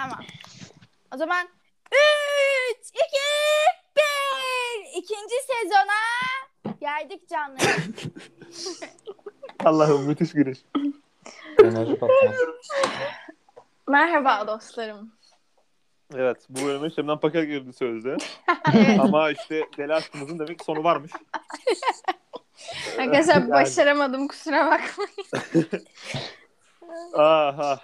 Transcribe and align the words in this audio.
Tamam. 0.00 0.24
O 1.14 1.16
zaman 1.16 1.48
3, 2.72 2.88
2, 2.88 3.00
1. 4.96 5.02
İkinci 5.02 5.34
sezona 5.46 6.00
geldik 6.80 7.28
canlarım. 7.28 7.94
Allah'ım 9.64 10.06
müthiş 10.06 10.32
giriş. 10.32 10.58
Enerji. 11.64 11.98
Merhaba 13.88 14.46
dostlarım. 14.46 15.12
Evet 16.14 16.46
bu 16.48 16.66
bölüme 16.66 16.90
şimdiden 16.90 17.20
paket 17.20 17.46
girdi 17.46 17.72
sözde. 17.72 18.16
Evet. 18.74 19.00
Ama 19.00 19.30
işte 19.30 19.62
deli 19.78 19.94
aşkımızın 19.94 20.38
demek 20.38 20.58
ki 20.58 20.64
sonu 20.64 20.84
varmış. 20.84 21.12
Arkadaşlar 22.98 23.50
başaramadım 23.50 24.28
kusura 24.28 24.64
bakmayın. 24.66 25.86
Aha. 27.14 27.80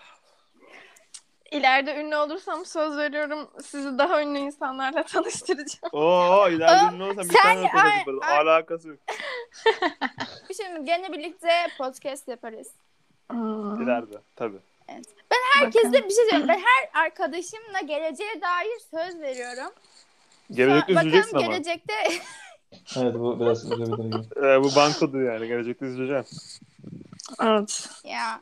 İleride 1.56 2.00
ünlü 2.00 2.16
olursam 2.16 2.64
söz 2.66 2.96
veriyorum 2.96 3.48
sizi 3.64 3.98
daha 3.98 4.22
ünlü 4.22 4.38
insanlarla 4.38 5.02
tanıştıracağım. 5.12 5.90
Oo 5.92 6.48
ileride 6.48 6.98
ne 6.98 7.04
olursa 7.04 7.22
bir 7.22 7.28
tane 7.34 7.70
ay- 7.72 8.36
Alakası 8.38 8.88
yok. 8.88 8.98
Bir 10.48 10.54
şey 10.54 10.72
mi? 10.72 10.84
Gene 10.84 11.12
birlikte 11.12 11.48
podcast 11.78 12.28
yaparız. 12.28 12.68
İleride 13.82 14.16
tabii. 14.36 14.58
Herkesle 15.58 15.92
bir 15.92 16.10
şey 16.14 16.24
söyleyeyim. 16.30 16.48
Ben 16.48 16.58
her 16.58 17.04
arkadaşımla 17.04 17.80
geleceğe 17.80 18.40
dair 18.40 18.80
söz 18.90 19.20
veriyorum. 19.20 19.72
Gelecekte 20.50 20.94
Bakalım 20.94 21.08
üzüleceksin 21.08 21.36
ama. 21.36 21.46
gelecekte 21.46 21.92
Evet 22.96 23.14
bu 23.14 23.40
biraz 23.40 23.64
üzebilir 23.64 24.04
gibi. 24.04 24.46
Ee, 24.46 24.62
bu 24.62 24.76
bankodur 24.76 25.22
yani. 25.22 25.46
Gelecekte 25.48 25.86
üzüleceksin. 25.86 26.66
Evet. 27.42 27.88
ya. 28.04 28.40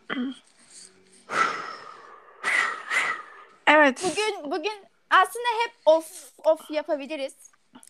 Evet. 3.67 4.05
Bugün 4.05 4.51
bugün 4.51 4.85
aslında 5.11 5.47
hep 5.65 5.73
off 5.87 6.33
off 6.45 6.71
yapabiliriz. 6.71 7.35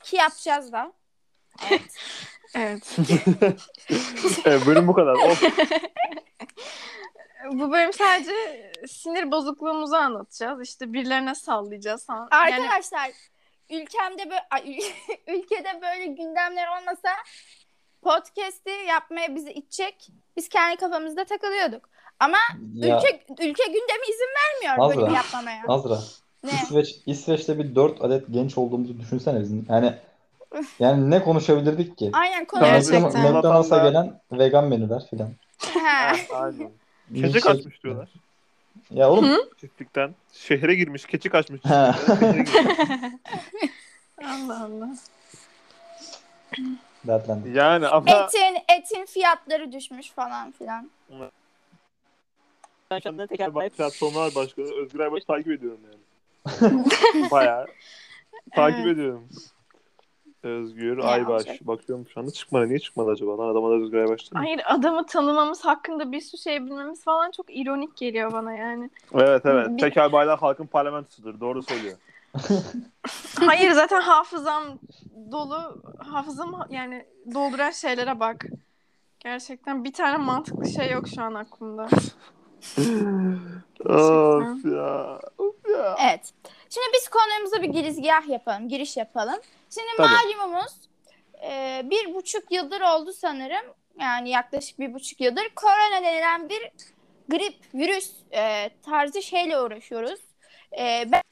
Ki 0.03 0.17
yapacağız 0.17 0.73
da. 0.73 0.93
Evet. 2.55 2.97
evet, 4.45 4.67
bölüm 4.67 4.89
bu 4.89 4.95
kadar. 4.95 5.15
Of. 5.15 5.43
Bu 7.53 7.73
bölüm 7.73 7.93
sadece 7.93 8.33
sinir 8.87 9.31
bozukluğumuzu 9.33 9.97
anlatacağız. 9.97 10.63
İşte 10.63 10.93
birilerine 10.93 11.35
sallayacağız 11.35 12.07
falan. 12.07 12.29
Yani 12.33 12.55
Arkadaşlar 12.55 13.11
ülkemde 13.71 14.31
böyle 14.31 14.47
ay, 14.51 14.61
ül- 14.61 15.19
ülkede 15.27 15.81
böyle 15.83 16.07
gündemler 16.07 16.69
olmasa 16.69 17.09
podcast'i 18.03 18.71
yapmaya 18.71 19.35
bizi 19.35 19.53
itecek. 19.53 20.09
Biz 20.37 20.49
kendi 20.49 20.77
kafamızda 20.77 21.25
takılıyorduk. 21.25 21.89
Ama 22.21 22.37
Ya 22.75 22.99
ülke 22.99 23.21
ülke 23.31 23.65
gündemi 23.67 24.05
izin 24.11 24.29
vermiyor 24.37 24.85
Azra. 24.91 25.01
bölüm 25.03 25.15
yapmamaya. 25.15 25.63
Azra. 25.69 25.99
Ne? 26.45 26.51
İsveç, 26.63 26.97
İsveç'te 27.07 27.59
bir 27.59 27.75
4 27.75 28.03
adet 28.05 28.25
genç 28.31 28.59
olduğumuzu 28.59 28.99
düşünsene 29.01 29.41
bizim. 29.41 29.67
Yani 29.69 29.95
yani 30.79 31.11
ne 31.11 31.23
konuşabilirdik 31.25 31.99
ki? 31.99 32.11
Aynen. 32.13 32.45
McDonald's- 32.45 33.33
McDonald's'a 33.33 33.79
gelen 33.89 34.21
vegan 34.33 34.65
menüler 34.69 35.07
filan. 35.11 35.31
Ha. 35.59 36.13
Aynen. 36.35 36.71
Keçi 37.15 37.23
Milkshake- 37.27 37.41
kaçmış 37.41 37.83
diyorlar. 37.85 38.09
Ya 38.91 39.11
oğlum. 39.11 39.37
Çiftlikten. 39.61 40.15
Şehre 40.33 40.75
girmiş. 40.75 41.05
Keçi 41.07 41.29
kaçmış. 41.29 41.61
Ha. 41.65 41.95
çiftlikten, 41.97 42.17
şehre 42.21 42.43
girmiş. 42.43 42.51
Allah 44.25 44.65
Allah. 44.65 44.89
Dertlendim. 47.07 47.55
yani 47.55 47.87
ama 47.89 48.11
Etin 48.11 48.59
etin 48.79 49.07
fiyatları 49.07 49.73
düşmüş 49.73 50.11
falan 50.11 50.53
filan. 50.53 50.91
Ben 52.95 53.01
şu 53.01 53.09
anda 53.45 53.69
platformlar 53.69 54.35
başkanı 54.35 54.67
Özgür 54.83 55.01
Aybaş'ı 55.01 55.27
takip 55.27 55.49
ediyorum 55.53 55.81
yani. 55.85 56.85
Bayağı 57.31 57.67
takip 58.55 58.81
Evet. 58.81 58.93
ediyorum. 58.95 59.29
Özgür 60.43 60.99
Ne 60.99 61.03
Aybaş. 61.03 61.29
olacak? 61.29 61.57
Bakıyorum 61.67 62.07
şu 62.15 62.21
anda 62.21 62.31
çıkmadı. 62.31 62.69
Niye 62.69 62.79
çıkmadı 62.79 63.11
acaba? 63.11 63.39
Lan 63.39 63.49
adama 63.49 63.71
da 63.71 63.75
Özgür 63.75 63.99
Aybaş 63.99 64.21
değil 64.21 64.33
mi? 64.33 64.39
Hayır 64.39 64.61
adamı 64.67 65.07
tanımamız 65.07 65.65
hakkında 65.65 66.13
bir 66.13 66.21
sürü 66.21 66.41
şey 66.41 66.67
bilmemiz 66.67 67.05
falan 67.05 67.31
çok 67.31 67.47
ironik 67.57 67.97
geliyor 67.97 68.33
bana 68.33 68.53
yani. 68.53 68.91
Evet 69.15 69.43
evet. 69.47 69.69
Bir- 69.69 69.79
Tekel 69.79 70.13
baylar 70.13 70.39
halkın 70.39 70.67
parlamentosudur. 70.67 71.41
Doğru 71.41 71.63
söylüyor. 71.63 71.97
Hayır 73.47 73.71
zaten 73.71 74.01
hafızam 74.01 74.63
dolu. 75.33 75.83
Hafızam 75.99 76.67
yani 76.71 77.05
dolduran 77.35 77.71
şeylere 77.71 78.21
bak. 78.21 78.45
Gerçekten 79.21 79.85
bir 79.85 79.93
tane 79.93 80.17
mantıklı 80.17 80.67
şey 80.71 80.91
yok 80.91 81.05
şu 81.15 81.23
an 81.23 81.35
aklımda. 81.35 81.89
Of 83.85 84.65
ya. 84.65 85.21
Of 85.39 85.57
ya. 85.71 85.97
Evet. 86.01 86.33
Şimdi 86.71 86.87
biz 86.95 87.09
konumuza 87.09 87.63
bir 87.63 87.69
girizgah 87.69 88.29
yapalım, 88.29 88.69
giriş 88.69 88.97
yapalım. 88.97 89.41
Şimdi 89.75 89.87
Tabii. 89.97 90.09
malumumuz 90.09 90.73
e, 91.43 91.83
bir 91.85 92.15
buçuk 92.15 92.53
yıldır 92.53 92.81
oldu 92.81 93.13
sanırım. 93.13 93.65
Yani 94.01 94.31
yaklaşık 94.31 94.79
bir 94.79 94.95
buçuk 94.95 95.21
yıldır 95.21 95.49
korona 95.57 96.03
denilen 96.03 96.49
bir 96.49 96.71
grip, 97.29 97.57
virüs 97.75 98.13
e, 98.33 98.71
tarzı 98.83 99.23
şeyle 99.23 99.61
uğraşıyoruz. 99.61 100.21
E, 100.79 101.05
ben 101.13 101.23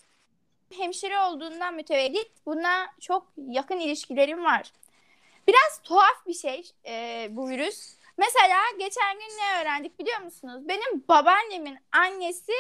hemşire 0.76 1.19
olduğundan 1.19 1.75
mütevellit 1.75 2.31
buna 2.47 2.87
çok 3.00 3.26
yakın 3.37 3.78
ilişkilerim 3.78 4.44
var. 4.44 4.72
Biraz 5.49 5.81
tuhaf 5.84 6.26
bir 6.26 6.34
şey 6.34 6.70
e, 6.87 7.26
bu 7.31 7.49
virüs. 7.49 7.97
Mesela 8.18 8.58
geçen 8.78 9.12
gün 9.14 9.38
ne 9.38 9.62
öğrendik 9.62 9.98
biliyor 9.98 10.20
musunuz? 10.20 10.68
Benim 10.68 11.04
babaannemin 11.08 11.78
annesi 11.92 12.52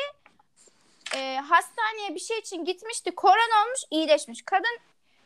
e, 1.16 1.36
hastaneye 1.36 2.14
bir 2.14 2.20
şey 2.20 2.38
için 2.38 2.64
gitmişti. 2.64 3.10
Korona 3.14 3.64
olmuş, 3.64 3.80
iyileşmiş. 3.90 4.42
Kadın 4.42 4.78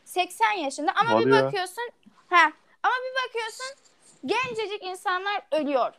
80 0.05 0.51
yaşında 0.51 0.91
ama 0.95 1.11
Hadi 1.11 1.25
bir 1.25 1.33
ya. 1.33 1.45
bakıyorsun 1.45 1.89
ha 2.29 2.51
ama 2.83 2.93
bir 2.93 3.27
bakıyorsun 3.27 3.67
gencecik 4.25 4.83
insanlar 4.83 5.41
ölüyor. 5.51 5.93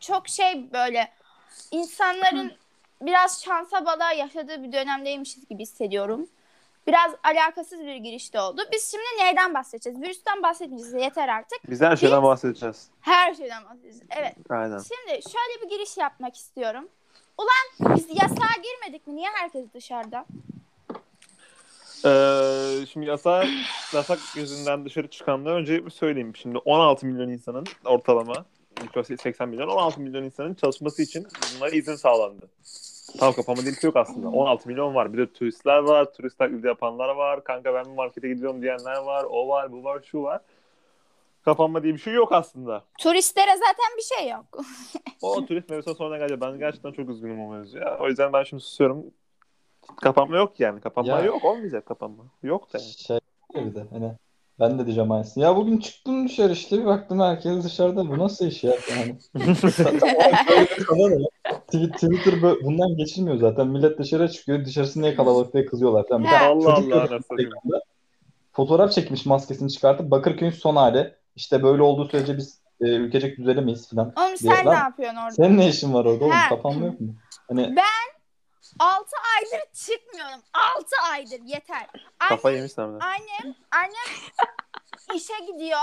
Çok 0.00 0.28
şey 0.28 0.72
böyle 0.72 1.12
insanların 1.70 2.56
biraz 3.00 3.44
şansa 3.44 3.86
bala 3.86 4.12
yaşadığı 4.12 4.62
bir 4.62 4.72
dönemdeymişiz 4.72 5.48
gibi 5.48 5.62
hissediyorum. 5.62 6.28
Biraz 6.86 7.12
alakasız 7.24 7.80
bir 7.80 7.96
girişte 7.96 8.40
oldu. 8.40 8.62
Biz 8.72 8.90
şimdi 8.90 9.24
neyden 9.24 9.54
bahsedeceğiz? 9.54 10.00
Virüsten 10.02 10.42
bahsetmeyeceğiz. 10.42 10.94
Yeter 10.94 11.28
artık. 11.28 11.70
Biz 11.70 11.80
her 11.80 11.96
şeyden 11.96 12.22
Biz- 12.22 12.28
bahsedeceğiz. 12.28 12.88
Her 13.00 13.34
şeyden 13.34 13.64
bahsedeceğiz. 13.64 14.02
Evet. 14.10 14.34
Aynen. 14.50 14.78
Şimdi 14.78 15.22
şöyle 15.22 15.62
bir 15.64 15.68
giriş 15.76 15.96
yapmak 15.96 16.36
istiyorum. 16.36 16.88
Ulan 17.38 17.96
biz 17.96 18.06
yasağa 18.10 18.60
girmedik 18.62 19.06
mi? 19.06 19.16
Niye 19.16 19.28
herkes 19.34 19.64
dışarıda? 19.74 20.26
Ee, 22.04 22.86
şimdi 22.86 23.06
yasak, 23.06 23.46
yasak 23.94 24.18
yüzünden 24.36 24.84
dışarı 24.84 25.08
çıkanları 25.10 25.54
önce 25.54 25.86
bir 25.86 25.90
söyleyeyim. 25.90 26.36
Şimdi 26.36 26.58
16 26.58 27.06
milyon 27.06 27.28
insanın 27.28 27.66
ortalama 27.84 28.44
80 29.18 29.48
milyon 29.48 29.68
16 29.68 30.00
milyon 30.00 30.22
insanın 30.22 30.54
çalışması 30.54 31.02
için 31.02 31.26
bunlara 31.56 31.70
izin 31.70 31.96
sağlandı. 31.96 32.48
Tam 33.18 33.32
bir 33.32 33.62
şey 33.62 33.72
yok 33.82 33.96
aslında. 33.96 34.28
16 34.28 34.68
milyon 34.68 34.94
var. 34.94 35.12
Bir 35.12 35.18
de 35.18 35.32
turistler 35.32 35.78
var. 35.78 36.12
Turist 36.12 36.38
taklidi 36.38 36.66
yapanlar 36.66 37.08
var. 37.08 37.44
Kanka 37.44 37.74
ben 37.74 37.84
bir 37.84 37.90
markete 37.90 38.28
gidiyorum 38.28 38.62
diyenler 38.62 38.96
var. 38.96 39.24
O 39.30 39.48
var, 39.48 39.72
bu 39.72 39.84
var, 39.84 40.02
şu 40.04 40.22
var. 40.22 40.40
Kapanma 41.44 41.82
diye 41.82 41.94
bir 41.94 41.98
şey 41.98 42.14
yok 42.14 42.32
aslında. 42.32 42.84
Turistlere 43.00 43.52
zaten 43.52 43.96
bir 43.96 44.02
şey 44.02 44.28
yok. 44.28 44.44
O 45.22 45.46
turist 45.46 45.70
mevzusuna 45.70 45.94
sonradan 45.94 46.18
gelecek. 46.18 46.40
Ben 46.40 46.58
gerçekten 46.58 46.92
çok 46.92 47.08
üzgünüm 47.08 47.40
o 47.40 47.52
mevzuya. 47.52 47.98
O 48.00 48.08
yüzden 48.08 48.32
ben 48.32 48.42
şimdi 48.42 48.62
susuyorum. 48.62 49.04
Kapanma 50.02 50.36
yok 50.36 50.60
yani. 50.60 50.80
Kapanma 50.80 51.12
Ya. 51.12 51.20
yok. 51.24 51.44
Olmayacak 51.44 51.86
kapanma. 51.86 52.24
Yok 52.42 52.72
da 52.72 52.78
yani. 52.78 52.90
Şey 52.90 53.18
bir 53.54 53.74
de 53.74 53.84
hani 53.90 54.12
ben 54.60 54.78
de 54.78 54.86
diyeceğim 54.86 55.12
aynısını. 55.12 55.44
Ya 55.44 55.56
bugün 55.56 55.78
çıktım 55.78 56.28
dışarı 56.28 56.52
işte 56.52 56.78
bir 56.78 56.84
baktım 56.84 57.20
herkes 57.20 57.64
dışarıda. 57.64 58.08
Bu 58.08 58.18
nasıl 58.18 58.46
iş 58.46 58.64
ya? 58.64 58.74
Yani. 58.90 59.16
Tw- 61.72 61.92
Twitter 61.92 62.32
bö- 62.32 62.64
bundan 62.64 62.96
geçilmiyor 62.96 63.36
zaten. 63.36 63.66
Millet 63.66 63.98
dışarı 63.98 64.28
çıkıyor. 64.30 64.64
Dışarısı 64.64 65.02
niye 65.02 65.14
kalabalık 65.14 65.54
diye 65.54 65.66
kızıyorlar. 65.66 66.08
falan. 66.08 66.24
Bir 66.24 66.28
tane 66.28 66.46
Allah 66.46 66.76
çocuk 66.76 66.92
Allah. 66.92 67.16
Instagram'da. 67.16 67.82
Fotoğraf 68.52 68.92
çekmiş 68.92 69.26
maskesini 69.26 69.70
çıkartıp 69.70 70.10
Bakırköy'ün 70.10 70.52
son 70.52 70.76
hali. 70.76 71.14
İşte 71.36 71.62
böyle 71.62 71.82
olduğu 71.82 72.08
sürece 72.08 72.36
biz 72.36 72.60
e, 72.80 72.84
ülkecek 72.84 73.38
düzelemeyiz 73.38 73.90
falan. 73.90 74.12
Oğlum 74.16 74.26
diye. 74.28 74.54
sen 74.56 74.66
Lan, 74.66 74.74
ne 74.74 74.78
yapıyorsun 74.78 75.16
orada? 75.16 75.30
Senin 75.30 75.58
ne 75.58 75.68
işin 75.68 75.94
var 75.94 76.04
orada 76.04 76.24
oğlum? 76.24 76.34
He. 76.34 76.48
Kapanma 76.48 76.86
yok 76.86 77.00
mu? 77.00 77.14
Hani 77.48 77.74
6 78.78 79.04
aydır 79.36 79.64
çıkmıyorum. 79.72 80.40
6 80.76 80.86
aydır 81.12 81.40
yeter. 81.46 81.86
Kafa 82.18 82.50
yemişler 82.50 82.86
mi? 82.86 82.98
Annem, 83.02 83.54
annem 83.72 84.12
işe 85.14 85.34
gidiyor. 85.52 85.78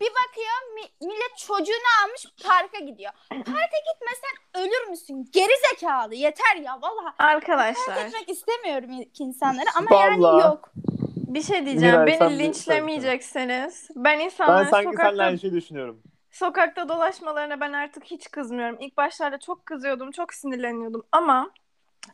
Bir 0.00 0.06
bakıyor 0.10 0.74
mi- 0.74 1.06
millet 1.08 1.38
çocuğunu 1.38 2.04
almış 2.04 2.26
parka 2.44 2.78
gidiyor. 2.78 3.12
Parka 3.28 3.76
gitmesen 3.92 4.30
ölür 4.54 4.88
müsün? 4.90 5.28
Geri 5.32 5.52
zekalı. 5.70 6.14
Yeter 6.14 6.56
ya 6.56 6.78
vallahi. 6.82 7.14
Arkadaşlar 7.18 8.06
Etmek 8.06 8.28
istemiyorum 8.28 8.90
insanları 9.18 9.66
ama 9.76 9.90
Vallahi. 9.90 10.10
yani 10.22 10.40
yok. 10.42 10.70
bir 11.04 11.42
şey 11.42 11.66
diyeceğim. 11.66 12.00
Miray, 12.00 12.18
sen 12.18 12.28
Beni 12.30 12.38
bir- 12.38 12.44
linçlemeyecekseniz. 12.44 13.88
Ben 13.96 14.04
Ben 14.18 14.24
insanların 14.24 14.70
sanki 14.70 14.84
sokakta, 14.90 15.22
aynı 15.22 15.38
şeyi 15.38 15.52
düşünüyorum. 15.52 16.02
sokakta 16.30 16.88
dolaşmalarına 16.88 17.60
ben 17.60 17.72
artık 17.72 18.04
hiç 18.04 18.30
kızmıyorum. 18.30 18.76
İlk 18.80 18.96
başlarda 18.96 19.38
çok 19.38 19.66
kızıyordum, 19.66 20.10
çok 20.10 20.34
sinirleniyordum 20.34 21.02
ama 21.12 21.50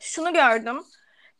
şunu 0.00 0.32
gördüm. 0.32 0.84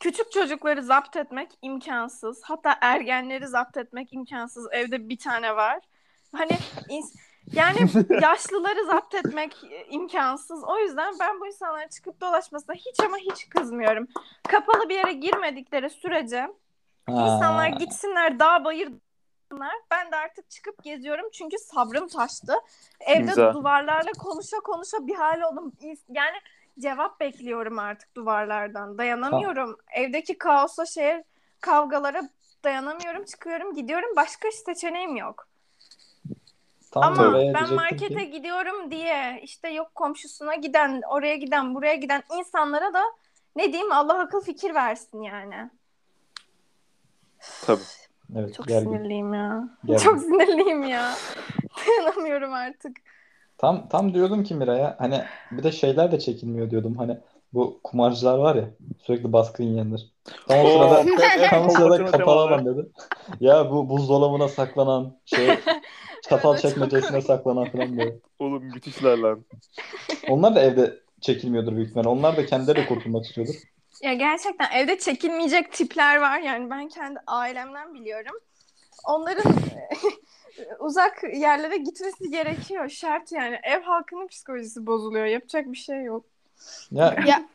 Küçük 0.01 0.33
çocukları 0.33 0.83
zapt 0.83 1.17
etmek 1.17 1.51
imkansız. 1.63 2.43
Hatta 2.45 2.79
ergenleri 2.81 3.47
zapt 3.47 3.77
etmek 3.77 4.13
imkansız. 4.13 4.69
Evde 4.73 5.09
bir 5.09 5.19
tane 5.19 5.57
var. 5.57 5.81
Hani 6.37 6.53
ins- 6.89 7.17
yani 7.53 7.79
yaşlıları 8.23 8.85
zapt 8.85 9.15
etmek 9.15 9.57
imkansız. 9.91 10.65
O 10.65 10.79
yüzden 10.79 11.15
ben 11.21 11.41
bu 11.41 11.47
insanların 11.47 11.89
çıkıp 11.89 12.21
dolaşmasına 12.21 12.75
hiç 12.75 13.01
ama 13.05 13.17
hiç 13.17 13.49
kızmıyorum. 13.49 14.09
Kapalı 14.49 14.89
bir 14.89 14.95
yere 14.95 15.13
girmedikleri 15.13 15.91
sürece 15.91 16.49
insanlar 17.09 17.71
Ha. 17.73 17.79
gitsinler 17.79 18.39
dağ 18.39 18.65
bayır. 18.65 18.93
Ben 19.91 20.13
de 20.13 20.17
artık 20.17 20.51
çıkıp 20.51 20.83
geziyorum 20.85 21.27
çünkü 21.33 21.57
sabrım 21.59 22.09
taştı. 22.09 22.55
Evde 23.01 23.21
Güzel. 23.27 23.53
duvarlarla 23.55 24.11
konuşa 24.19 24.57
konuşa 24.57 25.07
bir 25.07 25.15
hal 25.15 25.41
oldum. 25.41 25.73
Yani 26.09 26.37
cevap 26.81 27.21
bekliyorum 27.21 27.79
artık 27.79 28.15
duvarlardan. 28.15 28.99
Dayanamıyorum. 28.99 29.77
Evdeki 29.93 30.39
kaosa 30.39 30.87
şehir 30.87 31.23
kavgalara 31.61 32.23
dayanamıyorum. 32.65 33.25
Çıkıyorum 33.25 33.75
gidiyorum. 33.75 34.11
Başka 34.17 34.49
seçeneğim 34.51 35.17
yok. 35.17 35.49
Tam 36.91 37.03
Ama 37.05 37.35
ben 37.35 37.75
markete 37.75 38.25
ki- 38.25 38.31
gidiyorum 38.31 38.91
diye 38.91 39.41
işte 39.43 39.69
yok 39.69 39.95
komşusuna 39.95 40.55
giden, 40.55 41.03
oraya 41.09 41.37
giden, 41.37 41.75
buraya 41.75 41.95
giden 41.95 42.23
insanlara 42.39 42.95
da 42.95 43.03
ne 43.57 43.73
diyeyim 43.73 43.93
Allah 43.93 44.19
akıl 44.19 44.41
fikir 44.41 44.75
versin 44.75 45.23
yani. 45.23 45.71
Tabii. 47.67 47.81
Evet, 48.37 48.55
Çok 48.55 48.69
gergin, 48.69 48.91
sinirliyim 48.91 49.35
ya. 49.35 49.69
gergin. 49.85 50.05
Çok 50.05 50.21
sinirliyim 50.21 50.83
ya. 50.83 51.13
Dayanamıyorum 51.87 52.53
artık. 52.53 52.97
Tam 53.59 53.89
tam 53.89 54.15
diyordum 54.15 54.45
ki 54.45 54.55
Miray'a 54.55 54.97
hani 54.99 55.23
bir 55.51 55.63
de 55.63 55.73
şeyler 55.73 56.13
de 56.13 56.19
çekilmiyor 56.19 56.71
diyordum. 56.71 56.97
Hani 56.97 57.19
bu 57.53 57.81
kumarcılar 57.85 58.39
var 58.39 58.57
ya 58.57 58.71
sürekli 59.03 59.33
baskın 59.33 59.65
yiyenler. 59.65 60.01
Tam 60.49 60.65
o 60.65 60.71
sırada 60.71 61.05
tam 61.51 61.67
o 61.67 61.71
sırada 61.71 62.11
kapalı 62.11 62.41
alan 62.41 62.67
dedi. 62.67 62.87
Ya 63.41 63.71
bu 63.71 63.89
buzdolabına 63.89 64.49
saklanan 64.49 65.17
şey 65.25 65.49
çatal 66.29 66.57
çekmecesine 66.57 67.21
saklanan 67.21 67.65
falan 67.71 67.99
böyle. 67.99 68.15
Oğlum 68.39 68.65
müthişler 68.65 69.19
lan. 69.19 69.45
Onlar 70.29 70.55
da 70.55 70.61
evde 70.61 71.01
çekilmiyordur 71.21 71.77
büyük 71.77 71.89
ihtimalle. 71.89 72.09
Onlar 72.09 72.37
da 72.37 72.47
kendileri 72.47 72.77
de 72.77 72.87
kurtulmak 72.87 73.25
istiyordur. 73.25 73.55
Ya 74.03 74.15
gerçekten 74.15 74.71
evde 74.71 74.99
çekilmeyecek 74.99 75.73
tipler 75.73 76.17
var. 76.17 76.39
Yani 76.39 76.71
ben 76.71 76.89
kendi 76.89 77.19
ailemden 77.27 77.95
biliyorum. 77.95 78.35
Onların 79.09 79.53
uzak 80.79 81.23
yerlere 81.35 81.77
gitmesi 81.77 82.31
gerekiyor. 82.31 82.89
Şart 82.89 83.33
yani. 83.33 83.61
Ev 83.63 83.83
halkının 83.83 84.27
psikolojisi 84.27 84.87
bozuluyor. 84.87 85.27
Yapacak 85.27 85.67
bir 85.73 85.77
şey 85.79 86.03
yok. 86.03 86.25
Ya 86.91 87.17
Ya 87.27 87.49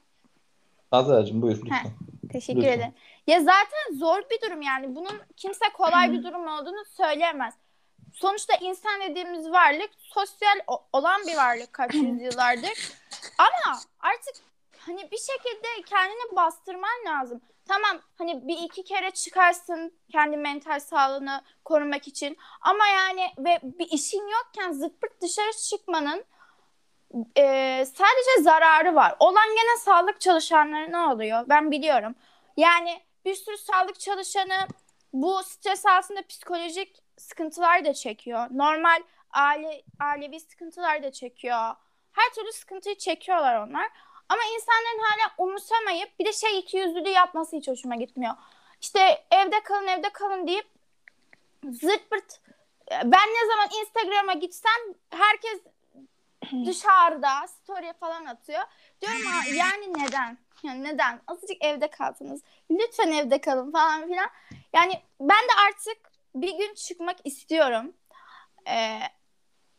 Azra'cığım 0.91 1.41
buyur 1.41 1.57
lütfen. 1.57 1.91
teşekkür 2.31 2.59
Lütfen. 2.61 2.73
ederim. 2.73 2.93
Ya 3.27 3.39
zaten 3.39 3.97
zor 3.99 4.21
bir 4.31 4.41
durum 4.47 4.61
yani. 4.61 4.95
Bunun 4.95 5.21
kimse 5.37 5.65
kolay 5.73 6.11
bir 6.11 6.23
durum 6.23 6.47
olduğunu 6.47 6.85
söyleyemez. 6.97 7.53
Sonuçta 8.13 8.53
insan 8.61 9.01
dediğimiz 9.09 9.51
varlık 9.51 9.89
sosyal 9.99 10.59
olan 10.93 11.21
bir 11.27 11.37
varlık 11.37 11.73
kaç 11.73 11.93
yüzyıllardır. 11.93 12.91
Ama 13.37 13.79
artık 13.99 14.35
hani 14.79 15.11
bir 15.11 15.17
şekilde 15.17 15.67
kendini 15.85 16.35
bastırman 16.35 17.05
lazım. 17.07 17.41
Tamam 17.71 18.01
hani 18.17 18.47
bir 18.47 18.57
iki 18.57 18.83
kere 18.83 19.11
çıkarsın 19.11 19.93
kendi 20.11 20.37
mental 20.37 20.79
sağlığını 20.79 21.41
korumak 21.65 22.07
için. 22.07 22.37
Ama 22.61 22.87
yani 22.87 23.27
ve 23.37 23.59
bir 23.63 23.87
işin 23.91 24.27
yokken 24.27 24.71
zırt 24.71 25.21
dışarı 25.21 25.51
çıkmanın 25.69 26.25
e, 27.37 27.85
sadece 27.85 28.41
zararı 28.41 28.95
var. 28.95 29.15
Olan 29.19 29.47
gene 29.47 29.77
sağlık 29.77 30.21
çalışanları 30.21 30.91
ne 30.91 30.97
oluyor? 30.97 31.45
Ben 31.49 31.71
biliyorum. 31.71 32.15
Yani 32.57 33.01
bir 33.25 33.35
sürü 33.35 33.57
sağlık 33.57 33.99
çalışanı 33.99 34.67
bu 35.13 35.43
stres 35.43 35.85
altında 35.85 36.27
psikolojik 36.27 37.03
sıkıntılar 37.17 37.85
da 37.85 37.93
çekiyor. 37.93 38.47
Normal 38.51 39.03
aile 39.31 39.83
ailevi 39.99 40.39
sıkıntılar 40.39 41.03
da 41.03 41.11
çekiyor. 41.11 41.75
Her 42.11 42.33
türlü 42.35 42.51
sıkıntıyı 42.51 42.97
çekiyorlar 42.97 43.67
onlar. 43.67 43.87
Ama 44.31 44.41
insanların 44.55 44.99
hala 45.03 45.33
umursamayıp 45.37 46.19
bir 46.19 46.25
de 46.25 46.33
şey 46.33 46.59
ikiyüzlülüğü 46.59 47.09
yapması 47.09 47.55
hiç 47.55 47.67
hoşuma 47.67 47.95
gitmiyor. 47.95 48.33
İşte 48.81 49.25
evde 49.31 49.63
kalın 49.63 49.87
evde 49.87 50.09
kalın 50.09 50.47
deyip 50.47 50.67
zırt 51.69 52.09
pırt 52.09 52.39
ben 52.91 53.27
ne 53.29 53.47
zaman 53.47 53.69
Instagram'a 53.81 54.33
gitsem 54.33 54.81
herkes 55.09 55.59
dışarıda 56.65 57.47
story 57.47 57.93
falan 57.93 58.25
atıyor. 58.25 58.61
Diyorum 59.01 59.21
"Aa, 59.27 59.53
yani 59.53 59.93
neden? 59.93 60.37
Yani 60.63 60.83
neden? 60.83 61.21
Azıcık 61.27 61.63
evde 61.63 61.87
kaldınız. 61.87 62.41
Lütfen 62.71 63.11
evde 63.11 63.41
kalın 63.41 63.71
falan 63.71 64.07
filan. 64.07 64.29
Yani 64.73 65.01
ben 65.19 65.43
de 65.43 65.53
artık 65.67 65.97
bir 66.35 66.57
gün 66.57 66.73
çıkmak 66.73 67.17
istiyorum. 67.23 67.93
Ee, 68.67 68.99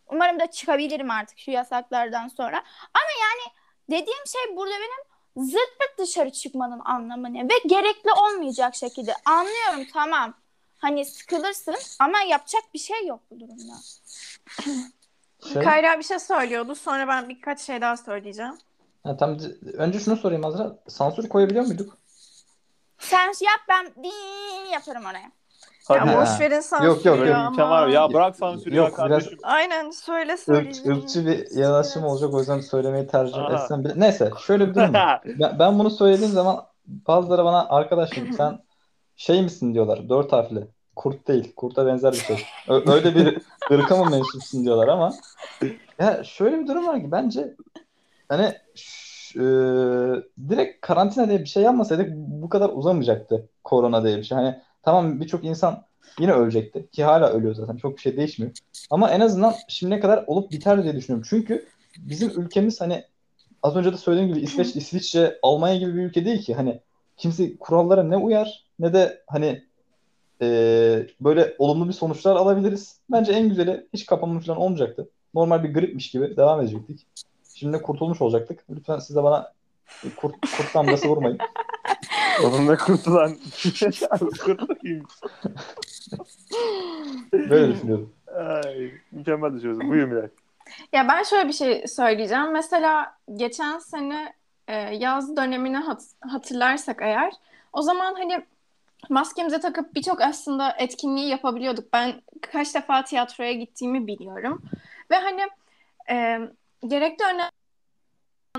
umarım 0.07 0.41
da 0.41 0.51
çıkabilirim 0.51 1.11
artık 1.11 1.39
şu 1.39 1.51
yasaklardan 1.51 2.29
sonra. 2.29 2.57
Ama 2.95 3.11
yani 3.23 3.62
dediğim 3.93 4.27
şey 4.27 4.57
burada 4.57 4.75
benim 4.75 5.13
zırt 5.51 5.79
pırt 5.79 5.99
dışarı 5.99 6.31
çıkmanın 6.33 6.81
anlamı 6.85 7.35
ne? 7.35 7.45
Ve 7.45 7.59
gerekli 7.67 8.13
olmayacak 8.13 8.75
şekilde. 8.75 9.15
Anlıyorum 9.25 9.87
tamam. 9.93 10.35
Hani 10.79 11.05
sıkılırsın 11.05 11.75
ama 11.99 12.21
yapacak 12.23 12.63
bir 12.75 12.79
şey 12.79 13.07
yok 13.07 13.21
bu 13.31 13.41
durumda. 13.41 13.73
Şey, 15.53 15.63
Kayra 15.63 15.99
bir 15.99 16.05
şey 16.05 16.19
söylüyordu. 16.19 16.75
Sonra 16.75 17.09
ben 17.09 17.29
birkaç 17.29 17.61
şey 17.61 17.81
daha 17.81 17.97
söyleyeceğim. 17.97 18.59
ha, 19.05 19.17
tam, 19.17 19.39
önce 19.73 20.01
şunu 20.01 20.17
sorayım 20.17 20.45
Azra. 20.45 20.79
Sansür 20.89 21.29
koyabiliyor 21.29 21.67
muyduk? 21.67 21.99
Sen 22.99 23.27
yap 23.27 23.61
ben 23.69 23.87
din 24.05 24.71
yaparım 24.73 25.05
oraya. 25.05 25.33
Hadi. 25.89 26.09
Ya 26.11 26.21
boş 26.21 26.41
verin 26.41 26.61
sansürü 26.61 26.89
Yok, 26.89 27.05
yok, 27.05 27.19
bir 27.23 27.31
ama. 27.31 27.71
var? 27.71 27.89
Ya 27.89 28.13
bırak 28.13 28.37
sansürü 28.37 28.77
Yok, 28.77 28.99
ya 28.99 29.07
biraz- 29.07 29.23
kardeşim. 29.23 29.39
Aynen 29.43 29.91
söyle 29.91 30.33
Irk, 30.33 30.41
söyleyeceğim. 30.41 30.99
ırkçı 30.99 31.27
bir 31.27 31.57
yanaşım 31.57 32.05
olacak 32.05 32.35
o 32.35 32.39
yüzden 32.39 32.61
söylemeyi 32.61 33.07
tercih 33.07 33.39
Aha. 33.39 33.53
etsem 33.53 33.85
bile. 33.85 33.93
Neyse 33.97 34.31
şöyle 34.47 34.69
bir 34.69 34.75
durum. 34.75 34.95
Ben, 35.41 35.59
ben 35.59 35.79
bunu 35.79 35.91
söylediğim 35.91 36.33
zaman 36.33 36.65
bazıları 36.87 37.45
bana 37.45 37.67
arkadaşım 37.69 38.33
sen 38.33 38.59
şey 39.17 39.43
misin 39.43 39.75
diyorlar 39.75 40.09
dört 40.09 40.33
harfli. 40.33 40.67
Kurt 40.97 41.29
değil. 41.29 41.53
Kurta 41.57 41.87
benzer 41.87 42.13
bir 42.13 42.19
şey. 42.19 42.45
Öyle 42.69 43.15
bir 43.15 43.39
ırka 43.71 43.97
mı 43.97 44.11
mensupsun 44.11 44.65
diyorlar 44.65 44.89
ama 44.89 45.13
ya 45.99 46.25
şöyle 46.25 46.59
bir 46.61 46.67
durum 46.67 46.87
var 46.87 47.01
ki 47.01 47.13
bence 47.13 47.55
hani 48.29 48.45
e, 49.37 49.43
direkt 50.49 50.81
karantina 50.87 51.29
diye 51.29 51.41
bir 51.41 51.47
şey 51.47 51.63
yapmasaydık 51.63 52.11
bu 52.17 52.49
kadar 52.49 52.71
uzamayacaktı 52.75 53.49
korona 53.65 54.05
diye 54.05 54.17
bir 54.17 54.23
şey. 54.23 54.39
Hani 54.39 54.61
tamam 54.83 55.21
birçok 55.21 55.45
insan 55.45 55.85
yine 56.19 56.33
ölecekti 56.33 56.89
ki 56.93 57.05
hala 57.05 57.31
ölüyor 57.31 57.55
zaten 57.55 57.77
çok 57.77 57.97
bir 57.97 58.01
şey 58.01 58.17
değişmiyor. 58.17 58.53
Ama 58.91 59.11
en 59.11 59.21
azından 59.21 59.55
şimdiye 59.69 60.01
kadar 60.01 60.25
olup 60.27 60.53
biter 60.53 60.83
diye 60.83 60.97
düşünüyorum. 60.97 61.27
Çünkü 61.31 61.67
bizim 61.99 62.41
ülkemiz 62.41 62.81
hani 62.81 63.05
az 63.63 63.77
önce 63.77 63.93
de 63.93 63.97
söylediğim 63.97 64.35
gibi 64.35 64.45
İsveç, 64.45 64.77
İsviçre, 64.77 65.39
Almanya 65.43 65.77
gibi 65.77 65.95
bir 65.95 66.03
ülke 66.03 66.25
değil 66.25 66.43
ki. 66.43 66.55
Hani 66.55 66.81
kimse 67.17 67.57
kurallara 67.57 68.03
ne 68.03 68.17
uyar 68.17 68.65
ne 68.79 68.93
de 68.93 69.23
hani 69.27 69.63
e, 70.43 70.47
böyle 71.21 71.55
olumlu 71.59 71.89
bir 71.89 71.93
sonuçlar 71.93 72.37
alabiliriz. 72.37 73.01
Bence 73.11 73.33
en 73.33 73.49
güzeli 73.49 73.87
hiç 73.93 74.07
kapanma 74.07 74.41
falan 74.41 74.59
olmayacaktı. 74.59 75.09
Normal 75.35 75.65
bir 75.65 75.75
gripmiş 75.75 76.11
gibi 76.11 76.37
devam 76.37 76.61
edecektik. 76.61 77.07
Şimdi 77.55 77.83
kurtulmuş 77.83 78.21
olacaktık. 78.21 78.65
Lütfen 78.71 78.99
siz 78.99 79.17
de 79.17 79.23
bana 79.23 79.53
kurt, 80.17 80.35
kurt 80.57 80.75
damgası 80.75 81.09
vurmayın. 81.09 81.39
Oğlum 82.45 82.69
ne 82.69 82.77
kurtu 82.77 83.15
lan. 83.15 83.31
kurtu 84.45 84.75
kim? 84.79 85.03
Böyle 87.33 87.75
düşünüyorum. 87.75 88.13
Ay, 88.37 88.91
mükemmel 89.13 89.55
düşünüyorsun. 89.55 89.89
Buyur 89.91 90.05
Miray. 90.09 90.29
Ya 90.93 91.09
ben 91.09 91.23
şöyle 91.23 91.49
bir 91.49 91.53
şey 91.53 91.87
söyleyeceğim. 91.87 92.53
Mesela 92.53 93.15
geçen 93.35 93.79
sene 93.79 94.33
e, 94.69 94.75
yaz 94.77 95.37
dönemini 95.37 95.77
hat- 95.77 96.15
hatırlarsak 96.21 96.99
eğer 97.03 97.33
o 97.73 97.83
zaman 97.83 98.15
hani 98.15 98.43
maskemize 99.09 99.61
takıp 99.61 99.95
birçok 99.95 100.21
aslında 100.21 100.75
etkinliği 100.79 101.29
yapabiliyorduk. 101.29 101.93
Ben 101.93 102.23
kaç 102.53 102.75
defa 102.75 103.05
tiyatroya 103.05 103.53
gittiğimi 103.53 104.07
biliyorum. 104.07 104.63
Ve 105.11 105.17
hani 105.17 105.43
e, 106.11 106.39
gerekli 106.89 107.25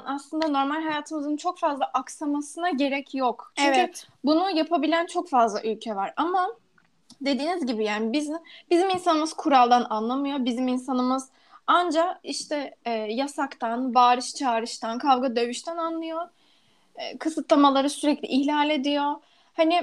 aslında 0.07 0.47
normal 0.47 0.81
hayatımızın 0.83 1.37
çok 1.37 1.59
fazla 1.59 1.85
aksamasına 1.85 2.69
gerek 2.69 3.15
yok. 3.15 3.53
Çünkü 3.55 3.79
Evet. 3.79 4.07
bunu 4.23 4.49
yapabilen 4.49 5.05
çok 5.05 5.29
fazla 5.29 5.63
ülke 5.63 5.95
var 5.95 6.13
ama 6.15 6.49
dediğiniz 7.21 7.65
gibi 7.65 7.83
yani 7.83 8.13
biz, 8.13 8.31
bizim 8.71 8.89
insanımız 8.89 9.33
kuraldan 9.33 9.87
anlamıyor. 9.89 10.45
Bizim 10.45 10.67
insanımız 10.67 11.29
anca 11.67 12.19
işte 12.23 12.75
e, 12.85 12.91
yasaktan, 12.91 13.93
bağırış 13.93 14.35
çağrıştan, 14.35 14.97
kavga 14.97 15.35
dövüşten 15.35 15.77
anlıyor. 15.77 16.29
E, 16.95 17.17
kısıtlamaları 17.17 17.89
sürekli 17.89 18.27
ihlal 18.27 18.69
ediyor. 18.69 19.13
Hani 19.53 19.81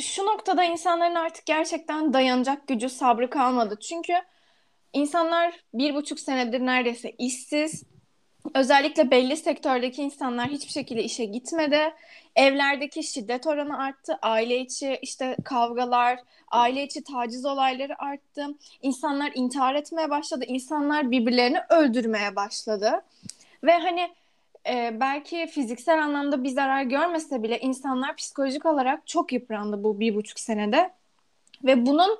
şu 0.00 0.26
noktada 0.26 0.64
insanların 0.64 1.14
artık 1.14 1.46
gerçekten 1.46 2.12
dayanacak 2.12 2.68
gücü, 2.68 2.88
sabrı 2.88 3.30
kalmadı. 3.30 3.78
Çünkü 3.80 4.14
insanlar 4.92 5.54
bir 5.74 5.94
buçuk 5.94 6.20
senedir 6.20 6.60
neredeyse 6.60 7.10
işsiz. 7.10 7.91
Özellikle 8.54 9.10
belli 9.10 9.36
sektördeki 9.36 10.02
insanlar 10.02 10.48
hiçbir 10.48 10.72
şekilde 10.72 11.02
işe 11.02 11.24
gitmedi. 11.24 11.94
Evlerdeki 12.36 13.02
şiddet 13.02 13.46
oranı 13.46 13.78
arttı. 13.78 14.18
Aile 14.22 14.60
içi 14.60 14.98
işte 15.02 15.36
kavgalar, 15.44 16.18
aile 16.50 16.82
içi 16.84 17.04
taciz 17.04 17.44
olayları 17.44 18.02
arttı. 18.02 18.46
İnsanlar 18.82 19.32
intihar 19.34 19.74
etmeye 19.74 20.10
başladı. 20.10 20.44
İnsanlar 20.48 21.10
birbirlerini 21.10 21.58
öldürmeye 21.70 22.36
başladı. 22.36 23.02
Ve 23.64 23.78
hani 23.78 24.10
e, 24.68 25.00
belki 25.00 25.46
fiziksel 25.46 26.02
anlamda 26.02 26.44
bir 26.44 26.48
zarar 26.48 26.82
görmese 26.82 27.42
bile 27.42 27.60
insanlar 27.60 28.16
psikolojik 28.16 28.66
olarak 28.66 29.06
çok 29.06 29.32
yıprandı 29.32 29.84
bu 29.84 30.00
bir 30.00 30.14
buçuk 30.14 30.40
senede. 30.40 30.90
Ve 31.64 31.86
bunun 31.86 32.18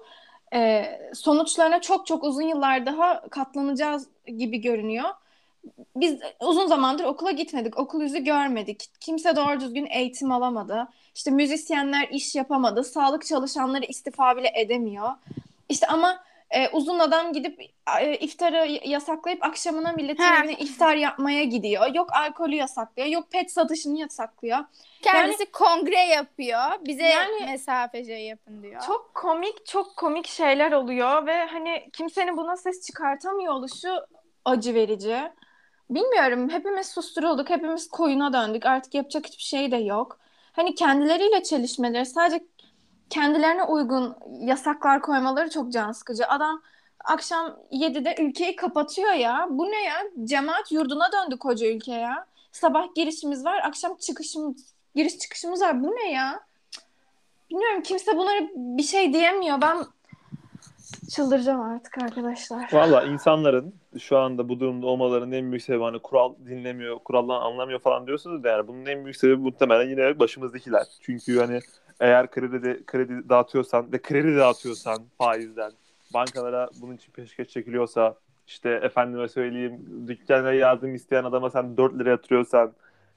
e, 0.55 0.85
sonuçlarına 1.15 1.81
çok 1.81 2.07
çok 2.07 2.25
uzun 2.25 2.43
yıllar 2.43 2.87
daha 2.87 3.29
katlanacağız 3.31 4.09
gibi 4.27 4.61
görünüyor. 4.61 5.11
Biz 5.97 6.19
uzun 6.41 6.67
zamandır 6.67 7.05
okula 7.05 7.31
gitmedik, 7.31 7.79
okul 7.79 8.03
yüzü 8.03 8.19
görmedik. 8.19 8.89
Kimse 9.01 9.37
doğru 9.37 9.61
düzgün 9.61 9.87
eğitim 9.87 10.33
alamadı. 10.33 10.89
İşte 11.15 11.31
müzisyenler 11.31 12.09
iş 12.09 12.35
yapamadı, 12.35 12.85
sağlık 12.85 13.27
çalışanları 13.27 13.85
istifa 13.85 14.37
bile 14.37 14.53
edemiyor. 14.55 15.11
İşte 15.69 15.87
ama 15.87 16.25
e, 16.51 16.69
uzun 16.69 16.99
adam 16.99 17.33
gidip 17.33 17.61
e, 18.01 18.17
iftarı 18.17 18.79
yasaklayıp 18.89 19.45
akşamına 19.45 19.93
milletin 19.93 20.23
Ha. 20.23 20.39
evine 20.45 20.53
iftar 20.55 20.97
yapmaya 20.97 21.45
gidiyor. 21.45 21.95
Yok 21.95 22.13
alkolü 22.13 22.55
yasaklıyor, 22.55 23.09
yok 23.09 23.31
pet 23.31 23.53
satışını 23.53 23.99
yasaklıyor. 23.99 24.59
Kendisi 25.03 25.53
kongre 25.53 26.01
yapıyor. 26.01 26.61
Bize 26.87 27.03
Yani- 27.05 27.45
mesafece 27.47 28.13
yapın 28.13 28.63
diyor. 28.63 28.83
Çok 28.87 29.15
komik, 29.15 29.67
çok 29.67 29.97
komik 29.97 30.27
şeyler 30.27 30.73
oluyor 30.73 31.27
ve 31.27 31.45
hani 31.45 31.91
kimsenin 31.93 32.37
buna 32.37 32.57
ses 32.57 32.87
çıkartamıyor 32.87 33.53
oluşu 33.53 34.07
acı 34.45 34.75
verici. 34.75 35.17
Bilmiyorum, 35.95 36.49
hepimiz 36.51 36.87
susturulduk, 36.87 37.51
hepimiz 37.51 37.89
koyuna 37.89 38.33
döndük. 38.33 38.67
Artık 38.67 38.95
yapacak 38.95 39.27
hiçbir 39.27 39.43
şey 39.43 39.71
de 39.71 39.77
yok. 39.77 40.19
Hani 40.53 40.75
kendileriyle 40.75 41.43
çelişmeleri, 41.43 42.07
sadece 42.07 42.45
kendilerine 43.11 43.65
uygun 43.65 44.17
yasaklar 44.41 45.03
koymaları 45.03 45.51
çok 45.51 45.73
can 45.73 45.93
sıkıcı. 45.93 46.27
Adam 46.27 46.63
akşam 47.05 47.57
7'de 47.73 48.23
ülkeyi 48.23 48.57
kapatıyor 48.57 49.13
ya. 49.13 49.47
Bu 49.51 49.71
ne 49.71 49.85
ya? 49.85 49.95
Cemaat 50.25 50.73
yurduna 50.73 51.13
döndü 51.13 51.39
koca 51.39 51.67
ülke 51.67 51.93
ya. 51.93 52.27
Sabah 52.53 52.95
girişimiz 52.95 53.45
var, 53.45 53.61
akşam 53.65 53.97
çıkışımız, 53.97 54.75
giriş 54.95 55.19
çıkışımız 55.19 55.61
var. 55.61 55.83
Bu 55.83 55.91
ne 55.91 56.13
ya? 56.13 56.41
Bilmiyorum 57.51 57.83
kimse 57.83 58.17
bunlara 58.17 58.41
bir 58.55 58.83
şey 58.83 59.13
diyemiyor. 59.13 59.61
Ben 59.61 59.79
çıldıracağım 61.11 61.61
artık 61.61 61.99
arkadaşlar. 61.99 62.69
Valla 62.73 63.03
insanların 63.03 63.75
şu 63.99 64.19
anda 64.19 64.49
bu 64.49 64.61
durumda 64.61 64.87
olmalarının 64.87 65.33
en 65.33 65.51
büyük 65.51 65.63
sebebi 65.63 65.83
hani 65.83 65.99
kural 65.99 66.35
dinlemiyor, 66.47 66.99
kuraldan 66.99 67.41
anlamıyor 67.41 67.79
falan 67.79 68.07
diyorsunuz 68.07 68.45
da 68.45 68.49
yani 68.49 68.69
bunun 68.69 68.87
en 68.87 69.05
büyük 69.05 69.17
sebebi 69.17 69.37
muhtemelen 69.37 69.89
yine 69.89 70.19
başımızdakiler. 70.19 70.87
Çünkü 71.01 71.39
hani 71.39 71.61
eğer 72.01 72.31
kredi 72.31 72.63
de, 72.63 72.81
kredi 72.87 73.29
dağıtıyorsan 73.29 73.93
ve 73.93 74.03
kredi 74.03 74.37
dağıtıyorsan 74.37 75.03
faizden 75.19 75.73
bankalara 76.15 76.69
bunun 76.81 76.97
için 76.97 77.13
peşkeş 77.13 77.49
çekiliyorsa 77.49 78.15
işte 78.47 78.71
efendime 78.71 79.29
söyleyeyim 79.29 80.05
dükkana 80.09 80.53
yardım 80.53 80.95
isteyen 80.95 81.25
adama 81.25 81.51
sen 81.51 81.77
4 81.77 81.99
lira 81.99 82.11
yatırıyorsan 82.11 82.73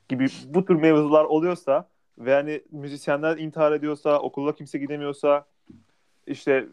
gibi 0.09 0.27
bu 0.47 0.65
tür 0.65 0.75
mevzular 0.75 1.23
oluyorsa 1.25 1.87
ve 2.17 2.33
hani 2.33 2.61
müzisyenler 2.71 3.37
intihar 3.37 3.71
ediyorsa 3.71 4.19
okula 4.19 4.55
kimse 4.55 4.77
gidemiyorsa 4.77 5.45
işte 6.27 6.67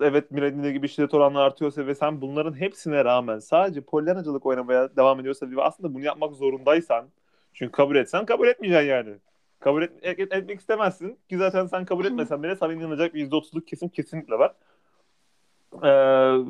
evet 0.00 0.30
Miradine 0.30 0.72
gibi 0.72 0.88
şiddet 0.88 1.14
oranları 1.14 1.44
artıyorsa 1.44 1.86
ve 1.86 1.94
sen 1.94 2.20
bunların 2.20 2.60
hepsine 2.60 3.04
rağmen 3.04 3.38
sadece 3.38 3.80
polyanacılık 3.80 4.46
oynamaya 4.46 4.96
devam 4.96 5.20
ediyorsa 5.20 5.50
ve 5.50 5.62
aslında 5.62 5.94
bunu 5.94 6.04
yapmak 6.04 6.34
zorundaysan 6.34 7.06
çünkü 7.54 7.72
kabul 7.72 7.96
etsen 7.96 8.26
kabul 8.26 8.48
etmeyeceksin 8.48 8.88
yani. 8.88 9.14
Kabul 9.60 9.82
et, 9.82 9.92
et- 10.02 10.32
etmek 10.32 10.60
istemezsin 10.60 11.18
ki 11.28 11.36
zaten 11.38 11.66
sen 11.66 11.84
kabul 11.84 12.04
etmesen 12.04 12.42
bile 12.42 12.56
sana 12.56 12.72
inanacak 12.72 13.14
bir 13.14 13.30
%30'luk 13.30 13.66
kesim 13.66 13.88
kesinlikle 13.88 14.38
var. 14.38 14.54
Ee, 15.82 15.88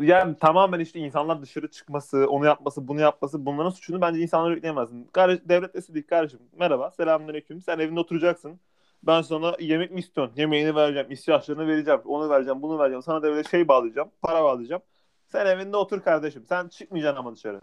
yani 0.06 0.38
tamamen 0.40 0.80
işte 0.80 0.98
insanlar 1.00 1.42
dışarı 1.42 1.70
çıkması, 1.70 2.26
onu 2.28 2.46
yapması, 2.46 2.88
bunu 2.88 3.00
yapması 3.00 3.46
bunların 3.46 3.70
suçunu 3.70 4.00
bence 4.00 4.20
insanlara 4.20 4.54
yükleyemezsin. 4.54 5.08
Kardeş, 5.12 5.38
devlet 5.44 5.74
desin 5.74 5.94
ki 5.94 6.06
kardeşim 6.06 6.40
merhaba, 6.58 6.90
selamünaleyküm. 6.90 7.60
Sen 7.62 7.78
evinde 7.78 8.00
oturacaksın. 8.00 8.60
Ben 9.06 9.22
sana 9.22 9.56
yemek 9.60 9.90
mi 9.90 10.00
istiyorsun? 10.00 10.34
Yemeğini 10.36 10.74
vereceğim, 10.74 11.10
ihtiyaçlarını 11.10 11.66
vereceğim, 11.68 12.00
onu 12.04 12.30
vereceğim, 12.30 12.62
bunu 12.62 12.78
vereceğim. 12.78 13.02
Sana 13.02 13.22
devlete 13.22 13.50
şey 13.50 13.68
bağlayacağım, 13.68 14.10
para 14.22 14.44
bağlayacağım. 14.44 14.82
Sen 15.32 15.46
evinde 15.46 15.76
otur 15.76 16.00
kardeşim. 16.00 16.44
Sen 16.48 16.68
çıkmayacaksın 16.68 17.18
ama 17.20 17.34
dışarı. 17.36 17.60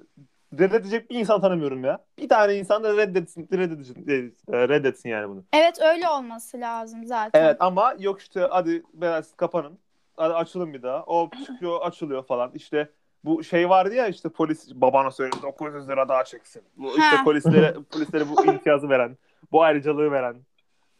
Reddedecek 0.59 1.09
bir 1.09 1.15
insan 1.19 1.41
tanımıyorum 1.41 1.83
ya. 1.83 1.99
Bir 2.17 2.29
tane 2.29 2.55
insan 2.55 2.83
da 2.83 2.97
reddetsin, 2.97 3.47
reddetsin, 3.53 4.05
e, 4.53 4.67
reddetsin 4.69 5.09
yani 5.09 5.29
bunu. 5.29 5.43
Evet 5.53 5.81
öyle 5.81 6.09
olması 6.09 6.59
lazım 6.59 7.05
zaten. 7.05 7.43
Evet 7.43 7.57
ama 7.59 7.95
yok 7.99 8.21
işte 8.21 8.47
hadi 8.51 8.83
siz 9.23 9.35
kapanın. 9.35 9.79
Hadi 10.17 10.33
açılın 10.33 10.73
bir 10.73 10.83
daha. 10.83 11.03
O 11.03 11.29
çıkıyor 11.45 11.81
açılıyor 11.81 12.23
falan. 12.23 12.51
İşte 12.53 12.89
bu 13.23 13.43
şey 13.43 13.69
vardı 13.69 13.95
ya 13.95 14.07
işte 14.07 14.29
polis 14.29 14.71
babana 14.75 15.11
söyledi 15.11 15.37
900 15.41 15.87
lira 15.89 16.09
daha 16.09 16.23
çeksin. 16.23 16.63
Bu 16.77 16.89
işte 16.89 17.01
Ha. 17.01 17.23
polislere, 17.23 17.73
polislere 17.91 18.29
bu 18.29 18.45
imtiyazı 18.45 18.89
veren, 18.89 19.17
bu 19.51 19.63
ayrıcalığı 19.63 20.11
veren 20.11 20.35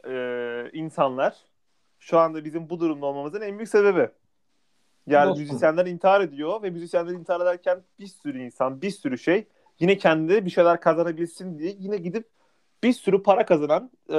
e, 0.08 0.70
insanlar 0.72 1.36
şu 1.98 2.18
anda 2.18 2.44
bizim 2.44 2.70
bu 2.70 2.80
durumda 2.80 3.06
olmamızın 3.06 3.40
en 3.40 3.58
büyük 3.58 3.68
sebebi. 3.68 4.08
Yani 5.06 5.28
Dostum. 5.28 5.44
müzisyenler 5.44 5.86
intihar 5.86 6.20
ediyor 6.20 6.62
ve 6.62 6.70
müzisyenler 6.70 7.12
intihar 7.12 7.40
ederken 7.40 7.82
bir 7.98 8.06
sürü 8.06 8.42
insan, 8.42 8.82
bir 8.82 8.90
sürü 8.90 9.18
şey 9.18 9.46
yine 9.80 9.98
kendi 9.98 10.44
bir 10.44 10.50
şeyler 10.50 10.80
kazanabilsin 10.80 11.58
diye 11.58 11.76
yine 11.78 11.96
gidip 11.96 12.28
bir 12.82 12.92
sürü 12.92 13.22
para 13.22 13.46
kazanan 13.46 13.90
e, 14.08 14.16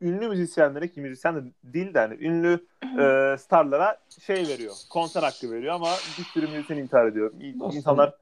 ünlü 0.00 0.28
müzisyenlere 0.28 0.88
ki 0.88 1.00
müzisyen 1.00 1.36
de 1.36 1.52
değil 1.64 1.94
de 1.94 1.98
hani 1.98 2.14
ünlü 2.14 2.66
e, 2.98 3.36
starlara 3.38 3.98
şey 4.20 4.48
veriyor. 4.48 4.74
Konser 4.90 5.22
hakkı 5.22 5.50
veriyor 5.50 5.74
ama 5.74 5.90
bir 6.18 6.24
sürü 6.24 6.46
müzisyen 6.46 6.76
intihar 6.76 7.06
ediyor. 7.06 7.32
İnsanlar 7.72 8.14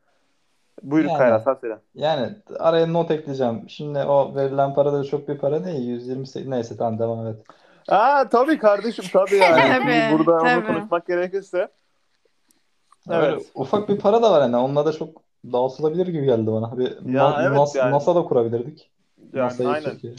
buyurun 0.82 1.08
Yani. 1.08 1.18
Kayra 1.18 1.40
sen 1.40 1.54
söyle. 1.54 1.78
Yani 1.94 2.34
araya 2.58 2.86
not 2.86 3.10
ekleyeceğim. 3.10 3.64
Şimdi 3.68 3.98
o 3.98 4.34
verilen 4.34 4.74
para 4.74 4.92
da 4.92 5.04
çok 5.04 5.28
bir 5.28 5.38
para 5.38 5.64
değil. 5.64 5.88
128 5.88 6.48
neyse 6.48 6.76
tamam 6.76 6.98
devam 6.98 7.26
et. 7.26 7.36
Aa 7.88 8.28
tabii 8.28 8.58
kardeşim 8.58 9.04
tabii 9.12 9.36
yani. 9.36 9.60
Tabii, 9.84 10.18
Burada 10.18 10.32
onu 10.32 10.40
tabii. 10.44 10.66
konuşmak 10.66 11.06
gerekirse. 11.06 11.68
Öyle 13.08 13.26
Evet. 13.26 13.42
ufak 13.54 13.88
bir 13.88 13.98
para 13.98 14.22
da 14.22 14.30
var 14.32 14.42
hani. 14.42 14.56
Onunla 14.56 14.86
da 14.86 14.92
çok 14.92 15.22
dağıtılabilir 15.52 16.06
gibi 16.06 16.24
geldi 16.24 16.46
bana. 16.52 16.78
Bir 16.78 17.12
Ya 17.12 17.30
Na- 17.30 17.42
evet 17.42 17.56
NASA, 17.56 17.78
yani. 17.78 17.92
NASA 17.92 18.14
da 18.14 18.22
kurabilirdik. 18.22 18.90
Yani 19.32 19.44
NASA'yı 19.46 19.68
aynen. 19.68 19.90
Türkiye'ye. 19.90 20.18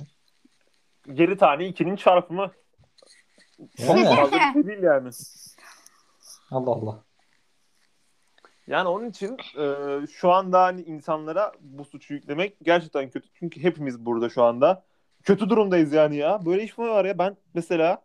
7 1.08 1.38
tane 1.38 1.64
2'nin 1.68 1.96
çarpımı. 1.96 2.52
Çok 3.78 3.98
Yani. 3.98 4.16
fazla 4.16 4.38
bir 4.38 4.54
şey 4.54 4.68
değil 4.68 4.84
yani. 4.84 5.10
Allah 6.52 6.72
Allah. 6.72 7.00
Yani 8.72 8.88
onun 8.88 9.10
için 9.10 9.38
e, 9.58 10.08
şu 10.08 10.32
anda 10.32 10.64
hani 10.64 10.82
insanlara 10.82 11.52
bu 11.62 11.86
suçu 11.86 12.14
yüklemek 12.14 12.58
gerçekten 12.62 13.10
kötü. 13.10 13.30
Çünkü 13.34 13.64
hepimiz 13.64 14.06
burada 14.06 14.30
şu 14.30 14.44
anda 14.44 14.84
kötü 15.24 15.50
durumdayız 15.50 15.94
yani 15.94 16.16
ya. 16.16 16.46
Böyle 16.46 16.64
iş 16.64 16.78
mi 16.78 16.88
var 16.90 17.06
ya? 17.06 17.18
Ben 17.18 17.38
mesela 17.54 18.02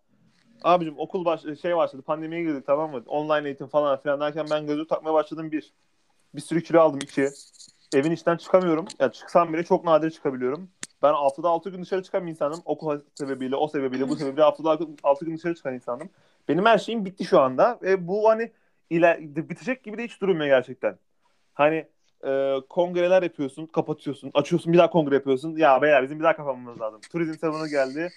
abicim 0.63 0.99
okul 0.99 1.25
baş 1.25 1.41
şey 1.63 1.77
başladı. 1.77 2.03
Pandemiye 2.03 2.43
girdik 2.43 2.67
tamam 2.67 2.91
mı? 2.91 3.03
Online 3.07 3.47
eğitim 3.47 3.67
falan 3.67 4.01
filan 4.01 4.21
derken 4.21 4.47
ben 4.51 4.67
gözlük 4.67 4.89
takmaya 4.89 5.15
başladım 5.15 5.53
bir. 5.53 5.73
Bir 6.35 6.41
sürü 6.41 6.63
kilo 6.63 6.81
aldım 6.81 7.01
iki. 7.03 7.29
Evin 7.95 8.11
içinden 8.11 8.37
çıkamıyorum. 8.37 8.87
Ya 8.99 9.13
çıksam 9.13 9.53
bile 9.53 9.65
çok 9.65 9.85
nadir 9.85 10.11
çıkabiliyorum. 10.11 10.71
Ben 11.03 11.13
haftada 11.13 11.49
6 11.49 11.71
gün 11.71 11.83
dışarı 11.83 12.03
çıkan 12.03 12.27
bir 12.27 12.31
insanım. 12.31 12.63
Okul 12.65 13.01
sebebiyle, 13.15 13.57
o 13.57 13.69
sebebiyle, 13.69 14.09
bu 14.09 14.17
sebebiyle 14.17 14.43
haftada 14.43 14.79
6 15.03 15.25
gün 15.25 15.37
dışarı 15.37 15.55
çıkan 15.55 15.75
insanım. 15.75 16.09
Benim 16.49 16.67
her 16.67 16.79
şeyim 16.79 17.05
bitti 17.05 17.25
şu 17.25 17.41
anda. 17.41 17.79
Ve 17.83 18.09
bu 18.09 18.29
hani 18.29 18.53
iler 18.91 19.21
bitecek 19.21 19.85
gibi 19.85 19.99
de 19.99 20.05
hiç 20.05 20.21
durmuyor 20.21 20.47
gerçekten. 20.47 20.99
Hani 21.55 21.87
e, 22.27 22.55
kongreler 22.69 23.23
yapıyorsun, 23.23 23.67
kapatıyorsun, 23.67 24.31
açıyorsun, 24.35 24.73
bir 24.73 24.79
daha 24.79 24.91
kongre 24.91 25.15
yapıyorsun. 25.15 25.57
Ya 25.57 25.83
beyler 25.83 26.03
bizim 26.03 26.19
bir 26.19 26.25
daha 26.25 26.37
kapatmamız 26.37 26.81
lazım. 26.81 27.01
Turizm 27.13 27.33
sezonu 27.33 27.69
geldi. 27.69 28.13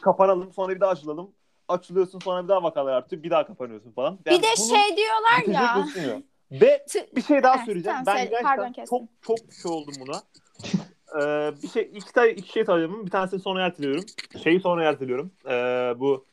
Kapanalım, 0.00 0.52
sonra 0.52 0.74
bir 0.74 0.80
daha 0.80 0.90
açılalım. 0.90 1.30
Açılıyorsun, 1.68 2.18
sonra 2.18 2.44
bir 2.44 2.48
daha 2.48 2.62
vakalar 2.62 2.92
artıyor, 2.92 3.22
bir 3.22 3.30
daha 3.30 3.46
kapanıyorsun 3.46 3.92
falan. 3.92 4.18
Yani 4.26 4.38
bir 4.38 4.42
de 4.42 4.56
şey 4.56 4.96
diyorlar 4.96 5.62
ya. 5.62 5.74
gözükmüyor. 5.76 6.22
Ve 6.52 6.86
bir 7.16 7.22
şey 7.22 7.42
daha 7.42 7.58
söyleyeceğim. 7.58 8.04
tamam, 8.04 8.06
ben 8.06 8.16
söyle. 8.16 8.42
Pardon, 8.42 8.64
gerçekten 8.64 8.72
kestim. 8.72 8.98
çok 8.98 9.38
çok 9.38 9.52
şey 9.62 9.72
oldum 9.72 9.94
buna. 10.00 10.22
Ee, 11.16 11.52
bir 11.62 11.68
şey 11.68 11.90
iki 11.94 12.12
tane 12.12 12.30
iki 12.30 12.52
şey 12.52 12.64
söyleyeceğim. 12.64 13.06
Bir 13.06 13.10
tanesini 13.10 13.40
sonra 13.40 13.66
erteliyorum. 13.66 14.04
Şeyi 14.42 14.60
sonra 14.60 14.84
erteliyorum. 14.84 15.32
Ee, 15.48 15.94
bu 15.96 16.26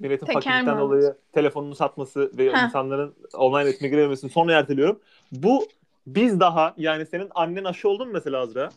milletin 0.00 0.26
Teker 0.26 0.42
fakirlikten 0.42 0.74
mi? 0.74 0.80
dolayı 0.80 1.14
telefonunu 1.32 1.74
satması 1.74 2.30
ve 2.38 2.52
Heh. 2.52 2.64
insanların 2.64 3.14
online 3.34 3.64
eğitime 3.68 3.88
girememesini 3.88 4.30
sonra 4.30 4.52
erteliyorum. 4.52 5.00
Bu 5.32 5.66
biz 6.06 6.40
daha 6.40 6.74
yani 6.76 7.06
senin 7.06 7.28
annen 7.34 7.64
aşı 7.64 7.88
oldu 7.88 8.06
mu 8.06 8.12
mesela 8.12 8.38
Azra? 8.40 8.70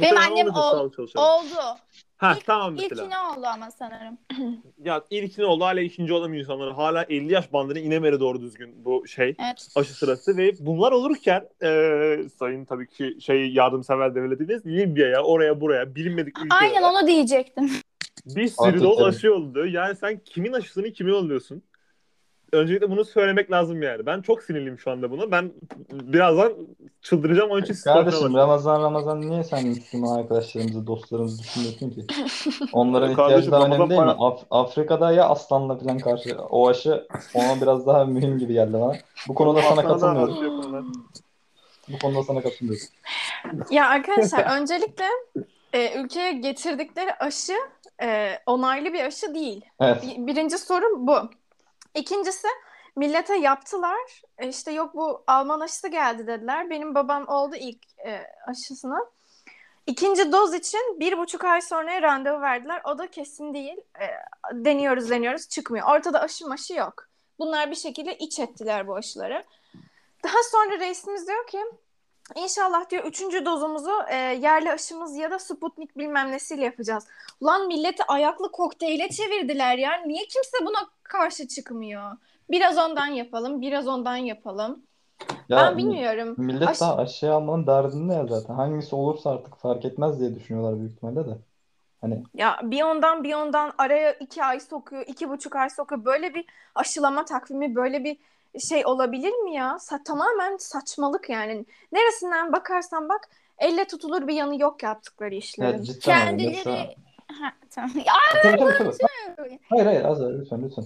Benim 0.00 0.16
annem 0.16 0.48
ol-. 0.48 0.90
Oldu. 1.16 1.78
Ha 2.16 2.32
İlk- 2.36 2.46
tamam 2.46 2.72
mesela. 2.74 3.02
İlkini 3.04 3.18
oldu 3.18 3.46
ama 3.54 3.70
sanırım. 3.70 4.18
Ya 4.84 5.02
ilkini 5.10 5.44
oldu 5.44 5.64
hala 5.64 5.80
ikinci 5.80 6.12
olamıyor 6.12 6.40
insanlar. 6.42 6.72
Hala 6.72 7.02
50 7.02 7.32
yaş 7.32 7.52
bandına 7.52 7.78
inemedi 7.78 8.20
doğru 8.20 8.40
düzgün 8.40 8.84
bu 8.84 9.06
şey 9.08 9.34
Evet. 9.44 9.68
aşı 9.76 9.94
sırası 9.94 10.36
ve 10.36 10.52
bunlar 10.60 10.92
olurken 10.92 11.48
e, 11.62 11.68
sayın 12.38 12.64
tabii 12.64 12.88
ki 12.88 13.16
şey 13.20 13.52
yardımsever 13.52 14.14
devletimiz 14.14 14.66
Libya'ya 14.66 15.22
oraya 15.22 15.60
buraya 15.60 15.94
bilinmedik 15.94 16.38
ülkelere 16.38 16.58
Aynen 16.60 16.82
onu 16.82 17.06
diyecektim. 17.06 17.70
Bir 18.26 18.48
sürü 18.48 18.82
doz 18.82 18.96
tabii. 18.96 19.08
aşı 19.08 19.26
yolluyor. 19.26 19.66
Yani 19.66 19.96
sen 19.96 20.20
kimin 20.24 20.52
aşısını 20.52 20.92
kimin 20.92 21.12
oluyorsun? 21.12 21.62
Öncelikle 22.52 22.90
bunu 22.90 23.04
söylemek 23.04 23.50
lazım 23.50 23.82
yani. 23.82 24.06
Ben 24.06 24.20
çok 24.20 24.42
sinirliyim 24.42 24.78
şu 24.78 24.90
anda 24.90 25.10
buna. 25.10 25.30
Ben 25.30 25.52
birazdan 25.92 26.52
çıldıracağım 27.02 27.50
onun 27.50 27.62
için 27.62 27.74
siz 27.74 27.84
Kardeşim 27.84 28.34
Ramazan 28.34 28.82
Ramazan 28.82 29.20
niye 29.20 29.44
sen 29.44 29.66
Müslüman 29.66 30.18
arkadaşlarımızı, 30.18 30.86
dostlarımızı 30.86 31.42
düşünmüyorsun 31.42 31.90
ki? 31.90 32.06
Onların 32.72 33.14
Kardeşim, 33.14 33.38
ihtiyacı 33.38 33.52
daha 33.52 33.66
önemli 33.66 33.90
değil 33.90 34.00
mi? 34.00 34.10
Af- 34.18 34.46
Afrika'da 34.50 35.12
ya 35.12 35.28
aslanla 35.28 35.78
falan 35.78 35.98
karşı 35.98 36.38
o 36.38 36.68
aşı 36.68 37.06
ona 37.34 37.60
biraz 37.60 37.86
daha 37.86 38.04
mühim 38.04 38.38
gibi 38.38 38.52
geldi 38.52 38.72
bana. 38.72 38.96
Bu 39.28 39.34
konuda 39.34 39.62
sana 39.62 39.82
katılmıyorum. 39.82 40.92
Bu 41.88 41.98
konuda 41.98 42.22
sana 42.22 42.42
katılmıyorum. 42.42 42.86
Ya 43.70 43.88
arkadaşlar 43.88 44.60
öncelikle 44.60 45.04
e, 45.72 46.00
ülkeye 46.00 46.32
getirdikleri 46.32 47.14
aşı 47.14 47.52
e, 48.02 48.38
onaylı 48.46 48.92
bir 48.92 49.04
aşı 49.04 49.34
değil. 49.34 49.64
Evet. 49.80 50.02
Bir- 50.02 50.26
Birinci 50.26 50.58
sorum 50.58 51.06
bu. 51.06 51.18
İkincisi 51.94 52.46
millete 52.96 53.36
yaptılar. 53.36 54.22
E, 54.38 54.48
işte 54.48 54.72
yok 54.72 54.94
bu 54.94 55.24
Alman 55.26 55.60
aşısı 55.60 55.88
geldi 55.88 56.26
dediler. 56.26 56.70
Benim 56.70 56.94
babam 56.94 57.28
oldu 57.28 57.56
ilk 57.56 57.98
e, 58.06 58.26
aşısını. 58.46 59.06
İkinci 59.86 60.32
doz 60.32 60.54
için 60.54 61.00
bir 61.00 61.18
buçuk 61.18 61.44
ay 61.44 61.60
sonra 61.60 62.02
randevu 62.02 62.40
verdiler. 62.40 62.80
O 62.84 62.98
da 62.98 63.06
kesin 63.10 63.54
değil. 63.54 63.76
E, 64.00 64.06
deniyoruz 64.52 65.10
deniyoruz 65.10 65.48
çıkmıyor. 65.48 65.88
Ortada 65.96 66.20
aşı 66.20 66.46
maşı 66.48 66.74
yok. 66.74 67.08
Bunlar 67.38 67.70
bir 67.70 67.76
şekilde 67.76 68.18
iç 68.18 68.38
ettiler 68.40 68.86
bu 68.88 68.94
aşıları. 68.96 69.44
Daha 70.24 70.42
sonra 70.52 70.78
reisimiz 70.78 71.26
diyor 71.28 71.46
ki 71.46 71.64
İnşallah 72.34 72.90
diyor 72.90 73.04
üçüncü 73.04 73.44
dozumuzu 73.44 73.92
e, 74.10 74.16
yerli 74.16 74.72
aşımız 74.72 75.16
ya 75.16 75.30
da 75.30 75.38
Sputnik 75.38 75.98
bilmem 75.98 76.32
nesiyle 76.32 76.64
yapacağız. 76.64 77.06
Ulan 77.40 77.66
milleti 77.66 78.04
ayaklı 78.04 78.52
kokteyle 78.52 79.08
çevirdiler 79.08 79.78
ya. 79.78 80.02
Niye 80.06 80.24
kimse 80.24 80.66
buna 80.66 80.78
karşı 81.02 81.48
çıkmıyor? 81.48 82.12
Biraz 82.50 82.78
ondan 82.78 83.06
yapalım, 83.06 83.60
biraz 83.60 83.88
ondan 83.88 84.16
yapalım. 84.16 84.82
Ya, 85.48 85.56
ben 85.56 85.78
bilmiyorum. 85.78 86.34
Millet 86.38 86.68
Aşı- 86.68 86.80
daha 86.80 86.96
aşı 86.96 87.32
almanın 87.32 87.66
derdinde 87.66 88.14
ya 88.14 88.26
zaten. 88.26 88.54
Hangisi 88.54 88.96
olursa 88.96 89.30
artık 89.30 89.56
fark 89.56 89.84
etmez 89.84 90.20
diye 90.20 90.34
düşünüyorlar 90.34 90.78
büyük 90.80 90.92
ihtimalle 90.92 91.26
de. 91.26 91.38
Hani 92.00 92.22
Ya 92.34 92.60
bir 92.62 92.82
ondan 92.82 93.24
bir 93.24 93.34
ondan 93.34 93.72
araya 93.78 94.12
iki 94.12 94.44
ay 94.44 94.60
sokuyor, 94.60 95.04
iki 95.06 95.30
buçuk 95.30 95.56
ay 95.56 95.70
sokuyor. 95.70 96.04
Böyle 96.04 96.34
bir 96.34 96.46
aşılama 96.74 97.24
takvimi, 97.24 97.74
böyle 97.74 98.04
bir 98.04 98.18
şey 98.60 98.86
olabilir 98.86 99.32
mi 99.32 99.54
ya? 99.54 99.76
Sa- 99.80 100.04
tamamen 100.04 100.56
saçmalık 100.56 101.30
yani. 101.30 101.66
Neresinden 101.92 102.52
bakarsan 102.52 103.08
bak 103.08 103.28
elle 103.58 103.84
tutulur 103.84 104.26
bir 104.28 104.34
yanı 104.34 104.60
yok 104.60 104.82
yaptıkları 104.82 105.34
işlerin. 105.34 105.74
evet, 105.76 105.86
cidden 105.86 106.40
öyle. 106.40 106.52
Kendileri... 106.52 106.96
Ha, 107.40 107.52
tamam. 107.70 107.90
Ya, 107.96 108.12
Tabii, 108.42 108.58
tabii, 108.58 108.96
tabii. 109.36 109.58
Hayır 109.70 109.86
hayır 109.86 110.04
az 110.04 110.20
önce 110.20 110.38
lütfen 110.40 110.62
lütfen. 110.62 110.84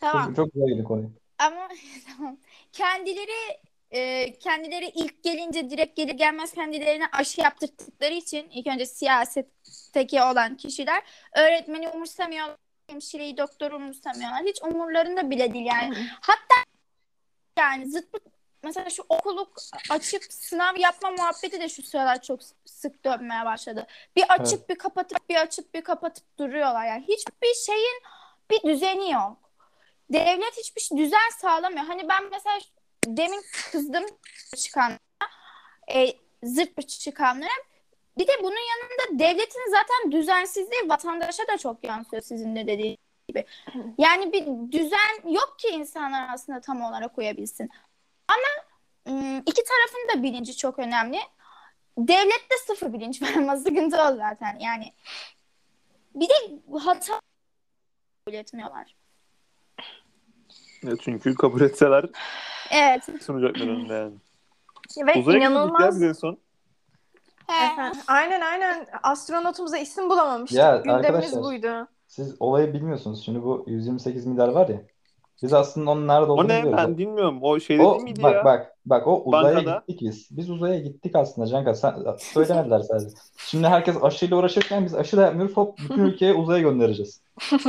tamam. 0.00 0.26
Çok, 0.26 0.36
çok 0.36 0.54
güzel 0.54 0.68
girdik 0.68 0.86
konuya. 0.86 1.08
Ama 1.38 1.68
tamam. 2.16 2.36
Kendileri 2.72 3.58
e, 3.90 4.32
kendileri 4.38 4.86
ilk 4.94 5.22
gelince 5.22 5.70
direkt 5.70 5.96
gelir 5.96 6.14
gelmez 6.14 6.52
kendilerine 6.52 7.04
aşı 7.12 7.40
yaptırdıkları 7.40 8.14
için 8.14 8.48
ilk 8.50 8.66
önce 8.66 8.86
siyasetteki 8.86 10.22
olan 10.22 10.56
kişiler 10.56 11.02
öğretmeni 11.36 11.88
umursamıyorlar, 11.88 12.56
hemşireyi 12.90 13.36
doktoru 13.36 13.76
umursamıyorlar. 13.76 14.42
Hiç 14.46 14.62
umurlarında 14.62 15.30
bile 15.30 15.54
değil 15.54 15.66
yani. 15.66 15.94
Hatta 16.20 16.54
yani 17.62 17.90
zıt 17.90 18.12
pıt 18.12 18.22
mesela 18.62 18.90
şu 18.90 19.02
okulu 19.08 19.52
açıp 19.90 20.22
sınav 20.30 20.76
yapma 20.76 21.10
muhabbeti 21.10 21.60
de 21.60 21.68
şu 21.68 21.82
sıralar 21.82 22.22
çok 22.22 22.40
sık 22.64 23.04
dönmeye 23.04 23.44
başladı. 23.44 23.86
Bir 24.16 24.24
açıp 24.28 24.58
Evet. 24.58 24.68
bir 24.68 24.74
kapatıp 24.74 25.28
bir 25.28 25.36
açıp 25.36 25.74
bir 25.74 25.80
kapatıp 25.82 26.38
duruyorlar 26.38 26.86
yani. 26.86 27.04
Hiçbir 27.08 27.54
şeyin 27.66 28.02
bir 28.50 28.62
düzeni 28.62 29.12
yok. 29.12 29.36
Devlet 30.10 30.58
hiçbir 30.58 30.80
şey- 30.80 30.98
düzen 30.98 31.30
sağlamıyor. 31.40 31.84
Hani 31.84 32.08
ben 32.08 32.30
mesela 32.30 32.58
demin 33.06 33.42
kızdım 33.72 34.04
çıkan 34.56 34.92
e, 35.94 36.06
zırt 36.42 36.88
çıkanlara. 36.88 37.50
Bir 38.18 38.26
de 38.26 38.32
bunun 38.42 38.50
yanında 38.70 39.18
devletin 39.24 39.70
zaten 39.70 40.12
düzensizliği 40.12 40.88
vatandaşa 40.88 41.48
da 41.48 41.58
çok 41.58 41.84
yansıyor 41.84 42.22
sizin 42.22 42.56
de 42.56 42.66
dediğiniz 42.66 43.11
gibi. 43.28 43.44
Yani 43.98 44.32
bir 44.32 44.72
düzen 44.72 45.30
yok 45.30 45.54
ki 45.58 45.68
insanlar 45.68 46.28
aslında 46.34 46.60
tam 46.60 46.82
olarak 46.82 47.18
uyabilsin. 47.18 47.70
Ama 48.28 48.64
ım, 49.08 49.38
iki 49.38 49.62
tarafın 49.64 50.08
da 50.18 50.22
bilinci 50.22 50.56
çok 50.56 50.78
önemli. 50.78 51.18
Devlette 51.98 52.56
sıfır 52.66 52.92
bilinç 52.92 53.22
var 53.22 53.32
ama 53.36 53.56
sıkıntı 53.56 53.96
o 54.02 54.16
zaten. 54.16 54.58
Yani 54.58 54.92
bir 56.14 56.28
de 56.28 56.34
hata 56.84 57.20
kabul 58.24 58.36
etmiyorlar. 58.36 58.96
Evet, 60.86 61.00
çünkü 61.02 61.34
kabul 61.34 61.60
etseler 61.60 62.04
Evet. 62.70 63.04
sunacaklar 63.22 63.66
önünde 63.66 63.94
yani. 63.94 64.14
Ve 65.06 65.20
Uzaya 65.20 65.38
inanılmaz. 65.38 66.02
en 66.02 66.12
son. 66.12 66.38
He. 67.46 67.64
Efendim, 67.66 68.00
aynen 68.06 68.40
aynen. 68.40 68.86
Astronotumuza 69.02 69.78
isim 69.78 70.10
bulamamıştık. 70.10 70.58
Ya, 70.58 70.76
Gündemimiz 70.76 71.06
arkadaşlar, 71.06 71.42
buydu. 71.42 71.88
Siz 72.12 72.36
olayı 72.40 72.72
bilmiyorsunuz. 72.74 73.24
Şimdi 73.24 73.42
bu 73.42 73.64
128 73.66 74.26
milyar 74.26 74.48
var 74.48 74.68
ya. 74.68 74.82
Biz 75.42 75.52
aslında 75.52 75.90
onun 75.90 76.08
nerede 76.08 76.30
O 76.30 76.32
olduğunu 76.34 76.48
ne? 76.48 76.58
biliyoruz. 76.58 76.78
Ben 76.86 76.98
bilmiyorum. 76.98 77.38
O 77.42 77.60
şey 77.60 77.80
O 77.80 77.92
değil 77.92 78.02
miydi 78.02 78.22
bak 78.22 78.34
ya? 78.34 78.44
bak 78.44 78.76
bak 78.86 79.06
o 79.06 79.22
uzaya 79.24 79.56
Bankada. 79.56 79.82
gittik 79.86 80.00
biz. 80.08 80.28
Biz 80.30 80.50
uzaya 80.50 80.78
gittik 80.78 81.16
aslında 81.16 81.46
Canka. 81.46 81.74
Sen 81.74 81.94
söylemediler 82.18 82.80
sadece. 82.80 83.16
Şimdi 83.36 83.66
herkes 83.66 83.96
aşıyla 84.02 84.36
uğraşırken 84.36 84.84
biz 84.84 84.94
aşı 84.94 85.16
da 85.16 85.22
yapmıyoruz. 85.22 85.56
Hop 85.56 85.78
bütün 85.78 86.04
ülkeye 86.04 86.34
uzaya 86.34 86.62
göndereceğiz. 86.62 87.22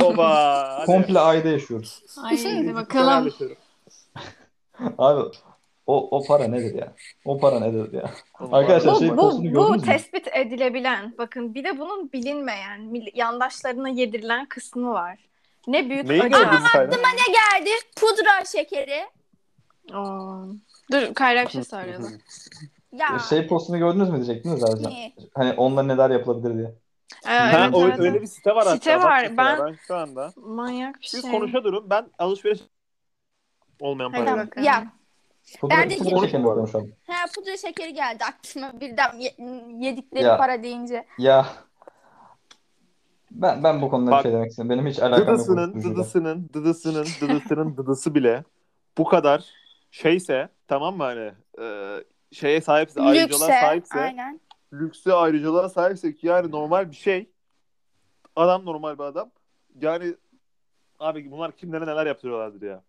Oba. 0.04 0.28
hadi. 0.78 0.86
Komple 0.86 1.18
ayda 1.20 1.48
yaşıyoruz. 1.48 2.02
Haydi 2.16 2.74
bakalım. 2.74 3.26
bakalım. 3.26 3.56
Abi 4.98 5.30
o 5.86 6.18
o 6.18 6.24
para 6.26 6.44
nedir 6.48 6.74
ya? 6.74 6.92
O 7.24 7.38
para 7.38 7.60
nedir 7.60 7.92
ya? 7.92 8.10
Arkadaşlar, 8.52 8.94
Bu, 8.94 8.98
şey 8.98 9.10
bu, 9.10 9.16
postunu 9.16 9.44
bu 9.44 9.52
gördünüz 9.52 9.80
mü? 9.82 9.86
tespit 9.92 10.28
edilebilen, 10.36 11.14
bakın 11.18 11.54
bir 11.54 11.64
de 11.64 11.78
bunun 11.78 12.12
bilinmeyen, 12.12 12.94
yandaşlarına 13.14 13.88
yedirilen 13.88 14.46
kısmı 14.46 14.90
var. 14.90 15.18
Ne 15.66 15.90
büyük 15.90 16.04
Neyi 16.04 16.22
acı. 16.22 16.28
gördünüz 16.28 16.62
Kayra? 16.72 16.90
Ne 16.90 17.32
geldi? 17.32 17.70
Pudra 17.96 18.44
şekeri. 18.44 19.04
Aa. 19.92 20.44
Dur 20.92 21.14
Kayra 21.14 21.44
bir 21.44 21.50
şey 21.50 21.64
söylüyordu. 21.64 22.06
Ya. 22.92 23.18
Şey 23.28 23.46
postunu 23.46 23.78
gördünüz 23.78 24.08
mü 24.10 24.16
diyecektiniz 24.16 24.60
zaten. 24.60 24.92
ne? 24.92 25.12
Hani 25.34 25.52
onunla 25.52 25.82
neler 25.82 26.10
yapılabilir 26.10 26.54
diye. 26.58 26.74
Ee, 27.26 27.28
Ha, 27.28 27.50
evet, 27.64 27.74
o, 27.74 27.88
evet, 27.88 28.00
öyle 28.00 28.22
bir 28.22 28.26
site 28.26 28.50
var 28.50 28.64
hatta. 28.66 28.76
Site 28.76 28.96
Bak 28.96 29.04
var. 29.04 29.22
Ben- 29.36 29.58
ben 29.66 29.76
şu 29.86 29.96
anda. 29.96 30.32
Manyak 30.36 31.00
bir 31.00 31.06
Siz 31.06 31.22
şey. 31.22 31.30
konuşa 31.30 31.64
durun. 31.64 31.90
Ben 31.90 32.06
alışveriş 32.18 32.60
olmayan 33.80 34.12
para. 34.12 34.46
Ya. 34.62 34.92
Pudra, 35.60 35.76
Ben 35.76 35.90
de 35.90 35.96
pudra 35.96 36.14
konuşalım. 36.54 36.92
Ha, 37.06 37.24
pudra 37.36 37.56
şekeri 37.56 37.94
geldi 37.94 38.24
aklıma 38.24 38.80
birden 38.80 39.18
ye- 39.18 39.34
yedikleri 39.86 40.24
Ya. 40.24 40.36
para 40.36 40.62
deyince. 40.62 41.06
Ya 41.18 41.46
ben 43.30 43.64
ben 43.64 43.82
bu 43.82 43.90
konuda 43.90 44.10
Bak, 44.10 44.18
bir 44.18 44.22
şey 44.22 44.32
demek 44.32 44.50
istiyorum. 44.50 44.70
Benim 44.70 44.86
hiç 44.86 44.98
alakam 44.98 45.18
yok 45.18 45.28
Dıdısının, 45.28 45.56
uyuşturucuyla. 45.72 45.96
dıdısının, 45.96 46.50
dıdısının, 46.54 47.06
dıdısının, 47.20 47.76
dıdısı 47.76 48.14
bile 48.14 48.44
bu 48.98 49.04
kadar 49.04 49.44
şeyse 49.90 50.48
tamam 50.68 50.96
mı 50.96 51.02
hani 51.02 51.32
e, 51.60 51.96
şeye 52.32 52.60
sahipse, 52.60 53.00
ayrıcalığa 53.00 53.46
Lükse. 53.48 53.60
sahipse, 53.60 54.00
Aynen. 54.00 54.40
lükse 54.72 55.12
ayrıcalığa 55.12 55.68
sahipse 55.68 56.14
ki 56.14 56.26
yani 56.26 56.50
normal 56.50 56.90
bir 56.90 56.96
şey. 56.96 57.30
Adam 58.36 58.64
normal 58.64 58.98
bir 58.98 59.04
adam. 59.04 59.30
Yani 59.80 60.14
abi 61.00 61.30
bunlar 61.30 61.52
kimlere 61.52 61.86
neler 61.86 62.06
yaptırıyorlardır 62.06 62.62
ya. 62.66 62.82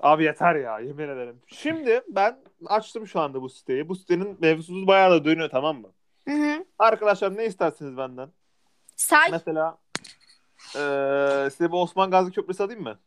Abi 0.00 0.24
yeter 0.24 0.54
ya 0.54 0.78
yemin 0.78 1.08
ederim. 1.08 1.36
Şimdi 1.46 2.02
ben 2.08 2.38
açtım 2.66 3.06
şu 3.06 3.20
anda 3.20 3.42
bu 3.42 3.48
siteyi. 3.48 3.88
Bu 3.88 3.94
sitenin 3.96 4.36
mevzusu 4.40 4.86
bayağı 4.86 5.10
da 5.10 5.24
dönüyor 5.24 5.50
tamam 5.50 5.80
mı? 5.80 5.88
Hı 6.28 6.34
hı. 6.34 6.64
Arkadaşlar 6.78 7.36
ne 7.36 7.46
istersiniz 7.46 7.96
benden? 7.96 8.28
Say 8.96 9.30
Mesela 9.30 9.78
eee 10.74 11.50
size 11.50 11.70
bu 11.72 11.82
Osman 11.82 12.10
Gazi 12.10 12.32
Köprüsü 12.32 12.62
alayım 12.62 12.82
mı? 12.82 12.98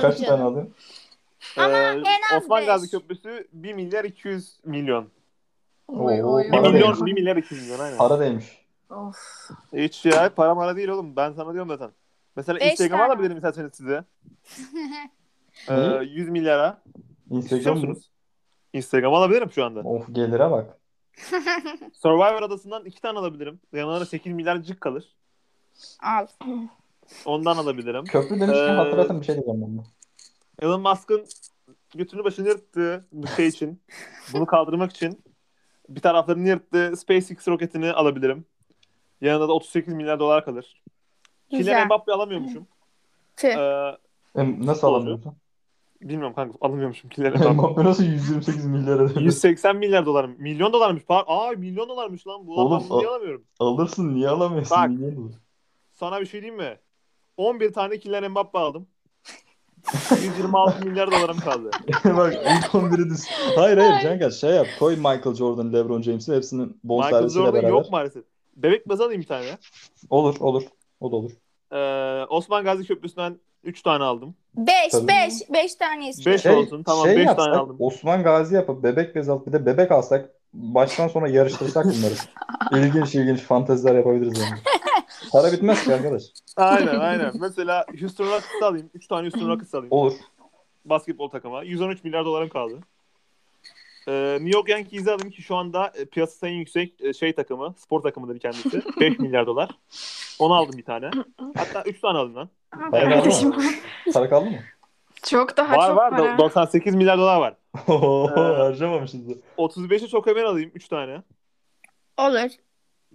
Kaç 0.00 0.20
tane 0.20 0.42
alayım? 0.42 0.74
Ama 1.56 1.78
en 1.78 2.36
az 2.36 2.42
Osman 2.42 2.60
beş. 2.60 2.66
Gazi 2.66 2.90
Köprüsü 2.90 3.48
1 3.52 3.74
milyar 3.74 4.04
200 4.04 4.60
milyon. 4.64 5.08
Oy, 5.88 6.22
Oo, 6.22 6.32
oy, 6.32 6.44
1 6.44 6.50
Para 6.50 6.62
oy. 6.62 6.72
milyon, 6.72 6.92
değmiş. 6.94 7.06
1 7.06 7.12
milyar 7.12 7.36
200 7.36 7.62
milyon 7.62 7.78
aynen. 7.84 7.98
Para 7.98 8.20
değmiş. 8.20 8.66
Of. 8.90 9.16
Hiç 9.72 10.06
ya 10.06 10.34
para 10.34 10.54
mara 10.54 10.76
değil 10.76 10.88
oğlum. 10.88 11.16
Ben 11.16 11.32
sana 11.32 11.52
diyorum 11.52 11.68
zaten. 11.68 11.90
Mesela 12.36 12.60
Beş 12.60 12.70
Instagram'a 12.72 13.02
tane. 13.02 13.12
alabilirim 13.12 13.36
isterseniz 13.36 13.72
size. 13.74 14.04
Neyi? 15.70 16.10
100 16.18 16.28
milyara. 16.28 16.82
Instagram 17.30 17.74
mı? 17.74 17.80
musunuz? 17.80 18.10
Instagram'a 18.72 19.16
alabilirim 19.18 19.52
şu 19.52 19.64
anda. 19.64 19.80
Of 19.80 20.06
gelire 20.14 20.50
bak. 20.50 20.78
Survivor 21.92 22.42
adasından 22.42 22.84
iki 22.84 23.00
tane 23.00 23.18
alabilirim. 23.18 23.60
Yanlarına 23.72 24.04
8 24.04 24.32
milyarcık 24.32 24.80
kalır. 24.80 25.14
Al. 26.02 26.26
Ondan 27.24 27.56
alabilirim. 27.56 28.04
Köprü 28.04 28.40
demişken 28.40 28.68
Ee, 28.74 28.76
hatırlatın 28.76 29.20
bir 29.20 29.26
şey 29.26 29.34
diyeceğim 29.34 29.62
ben 29.62 29.78
de. 29.78 29.82
Elon 30.62 30.80
Musk'ın 30.80 31.24
götünü 31.94 32.24
başını 32.24 32.48
yırttığı 32.48 33.06
bu 33.12 33.26
şey 33.26 33.46
için, 33.46 33.80
bunu 34.32 34.46
kaldırmak 34.46 34.90
için 34.90 35.22
bir 35.88 36.00
taraflarını 36.00 36.48
yırttığı 36.48 36.96
SpaceX 36.96 37.48
roketini 37.48 37.92
alabilirim. 37.92 38.44
Yanında 39.20 39.48
da 39.48 39.52
38 39.52 39.94
milyar 39.94 40.20
dolar 40.20 40.44
kalır. 40.44 40.82
Güzel. 41.50 41.64
Kylian 41.64 41.86
Mbappe 41.86 42.12
alamıyormuşum. 42.12 42.66
Tüh. 43.36 43.48
Ee, 43.48 43.98
Nasıl 44.36 44.86
alamıyorsun? 44.86 45.36
Bilmiyorum 46.02 46.34
kanka 46.34 46.58
alamıyormuşum 46.60 47.10
Kylian 47.10 47.54
Mbappe. 47.54 47.84
Nasıl 47.84 48.04
128 48.04 48.66
milyar 48.66 49.00
eder? 49.00 49.20
180 49.20 49.76
milyar 49.76 50.06
dolar 50.06 50.24
mı? 50.24 50.34
Milyon 50.38 50.72
dolarmış. 50.72 51.04
Par 51.04 51.24
Aa 51.26 51.50
milyon 51.56 51.88
dolarmış 51.88 52.26
lan. 52.26 52.46
Bu 52.46 52.56
Oğlum, 52.56 52.80
ben 52.80 52.88
bunu 52.88 52.98
niye 52.98 53.08
alamıyorum? 53.08 53.44
Alırsın 53.60 54.14
niye 54.14 54.28
alamıyorsun? 54.28 54.76
Bak. 54.76 54.90
Milyon 54.90 55.16
dolar. 55.16 55.32
Sana 55.94 56.20
bir 56.20 56.26
şey 56.26 56.42
diyeyim 56.42 56.60
mi? 56.62 56.78
11 57.36 57.72
tane 57.72 57.98
Kylian 57.98 58.30
Mbappe 58.30 58.58
aldım. 58.58 58.86
126 60.10 60.86
milyar 60.86 61.10
dolarım 61.10 61.38
kaldı. 61.38 61.70
Bak 62.04 62.34
ilk 62.34 62.64
11'i 62.74 63.10
düz. 63.10 63.26
Hayır 63.56 63.78
hayır 63.78 64.18
Cenk 64.20 64.32
şey 64.32 64.50
yap. 64.50 64.66
Koy 64.78 64.96
Michael 64.96 65.34
Jordan, 65.34 65.72
LeBron 65.72 66.02
James'i 66.02 66.34
hepsinin 66.34 66.62
Michael 66.66 66.80
bonservisiyle 66.84 67.44
Jordan 67.44 67.54
beraber. 67.54 67.68
yok 67.68 67.90
maalesef. 67.90 68.24
Bebek 68.56 68.88
bazı 68.88 69.04
alayım 69.04 69.22
bir 69.22 69.26
tane. 69.26 69.58
Olur 70.10 70.36
olur. 70.40 70.62
O 71.00 71.12
da 71.12 71.16
olur. 71.16 71.30
Ee, 71.72 72.24
Osman 72.28 72.64
Gazi 72.64 72.86
Köprüsü'nden 72.86 73.38
3 73.64 73.82
tane 73.82 74.04
aldım. 74.04 74.34
Beş, 74.56 74.92
Tabii. 74.92 75.08
beş, 75.08 75.32
beş 75.52 75.74
tane 75.74 76.08
istiyorum. 76.08 76.42
5 76.44 76.56
olsun. 76.56 76.82
Tamam 76.82 77.06
5 77.06 77.14
şey 77.14 77.24
tane 77.24 77.28
yapsak, 77.28 77.56
aldım. 77.56 77.76
Osman 77.78 78.22
Gazi 78.22 78.54
yapıp 78.54 78.82
bebek 78.82 79.14
bez 79.14 79.28
alıp 79.28 79.46
bir 79.46 79.52
de 79.52 79.66
bebek 79.66 79.92
alsak 79.92 80.30
baştan 80.52 81.08
sona 81.08 81.28
yarıştırsak 81.28 81.84
bunları. 81.84 82.14
ilginç 82.84 83.14
ilginç 83.14 83.40
fanteziler 83.40 83.94
yapabiliriz 83.94 84.38
yani. 84.38 84.60
Para 85.32 85.52
bitmez 85.52 85.84
ki 85.84 85.94
arkadaş. 85.94 86.22
Aynen 86.56 87.00
aynen. 87.00 87.32
Mesela 87.40 87.86
Houston 88.00 88.26
Rockets'ı 88.26 88.66
alayım. 88.66 88.90
3 88.94 89.06
tane 89.06 89.22
Houston 89.22 89.48
Rockets 89.48 89.74
alayım. 89.74 89.92
Olur. 89.92 90.12
Basketbol 90.84 91.28
takıma. 91.28 91.62
113 91.62 92.04
milyar 92.04 92.24
dolarım 92.24 92.48
kaldı. 92.48 92.78
Ee, 94.08 94.32
New 94.40 94.50
York 94.58 94.68
Yankees'i 94.68 95.10
alayım 95.12 95.30
ki 95.30 95.42
şu 95.42 95.56
anda 95.56 95.92
e, 95.94 96.04
piyasası 96.04 96.46
en 96.46 96.52
yüksek 96.52 97.00
e, 97.00 97.12
şey 97.12 97.32
takımı, 97.32 97.74
spor 97.78 98.02
takımıdır 98.02 98.38
kendisi. 98.38 98.82
5 99.00 99.18
milyar 99.18 99.46
dolar. 99.46 99.70
Onu 100.38 100.54
aldım 100.54 100.78
bir 100.78 100.84
tane. 100.84 101.10
Hatta 101.56 101.82
3 101.82 102.00
tane 102.00 102.18
aldım 102.18 102.34
lan. 102.36 102.48
Para 102.90 103.08
kaldı 103.22 103.46
mı? 103.46 103.54
Para 104.14 104.28
kaldı 104.28 104.50
mı? 104.50 104.56
Çok 105.26 105.56
daha 105.56 105.76
var 105.76 105.88
çok 105.88 105.96
var. 105.96 106.10
para. 106.10 106.22
Do- 106.22 106.38
98 106.38 106.94
milyar 106.94 107.18
dolar 107.18 107.40
var. 107.40 107.54
Oho, 107.88 108.30
Ee, 108.36 108.40
harcamamışız. 108.56 109.28
da. 109.28 109.32
35'i 109.58 110.08
çok 110.08 110.26
hemen 110.26 110.44
alayım 110.44 110.70
3 110.74 110.88
tane. 110.88 111.22
Olur. 112.18 112.50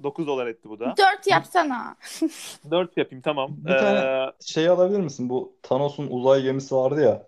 9 0.04 0.28
dolar 0.28 0.48
etti 0.48 0.70
bu 0.70 0.80
da. 0.80 0.86
Dört 0.98 1.28
yapsana. 1.28 1.96
4 2.72 2.98
yapayım 2.98 3.22
tamam. 3.22 3.50
Bir 3.58 3.78
tane- 3.78 4.00
Ee, 4.00 4.32
Şey 4.46 4.70
alabilir 4.70 5.00
misin? 5.00 5.30
Bu 5.30 5.54
Thanos'un 5.64 6.08
uzay 6.10 6.42
gemisi 6.42 6.76
vardı 6.76 7.02
ya. 7.02 7.28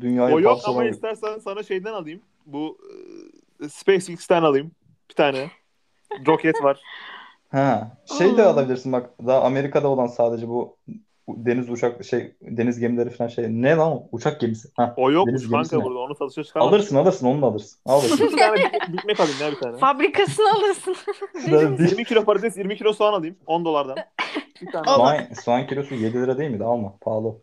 Dünyayı 0.00 0.34
o 0.34 0.40
yok 0.40 0.60
ama 0.64 0.84
istersen 0.84 1.38
sana 1.38 1.62
şeyden 1.62 1.92
alayım. 1.92 2.20
Bu 2.46 2.78
e, 3.64 3.68
SpaceX'ten 3.68 4.42
alayım. 4.42 4.70
Bir 5.10 5.14
tane. 5.14 5.50
Roket 6.26 6.62
var. 6.62 6.80
Ha, 7.48 7.96
şey 8.18 8.36
de 8.36 8.42
alabilirsin 8.42 8.92
bak. 8.92 9.10
Daha 9.26 9.40
Amerika'da 9.42 9.88
olan 9.88 10.06
sadece 10.06 10.48
bu 10.48 10.76
deniz 11.28 11.70
uçak 11.70 12.04
şey 12.04 12.34
deniz 12.40 12.78
gemileri 12.78 13.10
falan 13.10 13.28
şey. 13.28 13.44
Ne 13.48 13.74
lan 13.76 13.92
o? 13.92 14.08
Uçak 14.12 14.40
gemisi. 14.40 14.68
Ha. 14.76 14.94
O 14.96 15.10
yokmuş 15.10 15.32
Deniz 15.32 15.50
kanka 15.50 15.78
ne? 15.78 15.84
burada. 15.84 15.98
Onu 15.98 16.14
satışa 16.14 16.44
çıkarmam. 16.44 16.68
Alırsın 16.68 16.96
alırsın 16.96 17.26
onu 17.26 17.42
da 17.42 17.46
alırsın. 17.46 17.78
Al 17.86 18.02
bakayım. 18.02 18.32
Bir 18.32 18.38
tane 18.38 18.70
Mac 19.06 19.22
alayım 19.22 19.38
ya 19.40 19.50
bir 19.50 19.56
tane. 19.60 19.76
Fabrikasını 19.76 20.52
alırsın. 20.52 20.96
Güzel 21.34 21.78
değil. 21.78 21.90
20 21.90 22.04
kilo 22.04 22.24
patates, 22.24 22.56
20 22.56 22.76
kilo 22.76 22.92
soğan 22.92 23.12
alayım. 23.12 23.36
10 23.46 23.64
dolardan. 23.64 23.96
Bir 24.62 24.72
tane. 24.72 24.84
Soğan, 24.86 25.18
soğan 25.44 25.66
kilosu 25.66 25.94
7 25.94 26.22
lira 26.22 26.38
değil 26.38 26.50
miydi? 26.50 26.64
Alma. 26.64 26.96
Pahalı. 27.00 27.34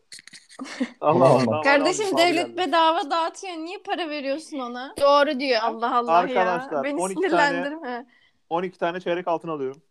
Allah 1.02 1.26
Allah. 1.26 1.62
Kardeşim 1.62 2.06
Allah, 2.06 2.18
devlet 2.18 2.48
geldi. 2.48 2.58
bedava 2.58 3.10
dağıtıyor. 3.12 3.54
Niye 3.54 3.78
para 3.78 4.10
veriyorsun 4.10 4.60
ona? 4.60 4.94
Doğru 5.02 5.40
diyor. 5.40 5.62
Allah 5.64 5.98
Allah 5.98 6.12
Arkadaşlar, 6.14 6.72
ya. 6.78 6.84
Beni 6.84 7.02
12 7.02 7.14
sinirlendirme. 7.16 8.06
12 8.50 8.78
tane 8.78 9.00
çeyrek 9.00 9.28
altın 9.28 9.50
alıyorum. 9.50 9.82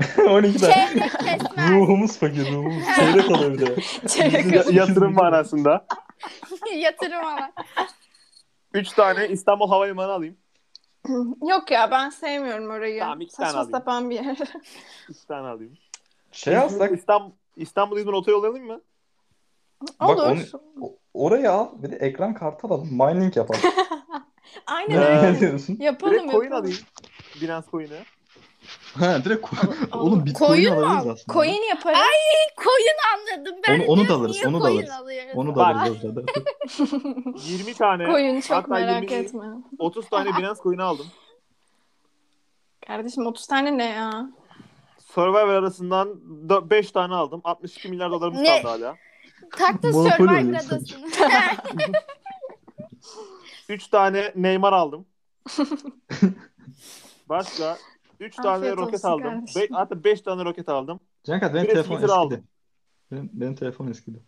12 0.28 0.58
tane. 0.58 0.72
Çeyrek 0.74 1.10
kesmez. 1.12 1.70
Ruhumuz 1.70 2.18
fakir 2.18 2.52
ruhumuz. 2.52 2.84
Çeyrek 2.96 3.30
alıyor 3.30 3.52
bir 3.52 3.58
de. 3.66 3.76
Çeyrek 4.08 4.52
Bizim- 4.52 4.76
yatırım 4.76 5.14
manasında. 5.14 5.86
Yatırım 6.76 7.24
ama. 7.24 7.52
3 8.74 8.88
tane 8.92 9.28
İstanbul 9.28 9.68
Havalimanı 9.68 10.12
alayım. 10.12 10.36
Yok 11.48 11.70
ya 11.70 11.90
ben 11.90 12.08
sevmiyorum 12.10 12.70
orayı. 12.70 13.00
Tamam, 13.00 13.20
iki 13.20 13.36
tane 13.36 13.46
Saçma 13.46 13.60
alayım. 13.60 13.78
sapan 13.78 14.10
bir 14.10 14.14
yer. 14.14 14.36
3 15.08 15.24
tane 15.28 15.48
alayım. 15.48 15.72
Şey 16.32 16.56
alsak 16.56 16.92
İstanbul, 16.92 17.30
İstanbul 17.56 17.98
İzmir 17.98 18.12
otoyolu 18.12 18.46
alayım 18.46 18.66
mı? 18.66 18.80
Bak 20.00 20.10
Olur. 20.18 20.26
onu, 20.26 20.40
o- 20.80 20.96
orayı 21.14 21.50
al 21.52 21.68
bir 21.82 21.90
de 21.90 21.96
ekran 21.96 22.34
kartı 22.34 22.66
alalım. 22.66 22.88
Mining 22.90 23.36
yapalım. 23.36 23.60
Aynen 24.66 25.00
Ne? 25.00 25.04
öyle. 25.04 25.32
ne 25.32 25.40
diyorsun? 25.40 25.76
Yapalım 25.80 26.14
Direkt 26.14 26.32
coin 26.32 26.44
yapalım. 26.44 26.62
alayım. 26.62 26.78
Binance 27.42 27.66
coin'i. 27.70 28.00
Ha 28.98 29.24
direkt 29.24 29.46
ko- 29.46 29.74
Al- 29.92 30.00
Oğlum 30.06 30.26
Bitcoin 30.26 30.48
Koyun 30.48 30.74
mu 30.74 30.80
alabiliriz 30.80 31.06
al? 31.06 31.10
aslında. 31.12 31.34
Coin 31.34 31.68
yaparız. 31.68 31.98
Koyun 32.56 32.96
anladım 33.14 33.60
ben. 33.68 33.80
Onu- 33.80 33.86
onu 33.86 34.00
da 34.00 34.04
diyorum, 34.06 34.20
alırız, 34.22 34.36
niye 34.36 34.46
onu 34.48 34.56
da 34.56 34.60
koyun 34.64 34.76
alırız. 34.76 34.90
alıyoruz? 34.90 35.32
Onu 35.36 35.50
da 35.54 35.56
Bak. 35.56 35.76
alırız 35.76 36.04
hadi. 36.04 36.24
20 37.52 37.74
tane, 37.74 38.06
Coin 38.06 38.40
çok 38.40 38.56
hatta 38.56 38.68
merak 38.74 39.02
20 39.10 39.14
etme. 39.24 39.44
30 39.78 40.08
tane 40.08 40.28
Binance 40.38 40.60
coin'i 40.62 40.82
aldım. 40.82 41.06
Kardeşim 42.86 43.26
30 43.26 43.46
tane 43.46 43.78
ne 43.78 43.84
ya? 43.84 44.30
Survivor 44.98 45.48
arasından 45.54 46.20
5 46.70 46.92
tane 46.92 47.14
aldım. 47.14 47.40
62 47.44 47.88
milyar 47.88 48.10
dolarımız 48.10 48.40
Ne? 48.40 48.62
kaldı 48.62 48.68
hala. 48.84 48.96
Tak 49.58 49.82
da 49.82 49.90
Monopoly 49.90 50.10
Survivor 50.16 50.36
oynuyorsun. 50.38 50.76
adasını. 50.76 51.06
3 53.68 53.86
tane 53.88 54.32
Neymar 54.36 54.72
aldım. 54.72 55.06
Başka 57.28 57.78
3 58.20 58.36
tane 58.36 58.48
Afiyet 58.56 58.76
roket 58.76 58.94
olsun 58.94 59.08
aldım. 59.08 59.24
kardeşim. 59.24 59.62
Be- 59.62 59.68
hatta 59.72 60.04
5 60.04 60.20
tane 60.20 60.44
roket 60.44 60.68
aldım. 60.68 61.00
Cenk 61.24 61.42
benim 61.42 61.52
telefon 61.54 61.72
Twitter 61.82 61.96
eskidi. 61.96 62.12
aldım. 62.12 62.44
Benim, 63.12 63.30
benim 63.32 63.54
telefon 63.54 63.86
eskidi. 63.86 64.22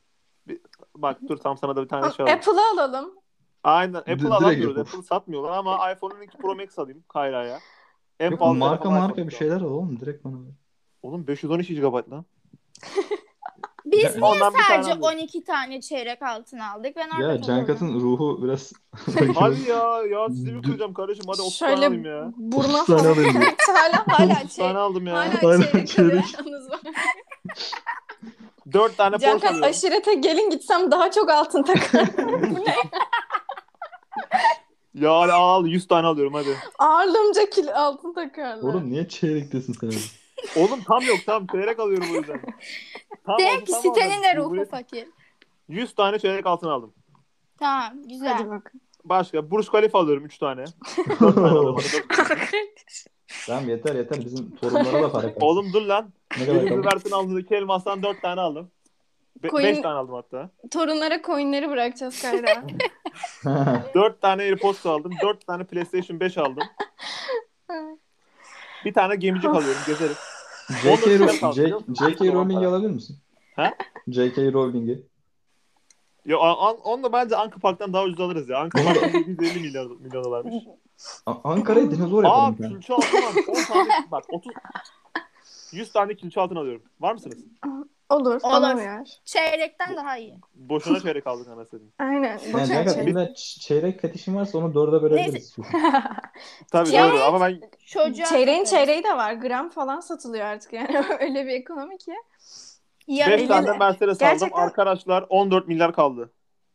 Bak 0.96 1.18
dur 1.28 1.36
tam 1.36 1.58
sana 1.58 1.76
da 1.76 1.82
bir 1.82 1.88
tane 1.88 2.12
şey 2.12 2.22
alayım. 2.24 2.38
Apple'ı 2.38 2.60
alalım. 2.74 3.10
Aynen 3.64 3.94
Apple 3.98 4.28
alamıyoruz. 4.28 4.78
Apple. 4.78 4.80
Apple 4.90 5.02
satmıyorlar 5.02 5.50
ama 5.50 5.92
iPhone 5.92 6.14
12 6.14 6.38
Pro 6.38 6.54
Max 6.54 6.78
alayım 6.78 7.04
Kayra'ya. 7.08 7.58
En 8.20 8.30
Yok 8.30 8.40
pahalı 8.40 8.54
marka 8.54 8.82
telefon 8.82 8.98
marka 9.00 9.26
bir 9.28 9.32
şeyler 9.32 9.60
al 9.60 9.64
oğlum 9.64 10.00
direkt 10.00 10.24
bana 10.24 10.34
ver. 10.34 10.52
Oğlum 11.02 11.26
512 11.26 11.74
GB 11.80 11.84
lan. 12.12 12.24
Biz 13.86 14.02
Ya- 14.04 14.10
niye 14.10 14.38
tane 14.40 14.52
sadece 14.68 14.92
alıyorum. 14.92 15.18
12 15.20 15.44
tane 15.44 15.80
çeyrek 15.80 16.22
altın 16.22 16.58
aldık? 16.58 16.96
Ben 16.96 17.08
orada 17.10 17.32
Ya. 17.32 17.42
Cenkat'ın 17.42 18.00
ruhu 18.00 18.40
biraz 18.42 18.72
Hadi 19.34 19.68
ya 19.70 20.02
ya 20.10 20.28
sizi 20.28 20.54
bir 20.54 20.62
kıracağım 20.62 20.94
kardeşim 20.94 21.24
hadi 21.28 21.42
30 21.42 21.58
tane 21.58 21.70
Şöyle 21.72 21.86
alayım 21.86 22.04
ya. 22.04 22.32
burma 22.36 22.82
30 22.82 22.86
tane 22.86 23.14
falan. 23.14 23.24
hala 23.76 24.04
hala 24.18 24.40
30 24.44 24.56
tane 24.56 24.78
aldım 24.78 25.06
ya. 25.06 25.14
Hala 25.14 25.22
Aynen, 25.50 25.60
çeyrek 25.70 25.88
çeyrek. 25.88 26.24
var. 26.24 26.80
4 28.72 28.96
tane 28.96 29.10
Porsche 29.10 29.26
Cankat 29.26 29.50
alıyorum. 29.50 29.70
aşirete 29.70 30.14
gelin 30.14 30.50
gitsem 30.50 30.90
daha 30.90 31.10
çok 31.10 31.30
altın 31.30 31.62
takar. 31.62 32.06
Bu 32.50 32.64
ne? 32.64 32.74
Ya 34.94 35.10
al 35.10 35.66
100 35.66 35.86
tane 35.88 36.06
alıyorum 36.06 36.34
hadi. 36.34 36.56
Ağırlığımca 36.78 37.50
kil 37.50 37.74
altın 37.76 38.14
takarlar. 38.14 38.62
Oğlum 38.68 38.90
niye 38.90 39.08
çeyrektesin 39.08 39.72
sen? 39.80 39.86
öyle? 39.88 39.98
Oğlum 40.56 40.82
tam 40.82 41.02
yok 41.02 41.18
tam 41.26 41.46
çeyrek 41.46 41.78
alıyorum 41.80 42.06
o 42.12 42.16
yüzden. 42.16 42.40
Tam 43.26 43.38
Demek 43.38 43.54
oldu, 43.54 43.64
ki 43.64 43.72
tam 43.72 43.80
sitenin 43.80 44.22
de 44.22 44.36
ruhu 44.36 44.64
fakir. 44.64 45.08
100 45.68 45.94
tane 45.94 46.18
çeyrek 46.18 46.46
altın 46.46 46.68
aldım. 46.68 46.92
Tamam 47.58 47.92
güzel. 48.08 48.32
Hadi 48.32 48.50
bak. 48.50 48.72
Başka 49.04 49.50
Burj 49.50 49.68
Khalifa 49.68 49.98
alıyorum 49.98 50.24
3 50.24 50.38
tane. 50.38 50.64
4 51.20 51.34
tane 51.34 51.46
alıyorum. 51.48 51.76
Tamam 53.46 53.68
yeter 53.68 53.94
yeter 53.94 54.24
bizim 54.24 54.56
torunlara 54.56 55.02
da 55.02 55.12
para 55.12 55.22
kalsın. 55.22 55.40
Oğlum 55.40 55.72
dur 55.72 55.82
lan. 55.82 56.12
ne 56.38 56.46
kadar 56.46 56.56
Benim 56.60 56.68
kaldı? 56.68 56.80
Zübert'in 56.82 57.10
altındaki 57.10 57.54
elmastan 57.54 58.02
4 58.02 58.22
tane 58.22 58.40
aldım. 58.40 58.70
5 59.42 59.50
Coin- 59.50 59.82
tane 59.82 59.94
aldım 59.94 60.14
hatta. 60.14 60.50
Torunlara 60.70 61.22
coinleri 61.22 61.70
bırakacağız 61.70 62.22
Kayra. 62.22 62.64
4 63.94 64.20
tane 64.22 64.42
AirPods 64.42 64.86
aldım. 64.86 65.12
4 65.22 65.46
tane 65.46 65.64
PlayStation 65.64 66.20
5 66.20 66.38
aldım. 66.38 66.64
Bir 68.84 68.94
tane 68.94 69.16
gemicik 69.16 69.50
alıyorum 69.50 69.80
gezeriz. 69.86 70.16
J.K. 70.82 71.78
J.K. 71.98 72.32
Rowling'i 72.32 72.66
alabilir 72.66 72.90
misin? 72.90 73.16
Ha? 73.56 73.72
J.K. 74.08 74.52
Rowling'i. 74.52 75.02
Ya 76.26 76.38
an, 76.38 76.76
onu 76.84 77.02
da 77.02 77.12
bence 77.12 77.36
Anka 77.36 77.58
Park'tan 77.60 77.92
daha 77.92 78.04
ucuz 78.04 78.20
alırız 78.20 78.48
ya. 78.48 78.58
Anka 78.58 78.84
Park 78.84 79.14
150 79.26 79.60
milyon, 79.60 80.02
milyon 80.02 80.24
dolarmış. 80.24 80.54
Ankara'ya 81.26 81.90
dinozor 81.90 82.24
Aa 82.24 82.28
yapalım. 82.28 82.56
yani. 82.60 82.72
külçe 82.72 82.94
altın 82.94 83.16
var. 83.22 83.34
10 83.48 83.54
tane 83.72 83.88
bak 84.10 84.24
30 84.28 84.52
100 85.72 85.92
tane 85.92 86.14
külçe 86.14 86.40
altın 86.40 86.56
alıyorum. 86.56 86.82
Var 87.00 87.12
mısınız? 87.12 87.38
Olur. 88.12 88.40
Olur. 88.42 89.06
Çeyrekten 89.24 89.96
daha 89.96 90.16
iyi. 90.16 90.34
Boşuna 90.54 91.00
çeyrek 91.00 91.26
aldık 91.26 91.48
anasını. 91.48 91.80
Aynen. 91.98 92.22
Yani 92.38 92.52
Boşuna 92.52 92.66
Cenk 92.66 92.88
çek. 92.88 92.98
elimde 92.98 93.20
ç- 93.20 93.60
çeyrek 93.60 94.00
fetişim 94.00 94.36
varsa 94.36 94.58
onu 94.58 94.74
dörde 94.74 95.02
bölebiliriz. 95.02 95.56
Tabii 96.72 96.88
Çeyrek- 96.90 97.12
doğru 97.12 97.20
ama 97.22 97.40
ben 97.40 97.60
Çocuğa 97.86 98.26
Çeyreğin 98.26 98.64
çeyreği 98.64 99.04
de 99.04 99.16
var. 99.16 99.32
Gram 99.32 99.68
falan 99.70 100.00
satılıyor 100.00 100.44
artık 100.46 100.72
yani. 100.72 101.04
Öyle 101.20 101.46
bir 101.46 101.52
ekonomi 101.52 101.98
ki. 101.98 102.12
5 103.08 103.18
Yarı 103.18 103.48
tane 103.48 103.68
elli- 103.70 103.78
Mercedes 103.78 104.18
Gerçekten- 104.18 104.48
aldım. 104.48 104.58
Arkadaşlar 104.66 105.26
14 105.28 105.68
milyar 105.68 105.92
kaldı. 105.92 106.30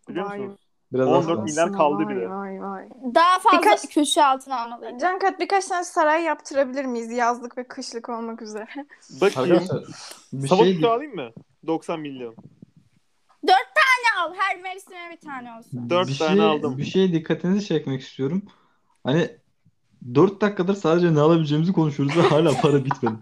Biliyor 0.10 0.30
Vay. 0.30 0.40
musunuz? 0.40 0.67
Biraz 0.94 1.08
14 1.08 1.40
az 1.40 1.46
milyar 1.46 1.74
kaldı 1.74 2.06
vay, 2.06 2.16
bile. 2.16 2.30
Vay 2.30 2.62
vay. 2.62 2.90
daha 3.16 3.40
fazla 3.40 3.58
Birkaç- 3.58 3.90
köşe 3.90 4.26
altına 4.26 4.62
almalıydı. 4.62 5.00
Cankat 5.00 5.40
birkaç 5.40 5.66
tane 5.66 5.84
saray 5.84 6.24
yaptırabilir 6.24 6.86
miyiz? 6.86 7.12
Yazlık 7.12 7.58
ve 7.58 7.64
kışlık 7.64 8.10
olmak 8.10 8.42
üzere. 8.42 8.68
Bakayım. 9.22 9.64
Bir 10.34 10.48
Sabah 10.48 10.64
şey 10.64 10.78
uçağı 10.78 10.94
alayım 10.94 11.16
mı? 11.16 11.30
90 11.68 12.00
milyon. 12.00 12.36
Ne 13.44 13.54
al? 14.24 14.34
Her 14.38 14.62
mevsime 14.62 15.10
bir 15.12 15.28
tane 15.28 15.58
olsun. 15.58 15.90
Dört 15.90 16.08
bir 16.08 16.18
tane 16.18 16.36
şey, 16.36 16.46
aldım. 16.46 16.78
Bir 16.78 16.84
şeye 16.84 17.14
dikkatinizi 17.14 17.66
çekmek 17.66 18.02
istiyorum. 18.02 18.42
Hani 19.04 19.30
4 20.16 20.42
dakikadır 20.42 20.76
sadece 20.76 21.14
ne 21.14 21.20
alabileceğimizi 21.20 21.74
konuşuyoruz 21.74 22.18
ve 22.18 22.22
hala 22.22 22.54
para 22.62 22.86
bitmedi. 22.86 23.16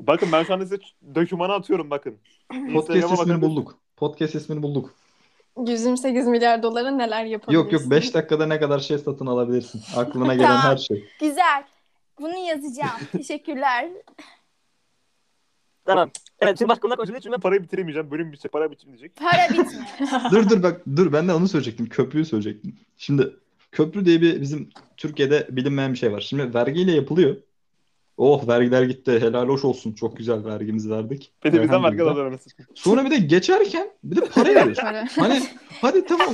Bakın 0.00 0.28
ben 0.32 0.42
şu 0.44 0.54
anda 0.54 0.64
size 0.64 0.78
dokümanı 1.14 1.52
atıyorum 1.52 1.90
bakın. 1.90 2.18
Podcast 2.72 3.12
ismini 3.12 3.28
bakın. 3.28 3.42
bulduk. 3.42 3.78
Podcast 3.96 4.34
ismini 4.34 4.62
bulduk. 4.62 4.94
128 5.56 6.26
milyar 6.26 6.62
dolara 6.62 6.90
neler 6.90 7.24
yapabilirsin? 7.24 7.64
Yok 7.64 7.72
yok 7.72 7.90
5 7.90 8.14
dakikada 8.14 8.46
ne 8.46 8.60
kadar 8.60 8.78
şey 8.78 8.98
satın 8.98 9.26
alabilirsin. 9.26 9.82
Aklına 9.96 10.34
gelen 10.34 10.56
her 10.56 10.76
şey. 10.76 11.04
Güzel. 11.20 11.64
Bunu 12.20 12.36
yazacağım. 12.36 12.90
Teşekkürler. 13.12 13.90
Tamam. 15.84 16.10
Evet 16.40 16.58
şimdi 16.58 16.68
başka 16.68 16.80
konular 16.80 16.96
konuşalım. 16.96 17.22
Şimdi 17.22 17.34
ben 17.34 17.40
parayı 17.40 17.62
bitiremeyeceğim. 17.62 18.10
Bölüm 18.10 18.32
bitecek. 18.32 18.52
Para 18.52 18.70
bitmeyecek. 18.70 19.16
Para 19.16 19.48
bitmiyor. 19.50 20.30
dur 20.30 20.50
dur 20.50 20.62
bak 20.62 20.80
dur 20.96 21.12
ben 21.12 21.28
de 21.28 21.34
onu 21.34 21.48
söyleyecektim. 21.48 21.88
Köprüyü 21.88 22.24
söyleyecektim. 22.24 22.76
Şimdi 22.96 23.36
köprü 23.72 24.04
diye 24.04 24.20
bir 24.20 24.40
bizim 24.40 24.70
Türkiye'de 24.96 25.46
bilinmeyen 25.50 25.92
bir 25.92 25.98
şey 25.98 26.12
var. 26.12 26.20
Şimdi 26.20 26.54
vergiyle 26.54 26.92
yapılıyor. 26.92 27.36
Oh 28.16 28.48
vergiler 28.48 28.82
gitti. 28.82 29.12
Helal 29.20 29.48
hoş 29.48 29.64
olsun. 29.64 29.92
Çok 29.92 30.16
güzel 30.16 30.44
vergimizi 30.44 30.90
verdik. 30.90 31.32
Bir 31.44 31.52
de 31.52 31.62
bizden 31.62 31.82
vergi 31.84 32.02
alıyorlar. 32.02 32.40
Sonra 32.74 33.04
bir 33.04 33.10
de 33.10 33.16
geçerken 33.16 33.90
bir 34.04 34.16
de 34.16 34.20
para 34.20 34.48
veriyorsun. 34.48 34.82
Hani 35.16 35.42
hadi 35.80 36.06
tamam 36.06 36.32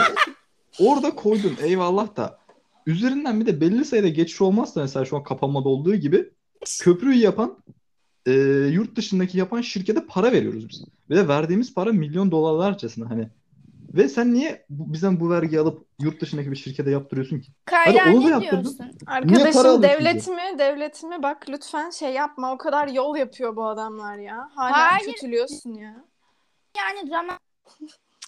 orada 0.80 1.14
koydun 1.14 1.56
eyvallah 1.62 2.16
da 2.16 2.38
üzerinden 2.86 3.40
bir 3.40 3.46
de 3.46 3.60
belli 3.60 3.84
sayıda 3.84 4.08
geçiş 4.08 4.40
olmazsa 4.40 4.80
mesela 4.80 5.04
şu 5.04 5.16
an 5.16 5.22
kapanmada 5.22 5.68
olduğu 5.68 5.94
gibi 5.94 6.30
köprüyü 6.80 7.18
yapan 7.18 7.58
e, 8.26 8.32
yurt 8.70 8.96
dışındaki 8.96 9.38
yapan 9.38 9.60
şirkete 9.60 10.06
para 10.06 10.32
veriyoruz 10.32 10.68
biz. 10.68 10.84
Ve 11.10 11.16
de 11.16 11.28
verdiğimiz 11.28 11.74
para 11.74 11.92
milyon 11.92 12.30
dolarlarcasına 12.30 13.10
hani. 13.10 13.28
Ve 13.94 14.08
sen 14.08 14.34
niye 14.34 14.64
bu, 14.70 14.92
bizden 14.92 15.20
bu 15.20 15.30
vergiyi 15.30 15.60
alıp 15.60 15.86
yurt 16.00 16.20
dışındaki 16.20 16.50
bir 16.50 16.56
şirkete 16.56 16.90
yaptırıyorsun 16.90 17.40
ki? 17.40 17.52
Kayra 17.64 18.12
onu 18.12 18.24
da 18.24 18.26
ne 18.26 18.30
yaptırdın. 18.30 18.62
diyorsun? 18.62 18.98
para 19.06 19.16
Arkadaşım 19.16 19.82
devletimi, 19.82 20.58
devletimi 20.58 21.22
bak 21.22 21.48
lütfen 21.48 21.90
şey 21.90 22.12
yapma. 22.12 22.52
O 22.52 22.58
kadar 22.58 22.88
yol 22.88 23.16
yapıyor 23.16 23.56
bu 23.56 23.64
adamlar 23.64 24.16
ya. 24.16 24.50
Hala 24.54 24.92
Hayır. 24.92 25.12
kötülüyorsun 25.12 25.74
ya. 25.74 26.04
Yani 26.76 27.08
zaman 27.08 27.38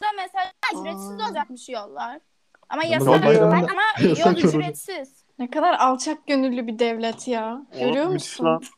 da 0.03 0.07
mesela 0.17 0.53
ücretsiz 0.75 1.29
olacakmış 1.29 1.69
yollar. 1.69 2.21
Ama 2.69 2.85
yol 2.85 3.07
ama 3.07 3.33
yol 4.03 4.37
ücretsiz. 4.37 5.25
Ne 5.39 5.51
kadar 5.51 5.75
alçak 5.75 6.27
gönüllü 6.27 6.67
bir 6.67 6.79
devlet 6.79 7.29
ya. 7.29 7.67
Görüyor 7.73 8.07
musun? 8.07 8.45
lan. 8.45 8.63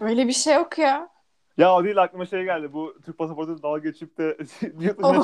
Böyle 0.00 0.28
bir 0.28 0.32
şey 0.32 0.54
yok 0.54 0.78
ya. 0.78 1.08
Ya 1.58 1.74
o 1.74 1.84
değil 1.84 2.02
aklıma 2.02 2.26
şey 2.26 2.44
geldi. 2.44 2.72
Bu 2.72 2.94
Türk 3.04 3.18
pasaportu 3.18 3.62
dalga 3.62 3.78
geçip 3.78 4.18
de 4.18 4.24
yurt 4.80 4.98
dışına 4.98 5.22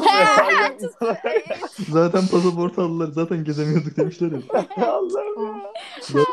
çıkmaya 0.79 1.19
Zaten 1.89 2.21
pasaport 2.27 2.79
aldılar 2.79 3.07
zaten 3.13 3.45
gezemiyorduk 3.45 3.97
demişler 3.97 4.31
ya. 4.33 4.39
Allah'ım 4.89 5.57
ya. 6.15 6.25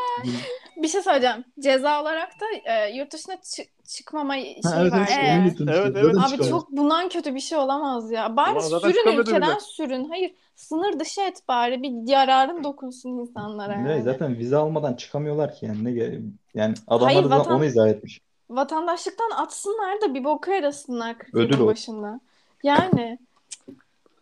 Bir 0.82 0.88
şey 0.88 1.02
söyleyeceğim. 1.02 1.44
Ceza 1.60 2.02
olarak 2.02 2.28
da 2.40 2.72
e, 2.72 2.96
yurt 2.96 3.12
dışına 3.12 3.34
çı- 3.34 3.66
çıkmama 3.84 4.34
şeyi 4.34 4.60
Ha, 4.64 4.78
evet, 4.82 4.92
var. 4.92 5.08
evet, 5.20 5.54
Evet. 5.60 5.68
Evet, 5.68 5.96
evet. 5.96 6.14
Abi 6.16 6.22
çıkarmış. 6.24 6.48
çok 6.48 6.70
bundan 6.72 7.08
kötü 7.08 7.34
bir 7.34 7.40
şey 7.40 7.58
olamaz 7.58 8.10
ya. 8.10 8.36
Bari 8.36 8.58
Ulan 8.58 8.78
sürün 8.78 9.18
ülkeden 9.18 9.42
bile. 9.42 9.60
sürün. 9.60 10.08
Hayır 10.08 10.34
sınır 10.56 11.00
dışı 11.00 11.20
et 11.20 11.42
bari. 11.48 11.82
Bir 11.82 12.08
yararın 12.12 12.64
dokunsun 12.64 13.10
insanlara 13.10 13.76
Ne, 13.76 13.90
yani. 13.90 14.02
zaten 14.02 14.38
vize 14.38 14.56
almadan 14.56 14.94
çıkamıyorlar 14.94 15.54
ki 15.54 15.66
yani 15.66 15.84
ne 15.84 16.20
yani 16.54 16.74
adamlar 16.86 17.14
Hayır, 17.14 17.30
da 17.30 17.38
vatan- 17.38 17.56
onu 17.56 17.64
izah 17.64 17.88
etmiş. 17.88 18.20
Vatandaşlıktan 18.50 19.30
atsınlar 19.36 20.00
da 20.00 20.14
bir 20.14 20.24
boka 20.24 20.52
yarasınlar 20.54 21.18
40 21.18 21.34
Ödül 21.34 21.52
yılın 21.52 21.64
o. 21.64 21.66
başında. 21.66 22.20
Yani 22.62 23.18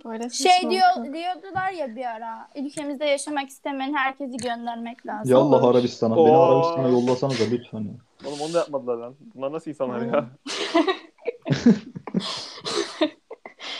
böyle 0.04 0.30
Şey 0.30 0.70
diyor 0.70 1.12
diyordular 1.14 1.70
ya 1.72 1.96
bir 1.96 2.04
ara. 2.04 2.48
Ülkemizde 2.56 3.04
yaşamak 3.04 3.48
istemeyen 3.48 3.94
herkesi 3.94 4.36
göndermek 4.36 5.06
lazım. 5.06 5.32
Yallah 5.32 5.64
Arabistan'a. 5.64 6.16
Beni 6.16 6.30
Oo. 6.30 6.42
Arabistan'a 6.42 6.88
yollasanız 6.88 7.40
da 7.40 7.44
lütfen. 7.50 7.80
ya. 7.80 8.28
Oğlum 8.28 8.40
onu 8.40 8.54
da 8.54 8.58
yapmadılar 8.58 8.96
lan. 8.96 9.14
Bunlar 9.34 9.52
nasıl 9.52 9.70
insanlar 9.70 10.00
ya? 10.00 10.24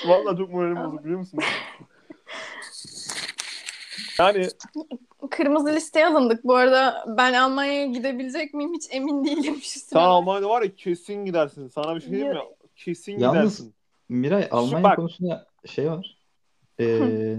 Vallahi 0.06 0.36
çok 0.36 0.50
moralim 0.50 0.76
bozuk 0.84 1.04
biliyor 1.04 1.18
musun? 1.18 1.40
Yani 4.18 4.48
Kırmızı 5.30 5.68
listeye 5.74 6.06
alındık. 6.06 6.44
Bu 6.44 6.54
arada 6.56 7.04
ben 7.18 7.32
Almanya'ya 7.32 7.86
gidebilecek 7.86 8.54
miyim 8.54 8.72
hiç 8.74 8.84
emin 8.90 9.24
değilim 9.24 9.56
şu 9.62 9.80
sen. 9.80 9.98
Almanya'da 9.98 10.48
var 10.48 10.62
ya 10.62 10.74
kesin 10.76 11.24
gidersin. 11.24 11.68
Sana 11.68 11.96
bir 11.96 12.00
şey 12.00 12.10
diyeyim 12.10 12.32
mi? 12.32 12.38
Kesin 12.76 13.18
Yalnız- 13.18 13.40
gidersin. 13.56 13.74
Miray 14.08 14.48
Almanya 14.50 14.84
bak. 14.84 14.96
konusunda 14.96 15.46
şey 15.66 15.90
var. 15.90 16.18
Ee, 16.80 17.36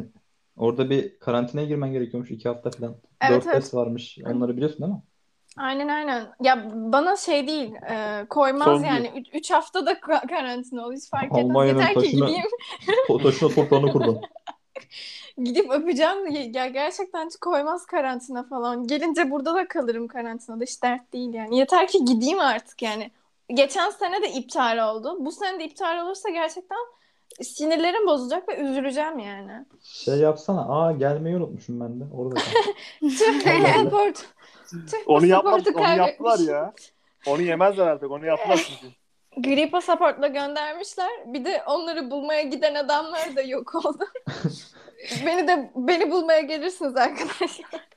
orada 0.57 0.89
bir 0.89 1.19
karantinaya 1.19 1.67
girmen 1.67 1.91
gerekiyormuş 1.91 2.31
iki 2.31 2.49
hafta 2.49 2.71
falan. 2.71 2.95
Evet, 3.21 3.31
Dört 3.35 3.45
evet. 3.45 3.55
test 3.55 3.73
varmış. 3.73 4.17
Onları 4.25 4.55
biliyorsun 4.57 4.81
değil 4.81 4.91
mi? 4.91 5.01
Aynen 5.57 5.87
aynen. 5.87 6.27
Ya 6.41 6.71
bana 6.75 7.15
şey 7.15 7.47
değil, 7.47 7.73
e, 7.89 8.25
koymaz 8.29 8.63
Sorun 8.65 8.83
yani. 8.83 9.23
3 9.33 9.51
haftada 9.51 9.91
ka- 9.93 10.27
karantina 10.27 10.85
ol. 10.87 10.93
Hiç 10.93 11.09
fark 11.09 11.25
etmez. 11.25 11.45
Almanya'nın 11.45 11.79
Yeter 11.79 11.93
ki 11.93 11.99
taşına- 12.01 12.25
gideyim, 12.25 12.45
To 13.07 13.17
taşına 13.17 13.49
toprağına 13.49 13.91
kurban. 13.91 14.21
gidip 15.43 15.71
öpeceğim. 15.71 16.27
Ya 16.53 16.67
gerçekten 16.67 17.25
hiç 17.25 17.35
koymaz 17.35 17.85
karantina 17.85 18.43
falan. 18.43 18.87
Gelince 18.87 19.31
burada 19.31 19.55
da 19.55 19.67
kalırım 19.67 20.07
karantinada. 20.07 20.63
Hiç 20.63 20.83
dert 20.83 21.13
değil 21.13 21.33
yani. 21.33 21.57
Yeter 21.57 21.87
ki 21.87 22.05
gideyim 22.05 22.39
artık 22.39 22.81
yani. 22.81 23.11
Geçen 23.49 23.89
sene 23.89 24.21
de 24.21 24.31
iptal 24.31 24.89
oldu. 24.89 25.17
Bu 25.19 25.31
sene 25.31 25.59
de 25.59 25.65
iptal 25.65 26.05
olursa 26.05 26.29
gerçekten 26.29 26.77
sinirlerim 27.41 28.07
bozacak 28.07 28.49
ve 28.49 28.57
üzüleceğim 28.57 29.19
yani. 29.19 29.65
Şey 29.83 30.15
yapsana. 30.15 30.61
Aa 30.61 30.91
gelmeyi 30.91 31.37
unutmuşum 31.37 31.79
ben 31.79 31.99
de. 31.99 32.03
Orada. 32.13 32.35
Tüh. 33.01 34.25
Tüh 34.91 34.97
Onu 35.05 35.25
yapmaz, 35.25 35.53
pasaportu 35.53 35.79
onu 35.79 35.97
yaptılar 35.97 36.39
ya. 36.39 36.73
Onu 37.27 37.41
yemezler 37.41 37.87
artık. 37.87 38.11
Onu 38.11 38.25
yaptılar 38.25 38.69
çünkü. 38.81 38.95
Gri 39.37 39.71
pasaportla 39.71 40.27
göndermişler. 40.27 41.09
Bir 41.25 41.45
de 41.45 41.63
onları 41.67 42.11
bulmaya 42.11 42.41
giden 42.41 42.75
adamlar 42.75 43.35
da 43.35 43.41
yok 43.41 43.75
oldu. 43.75 44.03
beni 45.25 45.47
de 45.47 45.71
beni 45.75 46.11
bulmaya 46.11 46.41
gelirsiniz 46.41 46.97
arkadaşlar. 46.97 47.87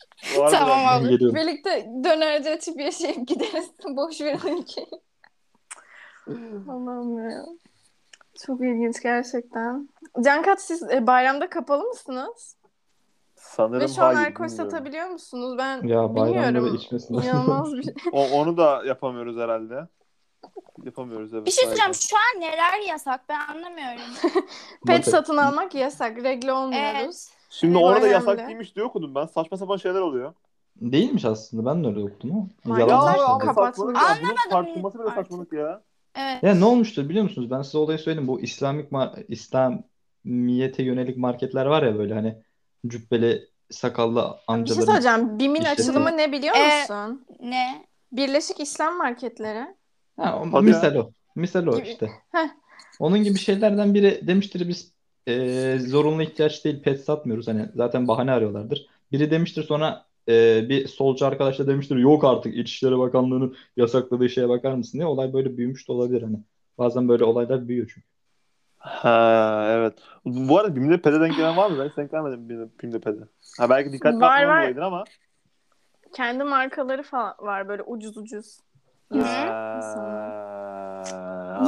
Tamam 0.50 0.86
abi. 0.86 1.08
geliyorum. 1.08 1.36
Birlikte 1.36 1.90
dönerci 2.04 2.50
açıp 2.50 2.80
yaşayıp 2.80 3.28
gideriz. 3.28 3.70
Boş 3.96 4.20
verin 4.20 4.56
ülkeyi. 4.56 4.90
Allah'ım 6.68 7.30
ya. 7.30 7.44
Çok 8.46 8.60
ilginç 8.60 9.02
gerçekten. 9.02 9.88
Cankat 10.24 10.62
siz 10.62 10.82
e, 10.82 11.06
bayramda 11.06 11.50
kapalı 11.50 11.84
mısınız? 11.84 12.56
Sanırım 13.36 13.80
Ve 13.80 13.88
şu 13.88 14.02
an 14.02 14.14
alkol 14.14 14.48
satabiliyor 14.48 15.06
musunuz? 15.06 15.58
Ben 15.58 15.82
Ya 15.82 16.02
da 16.02 16.14
bilmiyorum. 16.14 16.74
içmesinler. 16.74 17.22
İnanılmaz 17.22 17.72
bir 17.72 17.82
şey. 17.82 17.94
O, 18.12 18.28
onu 18.28 18.56
da 18.56 18.82
yapamıyoruz 18.84 19.36
herhalde. 19.36 19.86
Yapamıyoruz 20.84 21.34
evet. 21.34 21.46
Bir 21.46 21.50
şey 21.50 21.64
söyleyeceğim. 21.64 21.94
Şu 21.94 22.16
an 22.16 22.40
neler 22.40 22.88
yasak 22.88 23.20
ben 23.28 23.40
anlamıyorum. 23.40 24.00
Pet 24.86 24.98
Bakın, 24.98 25.10
satın 25.10 25.36
almak 25.36 25.74
yasak. 25.74 26.22
Regle 26.22 26.52
olmuyoruz. 26.52 26.96
Evet. 27.04 27.28
Şimdi 27.50 27.74
Evet, 27.74 27.84
orada 27.86 27.98
önemli. 28.00 28.12
yasak 28.12 28.48
değilmiş 28.48 28.76
diye 28.76 28.84
okudum 28.84 29.14
ben. 29.14 29.26
Saçma 29.26 29.56
sapan 29.56 29.76
şeyler 29.76 30.00
oluyor. 30.00 30.34
Değilmiş 30.76 31.24
aslında. 31.24 31.70
Ben 31.70 31.84
de 31.84 31.88
öyle 31.88 32.00
okudum 32.00 32.50
ama. 32.64 32.80
Yalan 32.80 33.16
Ya 33.16 33.38
kapatmış. 33.38 33.64
saçmalık 33.76 33.96
ya. 33.96 34.02
Bunun 34.02 34.28
Anlamadım 34.28 34.50
tartışılması 34.50 34.98
bile 34.98 35.04
artık. 35.08 35.16
saçmalık 35.22 35.52
ya. 35.52 35.82
Evet. 36.16 36.42
Ya 36.42 36.54
ne 36.54 36.64
olmuştur 36.64 37.08
biliyor 37.08 37.24
musunuz? 37.24 37.50
Ben 37.50 37.62
size 37.62 37.78
olayı 37.78 37.98
söyleyeyim. 37.98 38.28
Bu 38.28 38.40
İslamik 38.40 38.88
İslamiyete 39.28 40.82
yönelik 40.82 41.16
marketler 41.16 41.66
var 41.66 41.82
ya 41.82 41.98
böyle 41.98 42.14
hani 42.14 42.42
cübbeli 42.86 43.48
sakallı 43.70 44.20
Bir 44.20 44.22
şey 44.22 44.40
amcaların. 44.48 44.84
söyleyeceğim. 44.86 45.38
BİM'in 45.38 45.60
İşte- 45.60 45.70
açılımı 45.70 46.16
ne 46.16 46.32
biliyor 46.32 46.56
Ee, 46.56 46.80
musun? 46.80 47.26
Ne? 47.40 47.84
Birleşik 48.12 48.60
İslam 48.60 48.96
Marketleri. 48.98 49.77
Ha, 50.18 50.38
o- 50.42 50.52
Hadi 50.52 50.64
misal 50.66 50.94
o. 50.94 51.10
Misal 51.36 51.66
o 51.66 51.76
Gibi. 51.76 51.88
işte. 51.88 52.10
Heh. 52.32 52.48
Onun 53.00 53.18
gibi 53.22 53.38
şeylerden 53.38 53.94
biri 53.94 54.26
demiştir 54.26 54.68
biz 54.68 54.92
e, 55.28 55.78
zorunlu 55.78 56.22
ihtiyaç 56.22 56.64
değil 56.64 56.82
pet 56.82 57.04
satmıyoruz. 57.04 57.48
Hani 57.48 57.68
zaten 57.74 58.08
bahane 58.08 58.32
arıyorlardır. 58.32 58.86
Biri 59.12 59.30
demiştir 59.30 59.62
sonra 59.62 60.04
e, 60.28 60.66
bir 60.68 60.88
solcu 60.88 61.26
arkadaş 61.26 61.58
da 61.58 61.66
demiştir 61.66 61.96
yok 61.96 62.24
artık 62.24 62.56
İçişleri 62.56 62.98
Bakanlığı'nın 62.98 63.56
yasakladığı 63.76 64.28
şeye 64.28 64.48
bakar 64.48 64.72
mısın 64.72 64.98
diye. 64.98 65.06
Olay 65.06 65.32
böyle 65.32 65.56
büyümüş 65.56 65.88
de 65.88 65.92
olabilir 65.92 66.22
hani. 66.22 66.38
Bazen 66.78 67.08
böyle 67.08 67.24
olaylar 67.24 67.68
büyüyor 67.68 67.90
çünkü. 67.94 68.06
Ha 68.78 69.66
evet. 69.70 69.94
Bu 70.24 70.58
arada 70.58 70.76
BİM'de 70.76 71.00
pede 71.00 71.20
denk 71.20 71.36
gelen 71.36 71.56
var 71.56 71.70
mı? 71.70 71.78
Ben 71.78 71.88
hiç 71.88 71.96
denk 71.96 72.10
gelmedim 72.10 72.48
BİM'de, 72.48 72.98
pede. 72.98 73.20
Ha 73.58 73.70
belki 73.70 73.92
dikkat 73.92 74.14
Var, 74.14 74.44
var. 74.44 74.76
ama. 74.76 75.04
Kendi 76.14 76.44
markaları 76.44 77.02
falan 77.02 77.34
var 77.38 77.68
böyle 77.68 77.82
ucuz 77.82 78.16
ucuz. 78.16 78.58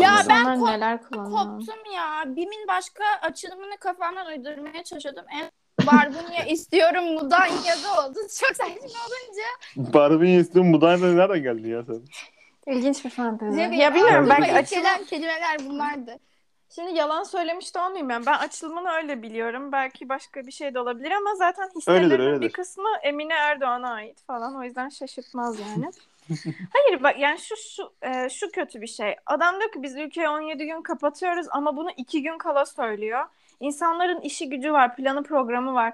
Ya 0.00 0.10
anladım. 0.10 0.26
ben 0.28 0.44
kop- 0.58 0.70
neler. 0.70 1.02
Koptum 1.02 1.92
ya. 1.94 2.22
BİM'in 2.26 2.68
başka 2.68 3.04
açılımını 3.22 3.76
kafamdan 3.80 4.26
uydurmaya 4.26 4.84
çalışıyordum. 4.84 5.24
En 5.32 5.50
barbunya 5.86 6.44
istiyorum 6.44 7.04
mudan 7.04 7.46
yazı 7.46 7.88
oldu. 7.92 8.18
Çok 8.40 8.56
saçma 8.56 8.74
olunca. 8.74 9.92
Barbie'yi 9.94 10.40
istiyorum. 10.40 10.72
Bu 10.72 10.80
da 10.80 10.96
nereden 10.96 11.42
geldin 11.42 11.68
ya 11.68 11.82
sen? 11.82 12.00
İlginç 12.72 13.04
bir 13.04 13.10
fantezi. 13.10 13.60
Ya 13.60 13.94
bilmiyorum 13.94 14.26
belki 14.30 14.74
gelen 14.74 15.04
kelimeler 15.04 15.58
bunlardı. 15.66 16.16
Şimdi 16.74 16.98
yalan 16.98 17.22
söylemiş 17.22 17.74
de 17.74 17.78
olmayayım 17.78 18.08
ben. 18.08 18.26
Ben 18.26 18.38
açılımını 18.38 18.90
öyle 18.90 19.22
biliyorum. 19.22 19.72
Belki 19.72 20.08
başka 20.08 20.46
bir 20.46 20.52
şey 20.52 20.74
de 20.74 20.80
olabilir 20.80 21.10
ama 21.10 21.34
zaten 21.34 21.68
hisselerimin 21.76 22.10
Öyledir, 22.10 22.26
öyledir. 22.26 22.42
bir 22.46 22.52
kısmı 22.52 22.88
Emine 23.02 23.34
Erdoğan'a 23.34 23.92
ait 23.92 24.22
falan. 24.26 24.56
O 24.56 24.62
yüzden 24.64 24.88
şaşırtmaz 24.88 25.60
yani. 25.60 25.90
Hayır 26.72 27.02
bak 27.02 27.18
yani 27.18 27.38
şu 27.38 27.56
şu 27.56 27.92
e, 28.02 28.28
şu 28.28 28.50
kötü 28.50 28.80
bir 28.80 28.86
şey. 28.86 29.16
Adam 29.26 29.60
diyor 29.60 29.72
ki 29.72 29.82
biz 29.82 29.96
ülkeyi 29.96 30.28
17 30.28 30.66
gün 30.66 30.82
kapatıyoruz 30.82 31.46
ama 31.50 31.76
bunu 31.76 31.90
2 31.96 32.22
gün 32.22 32.38
kala 32.38 32.66
söylüyor. 32.66 33.24
İnsanların 33.60 34.20
işi 34.20 34.48
gücü 34.48 34.72
var, 34.72 34.96
planı 34.96 35.22
programı 35.22 35.74
var. 35.74 35.92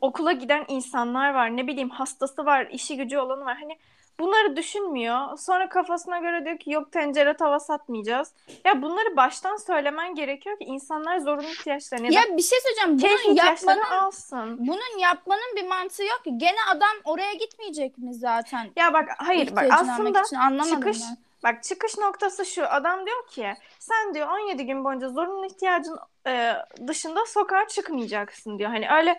Okula 0.00 0.32
giden 0.32 0.64
insanlar 0.68 1.34
var. 1.34 1.56
Ne 1.56 1.66
bileyim 1.66 1.90
hastası 1.90 2.46
var, 2.46 2.68
işi 2.72 2.96
gücü 2.96 3.18
olanı 3.18 3.44
var. 3.44 3.56
Hani 3.60 3.78
bunları 4.20 4.56
düşünmüyor. 4.56 5.38
Sonra 5.38 5.68
kafasına 5.68 6.18
göre 6.18 6.44
diyor 6.44 6.58
ki 6.58 6.70
yok 6.70 6.92
tencere 6.92 7.34
tava 7.36 7.60
satmayacağız. 7.60 8.32
Ya 8.64 8.82
bunları 8.82 9.16
baştan 9.16 9.56
söylemen 9.56 10.14
gerekiyor 10.14 10.58
ki 10.58 10.64
insanlar 10.64 11.18
zorunlu 11.18 11.48
ihtiyaçlarını 11.48 12.12
ya, 12.12 12.20
Ya 12.20 12.36
bir 12.36 12.42
şey 12.42 12.58
söyleyeceğim. 12.60 12.98
Bunun 13.26 13.34
yapmanın, 13.34 13.80
alsın. 13.80 14.56
bunun 14.66 14.98
yapmanın 14.98 15.56
bir 15.56 15.66
mantığı 15.68 16.04
yok 16.04 16.20
ki. 16.24 16.30
Gene 16.36 16.58
adam 16.74 16.96
oraya 17.04 17.32
gitmeyecek 17.32 17.98
mi 17.98 18.14
zaten? 18.14 18.70
Ya 18.76 18.92
bak 18.92 19.08
hayır 19.18 19.56
bak 19.56 19.66
aslında 19.70 20.22
çıkış 20.64 20.98
ben. 21.00 21.16
bak 21.42 21.62
çıkış 21.62 21.98
noktası 21.98 22.44
şu. 22.46 22.66
Adam 22.66 23.06
diyor 23.06 23.26
ki 23.28 23.54
sen 23.78 24.14
diyor 24.14 24.28
17 24.28 24.66
gün 24.66 24.84
boyunca 24.84 25.08
zorunlu 25.08 25.46
ihtiyacın 25.46 25.98
e, 26.26 26.52
dışında 26.86 27.26
sokağa 27.26 27.66
çıkmayacaksın 27.68 28.58
diyor. 28.58 28.70
Hani 28.70 28.90
öyle 28.90 29.18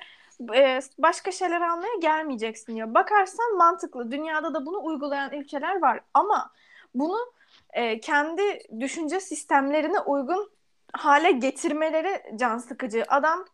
başka 0.98 1.32
şeyler 1.32 1.62
almaya 1.62 1.96
gelmeyeceksin 2.02 2.76
diyor. 2.76 2.94
Bakarsan 2.94 3.58
mantıklı. 3.58 4.12
Dünyada 4.12 4.54
da 4.54 4.66
bunu 4.66 4.84
uygulayan 4.84 5.32
ülkeler 5.34 5.82
var 5.82 6.00
ama 6.14 6.52
bunu 6.96 7.18
kendi 8.02 8.42
düşünce 8.80 9.20
sistemlerine 9.20 10.00
uygun 10.00 10.52
hale 10.94 11.32
getirmeleri 11.32 12.38
can 12.38 12.58
sıkıcı. 12.58 13.04
Adam 13.08 13.46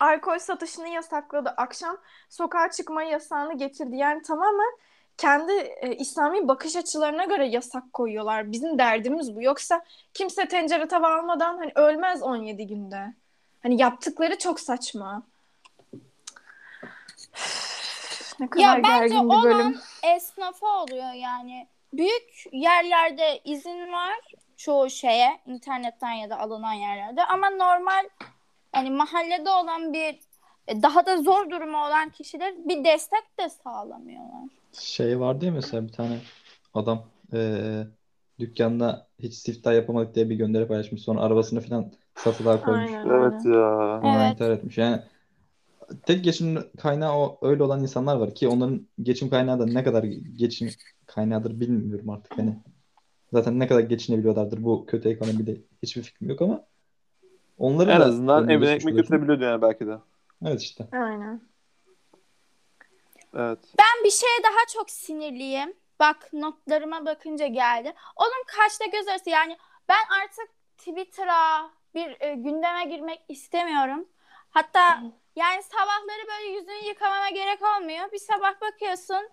alkol 0.00 0.38
satışını 0.38 0.88
yasakladı. 0.88 1.54
Akşam 1.56 1.96
sokağa 2.28 2.70
çıkma 2.70 3.02
yasağını 3.02 3.58
getirdi. 3.58 3.96
Yani 3.96 4.22
tamamen 4.22 4.78
kendi 5.16 5.52
e, 5.52 5.96
İslami 5.96 6.48
bakış 6.48 6.76
açılarına 6.76 7.24
göre 7.24 7.46
yasak 7.46 7.92
koyuyorlar. 7.92 8.52
Bizim 8.52 8.78
derdimiz 8.78 9.36
bu. 9.36 9.42
Yoksa 9.42 9.84
kimse 10.14 10.48
tencere 10.48 10.88
tava 10.88 11.18
almadan 11.18 11.58
hani 11.58 11.72
ölmez 11.74 12.22
17 12.22 12.66
günde. 12.66 13.14
Hani 13.62 13.80
yaptıkları 13.80 14.38
çok 14.38 14.60
saçma. 14.60 15.22
Ne 18.40 18.50
kadar 18.50 18.62
Ya 18.62 18.82
bence 18.82 19.14
gergin 19.14 19.30
bir 19.30 19.42
bölüm. 19.42 19.60
olan 19.60 19.74
esnafı 20.16 20.66
oluyor 20.66 21.12
yani. 21.12 21.68
Büyük 21.92 22.44
yerlerde 22.52 23.40
izin 23.44 23.92
var 23.92 24.32
çoğu 24.56 24.90
şeye 24.90 25.40
internetten 25.46 26.12
ya 26.12 26.30
da 26.30 26.38
alınan 26.38 26.72
yerlerde 26.72 27.24
ama 27.24 27.50
normal 27.50 28.08
hani 28.72 28.90
mahallede 28.90 29.50
olan 29.50 29.92
bir 29.92 30.18
e, 30.68 30.82
daha 30.82 31.06
da 31.06 31.16
zor 31.22 31.50
durumu 31.50 31.76
olan 31.86 32.10
kişiler 32.10 32.54
bir 32.68 32.84
destek 32.84 33.38
de 33.40 33.48
sağlamıyorlar. 33.48 34.48
Şey 34.72 35.20
vardı 35.20 35.44
ya 35.44 35.52
mesela 35.52 35.86
bir 35.88 35.92
tane 35.92 36.18
adam 36.74 37.02
eee 37.32 37.86
dükkanına 38.38 39.06
hiç 39.18 39.34
siftah 39.34 39.74
yapamadık 39.74 40.14
diye 40.14 40.30
bir 40.30 40.36
gönderi 40.36 40.68
paylaşmış. 40.68 41.02
Sonra 41.02 41.20
arabasını 41.20 41.60
falan 41.60 41.92
satılığa 42.14 42.64
koymuş. 42.64 42.90
Aynen 42.90 43.10
Evet 43.10 43.44
ya. 43.44 44.00
Evet. 44.04 44.32
intihar 44.32 44.50
etmiş. 44.50 44.78
Yani 44.78 45.02
tek 46.06 46.24
geçim 46.24 46.70
kaynağı 46.78 47.16
o 47.16 47.38
öyle 47.42 47.62
olan 47.62 47.82
insanlar 47.82 48.16
var 48.16 48.34
ki 48.34 48.48
onların 48.48 48.88
geçim 49.02 49.30
kaynağı 49.30 49.60
da 49.60 49.66
ne 49.66 49.84
kadar 49.84 50.04
geçim 50.36 50.70
kaynağıdır 51.06 51.60
bilmiyorum 51.60 52.10
artık 52.10 52.38
hani. 52.38 52.56
Zaten 53.32 53.58
ne 53.58 53.66
kadar 53.66 53.80
geçinebiliyorlardır 53.80 54.64
bu 54.64 54.86
kötü 54.86 55.08
ekonomide 55.08 55.56
hiçbir 55.82 56.02
fikrim 56.02 56.28
yok 56.28 56.42
ama 56.42 56.64
onların 57.58 57.94
En 57.94 58.00
da 58.00 58.04
azından 58.04 58.48
evine 58.48 58.70
ekmek 58.70 58.96
götürebiliyordu 58.96 59.44
yani 59.44 59.62
belki 59.62 59.86
de. 59.86 59.98
Evet 60.46 60.62
işte. 60.62 60.88
Aynen. 60.92 61.40
Evet. 63.34 63.58
Ben 63.78 64.04
bir 64.04 64.10
şeye 64.10 64.42
daha 64.42 64.66
çok 64.74 64.90
sinirliyim. 64.90 65.74
Bak 66.00 66.32
notlarıma 66.32 67.06
bakınca 67.06 67.46
geldi. 67.46 67.94
Oğlum 68.16 68.44
kaçta 68.46 68.84
göz 68.84 69.08
arası 69.08 69.30
yani 69.30 69.56
ben 69.88 70.22
artık 70.22 70.48
Twitter'a 70.78 71.70
bir 71.94 72.16
e, 72.20 72.34
gündeme 72.34 72.84
girmek 72.84 73.20
istemiyorum. 73.28 74.08
Hatta 74.50 75.02
yani 75.36 75.62
sabahları 75.62 76.28
böyle 76.28 76.48
yüzünü 76.48 76.88
yıkamama 76.88 77.30
gerek 77.30 77.58
olmuyor. 77.62 78.12
Bir 78.12 78.18
sabah 78.18 78.60
bakıyorsun 78.60 79.28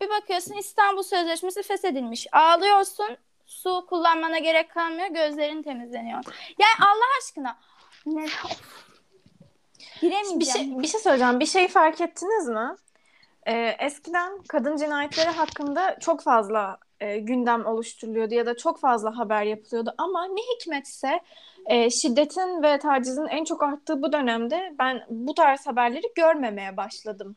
bir 0.00 0.08
bakıyorsun 0.08 0.54
İstanbul 0.54 1.02
Sözleşmesi 1.02 1.62
feshedilmiş. 1.62 2.26
Ağlıyorsun 2.32 3.16
su 3.46 3.86
kullanmana 3.88 4.38
gerek 4.38 4.70
kalmıyor 4.70 5.08
gözlerin 5.08 5.62
temizleniyor. 5.62 6.24
Yani 6.58 6.74
Allah 6.80 7.06
aşkına 7.18 7.58
ne 8.06 8.26
giremeyeceğim. 10.00 10.40
Bir 10.40 10.44
şey, 10.44 10.78
bir 10.78 10.88
şey 10.88 11.00
söyleyeceğim. 11.00 11.40
Bir 11.40 11.46
şey 11.46 11.68
fark 11.68 12.00
ettiniz 12.00 12.48
mi? 12.48 12.76
Ee, 13.46 13.76
eskiden 13.78 14.42
kadın 14.48 14.76
cinayetleri 14.76 15.30
hakkında 15.30 15.98
çok 16.00 16.22
fazla 16.22 16.78
e, 17.00 17.18
gündem 17.18 17.66
oluşturuluyordu 17.66 18.34
ya 18.34 18.46
da 18.46 18.56
çok 18.56 18.80
fazla 18.80 19.18
haber 19.18 19.42
yapılıyordu. 19.42 19.94
Ama 19.98 20.26
ne 20.26 20.40
hikmetse 20.40 21.20
e, 21.66 21.90
şiddetin 21.90 22.62
ve 22.62 22.78
tacizin 22.78 23.26
en 23.26 23.44
çok 23.44 23.62
arttığı 23.62 24.02
bu 24.02 24.12
dönemde 24.12 24.74
ben 24.78 25.02
bu 25.10 25.34
tarz 25.34 25.66
haberleri 25.66 26.06
görmemeye 26.16 26.76
başladım. 26.76 27.36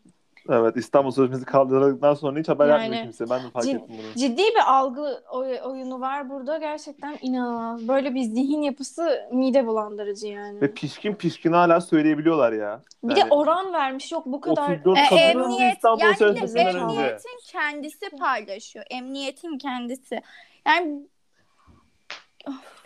Evet 0.49 0.77
İstanbul 0.77 1.11
Sözleşmesi 1.11 1.45
kaldırıldıktan 1.45 2.13
sonra 2.13 2.39
hiç 2.39 2.49
haber 2.49 2.67
Yani 2.67 2.81
yapmıyor 2.81 3.03
kimse. 3.03 3.29
Ben 3.29 3.43
de 3.43 3.49
fark 3.49 3.65
cid- 3.65 3.75
ettim 3.75 3.87
bunu. 3.89 4.13
Ciddi 4.15 4.41
bir 4.41 4.63
algı 4.73 5.21
oy- 5.31 5.59
oyunu 5.63 5.99
var 6.01 6.29
burada. 6.29 6.57
Gerçekten 6.57 7.17
inanılmaz. 7.21 7.87
Böyle 7.87 8.15
bir 8.15 8.21
zihin 8.23 8.61
yapısı 8.61 9.21
mide 9.31 9.67
bulandırıcı 9.67 10.27
yani. 10.27 10.61
Ve 10.61 10.73
pişkin 10.73 11.13
pişkin 11.15 11.51
hala 11.53 11.81
söyleyebiliyorlar 11.81 12.51
ya. 12.53 12.81
Bir 13.03 13.15
de 13.15 13.21
oran 13.29 13.73
vermiş. 13.73 14.11
Yok 14.11 14.25
bu 14.25 14.41
kadar 14.41 14.71
34 14.71 14.97
E, 15.11 15.15
emniyet 15.15 15.75
İstanbul 15.75 16.01
yani 16.01 16.15
Sözleşmesi'nden 16.15 16.67
önce. 16.67 16.77
emniyetin 16.79 17.39
kendisi 17.47 18.09
paylaşıyor. 18.19 18.85
Emniyetin 18.89 19.57
kendisi. 19.57 20.21
Yani 20.67 21.01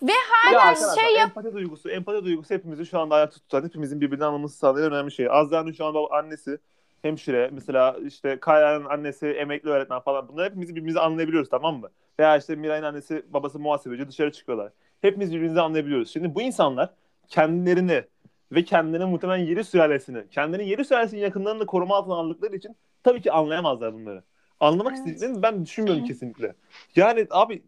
ve 0.01 0.11
Ya 0.11 0.17
hala 0.31 0.61
arkadaşlar 0.61 1.01
şey 1.01 1.15
yap 1.15 1.29
empati 1.29 1.53
duygusu, 1.53 1.89
empati 1.89 2.25
duygusu 2.25 2.53
hepimizi 2.53 2.85
şu 2.85 2.99
anda 2.99 3.15
ayakta 3.15 3.35
tutar. 3.39 3.63
Hepimizin 3.63 4.01
birbirini 4.01 4.25
anlaması 4.25 4.57
sağlayan 4.57 4.93
önemli 4.93 5.11
şey. 5.11 5.27
Azra'nın 5.29 5.71
şu 5.71 5.85
anda 5.85 5.99
annesi 6.11 6.57
hemşire, 7.01 7.49
mesela 7.53 7.97
işte 8.07 8.39
Kayra'nın 8.39 8.85
annesi 8.85 9.27
emekli 9.27 9.69
öğretmen 9.69 9.99
falan. 9.99 10.27
Bunları 10.27 10.45
hepimizi 10.45 10.71
birbirimizi 10.71 10.99
anlayabiliyoruz 10.99 11.49
tamam 11.49 11.79
mı? 11.79 11.89
Veya 12.19 12.37
işte 12.37 12.55
Miray'ın 12.55 12.83
annesi 12.83 13.25
babası 13.29 13.59
muhasebeci 13.59 14.07
dışarı 14.07 14.31
çıkıyorlar. 14.31 14.71
Hepimiz 15.01 15.33
birbirimizi 15.33 15.61
anlayabiliyoruz. 15.61 16.13
Şimdi 16.13 16.35
bu 16.35 16.41
insanlar 16.41 16.89
kendilerini 17.27 18.03
ve 18.51 18.63
kendilerinin 18.63 19.09
muhtemelen 19.09 19.45
yeri 19.45 19.63
sülalesini, 19.63 20.29
kendilerinin 20.31 20.67
yeri 20.67 20.85
sülalesinin 20.85 21.21
yakınlarını 21.21 21.65
koruma 21.65 21.95
altına 21.95 22.15
aldıkları 22.15 22.55
için 22.55 22.75
tabii 23.03 23.21
ki 23.21 23.31
anlayamazlar 23.31 23.93
bunları. 23.93 24.23
Anlamak 24.59 24.93
Evet. 24.93 24.99
istediklerini 24.99 25.41
ben 25.41 25.65
düşünmüyorum 25.65 26.05
kesinlikle. 26.05 26.55
Yani 26.95 27.27
abi 27.29 27.63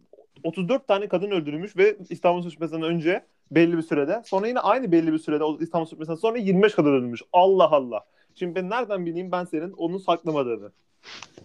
34 0.45 0.87
tane 0.87 1.07
kadın 1.07 1.31
öldürülmüş 1.31 1.77
ve 1.77 1.97
İstanbul 2.09 2.41
Sözleşmesi'nden 2.41 2.81
önce 2.81 3.25
belli 3.51 3.77
bir 3.77 3.81
sürede. 3.81 4.21
Sonra 4.25 4.47
yine 4.47 4.59
aynı 4.59 4.91
belli 4.91 5.13
bir 5.13 5.17
sürede 5.17 5.43
İstanbul 5.59 5.85
Sözleşmesi'nden 5.85 6.15
sonra 6.15 6.37
25 6.37 6.75
kadın 6.75 6.89
öldürülmüş. 6.89 7.21
Allah 7.33 7.71
Allah. 7.71 8.05
Şimdi 8.35 8.55
ben 8.55 8.69
nereden 8.69 9.05
bileyim 9.05 9.31
ben 9.31 9.45
senin 9.45 9.71
onu 9.71 9.99
saklamadığını? 9.99 10.71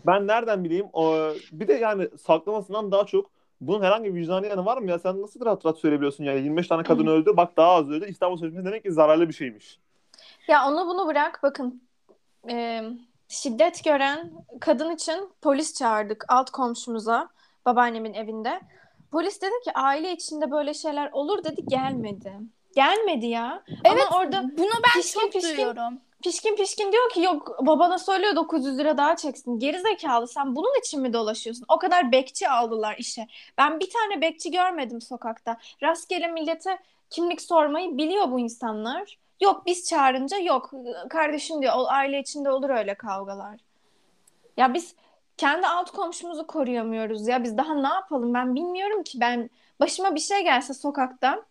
Ben 0.06 0.26
nereden 0.26 0.64
bileyim? 0.64 0.86
O, 0.92 1.30
bir 1.52 1.68
de 1.68 1.72
yani 1.72 2.08
saklamasından 2.18 2.92
daha 2.92 3.06
çok 3.06 3.30
bunun 3.60 3.82
herhangi 3.82 4.14
bir 4.14 4.20
vicdani 4.20 4.46
yanı 4.46 4.66
var 4.66 4.78
mı 4.78 4.90
ya? 4.90 4.98
Sen 4.98 5.22
nasıl 5.22 5.44
rahat 5.44 5.66
rahat 5.66 5.78
söyleyebiliyorsun 5.78 6.24
yani 6.24 6.40
25 6.40 6.68
tane 6.68 6.82
kadın 6.82 7.06
öldü 7.06 7.36
bak 7.36 7.56
daha 7.56 7.70
az 7.70 7.90
öldü. 7.90 8.06
İstanbul 8.08 8.36
Sözleşmesi 8.36 8.66
demek 8.66 8.84
ki 8.84 8.92
zararlı 8.92 9.28
bir 9.28 9.34
şeymiş. 9.34 9.78
Ya 10.48 10.68
onu 10.68 10.86
bunu 10.86 11.06
bırak 11.06 11.40
bakın 11.42 11.82
e, 12.50 12.82
şiddet 13.28 13.84
gören 13.84 14.32
kadın 14.60 14.94
için 14.94 15.28
polis 15.42 15.74
çağırdık 15.74 16.24
alt 16.28 16.50
komşumuza 16.50 17.28
babaannemin 17.66 18.14
evinde. 18.14 18.60
Polis 19.12 19.42
dedi 19.42 19.54
ki 19.64 19.72
aile 19.74 20.12
içinde 20.12 20.50
böyle 20.50 20.74
şeyler 20.74 21.10
olur 21.12 21.44
dedi 21.44 21.66
gelmedi. 21.66 22.32
Gelmedi 22.74 23.26
ya. 23.26 23.62
Evet 23.84 24.06
Ama 24.10 24.18
orada 24.18 24.42
bunu 24.58 24.70
ben 24.84 25.00
pişkin 25.00 25.20
çok 25.20 25.32
pişkin- 25.32 25.56
duyuyorum. 25.56 26.00
Pişkin 26.22 26.56
pişkin 26.56 26.92
diyor 26.92 27.10
ki 27.10 27.22
yok 27.22 27.56
babana 27.60 27.98
söylüyor 27.98 28.36
900 28.36 28.78
lira 28.78 28.98
daha 28.98 29.16
çeksin. 29.16 29.58
Geri 29.58 29.80
zekalı 29.80 30.28
sen 30.28 30.56
bunun 30.56 30.80
için 30.80 31.00
mi 31.00 31.12
dolaşıyorsun? 31.12 31.64
O 31.68 31.78
kadar 31.78 32.12
bekçi 32.12 32.48
aldılar 32.48 32.96
işe. 32.98 33.26
Ben 33.58 33.80
bir 33.80 33.90
tane 33.90 34.20
bekçi 34.20 34.50
görmedim 34.50 35.00
sokakta. 35.00 35.56
Rastgele 35.82 36.26
millete 36.26 36.78
kimlik 37.10 37.42
sormayı 37.42 37.98
biliyor 37.98 38.30
bu 38.30 38.40
insanlar. 38.40 39.18
Yok 39.40 39.66
biz 39.66 39.88
çağırınca 39.88 40.38
yok. 40.38 40.70
Kardeşim 41.10 41.62
diyor 41.62 41.74
aile 41.88 42.20
içinde 42.20 42.50
olur 42.50 42.70
öyle 42.70 42.94
kavgalar. 42.94 43.60
Ya 44.56 44.74
biz 44.74 44.94
kendi 45.40 45.66
alt 45.66 45.90
komşumuzu 45.90 46.46
koruyamıyoruz 46.46 47.28
ya. 47.28 47.44
Biz 47.44 47.56
daha 47.56 47.74
ne 47.74 47.88
yapalım 47.88 48.34
ben 48.34 48.54
bilmiyorum 48.54 49.02
ki. 49.02 49.20
Ben 49.20 49.50
başıma 49.80 50.14
bir 50.14 50.20
şey 50.20 50.44
gelse 50.44 50.74
sokakta 50.74 51.42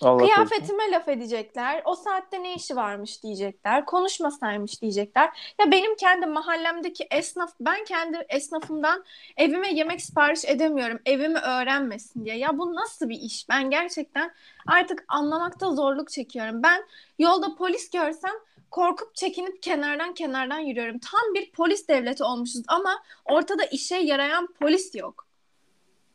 Allah. 0.00 0.18
Kıyafetime 0.18 0.90
laf 0.90 1.08
edecekler. 1.08 1.82
O 1.84 1.94
saatte 1.94 2.42
ne 2.42 2.54
işi 2.54 2.76
varmış 2.76 3.22
diyecekler. 3.22 3.84
Konuşmasaymış 3.84 4.82
diyecekler. 4.82 5.54
Ya 5.60 5.70
benim 5.70 5.96
kendi 5.96 6.26
mahallemdeki 6.26 7.06
esnaf, 7.10 7.52
ben 7.60 7.84
kendi 7.84 8.26
esnafımdan 8.28 9.04
evime 9.36 9.72
yemek 9.72 10.00
sipariş 10.00 10.44
edemiyorum. 10.44 10.98
Evimi 11.06 11.38
öğrenmesin 11.38 12.24
diye. 12.24 12.38
Ya 12.38 12.58
bu 12.58 12.74
nasıl 12.74 13.08
bir 13.08 13.20
iş? 13.20 13.48
Ben 13.48 13.70
gerçekten 13.70 14.30
artık 14.66 15.04
anlamakta 15.08 15.70
zorluk 15.70 16.10
çekiyorum. 16.10 16.62
Ben 16.62 16.84
yolda 17.18 17.54
polis 17.54 17.90
görsem 17.90 18.34
korkup 18.70 19.14
çekinip 19.14 19.62
kenardan 19.62 20.14
kenardan 20.14 20.58
yürüyorum. 20.58 20.98
Tam 20.98 21.34
bir 21.34 21.52
polis 21.52 21.88
devleti 21.88 22.24
olmuşuz 22.24 22.62
ama 22.68 23.02
ortada 23.24 23.64
işe 23.64 23.96
yarayan 23.96 24.46
polis 24.60 24.94
yok. 24.94 25.26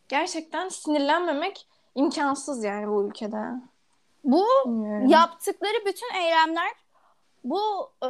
Gerçekten 0.10 0.70
sinirlenmemek 0.70 1.68
imkansız 1.96 2.64
yani 2.64 2.88
bu 2.88 3.08
ülkede. 3.08 3.38
Bu 4.24 4.46
Bilmiyorum. 4.66 5.08
yaptıkları 5.08 5.86
bütün 5.86 6.14
eylemler 6.14 6.72
bu 7.44 7.92
e, 8.04 8.10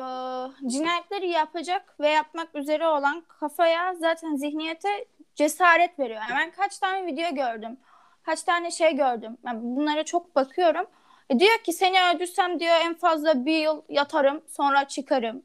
cinayetleri 0.70 1.30
yapacak 1.30 2.00
ve 2.00 2.10
yapmak 2.10 2.56
üzere 2.56 2.88
olan 2.88 3.24
kafaya 3.28 3.96
zaten 3.96 4.36
zihniyete 4.36 5.06
cesaret 5.36 6.00
veriyor. 6.00 6.22
Yani 6.30 6.40
ben 6.40 6.52
kaç 6.52 6.78
tane 6.80 7.06
video 7.06 7.36
gördüm. 7.36 7.78
Kaç 8.24 8.44
tane 8.44 8.72
şey 8.72 8.96
gördüm. 8.96 9.38
Ben 9.46 9.76
bunlara 9.76 10.06
çok 10.06 10.36
bakıyorum. 10.36 10.86
E, 11.32 11.40
diyor 11.40 11.58
ki 11.58 11.74
seni 11.74 12.04
öldürsem 12.04 12.60
diyor 12.60 12.76
en 12.82 12.94
fazla 12.94 13.46
bir 13.46 13.58
yıl 13.58 13.82
yatarım 13.90 14.42
sonra 14.48 14.88
çıkarım. 14.88 15.44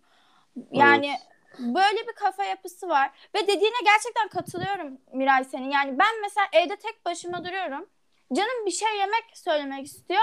Yani 0.73 1.13
böyle 1.59 2.09
bir 2.09 2.13
kafa 2.13 2.45
yapısı 2.45 2.89
var. 2.89 3.11
Ve 3.35 3.43
dediğine 3.43 3.77
gerçekten 3.85 4.29
katılıyorum 4.29 4.99
Miray 5.13 5.45
senin. 5.45 5.71
Yani 5.71 5.99
ben 5.99 6.21
mesela 6.23 6.47
evde 6.53 6.77
tek 6.77 7.05
başıma 7.05 7.45
duruyorum. 7.45 7.87
Canım 8.33 8.67
bir 8.67 8.71
şey 8.71 8.99
yemek 8.99 9.25
söylemek 9.35 9.87
istiyor. 9.87 10.23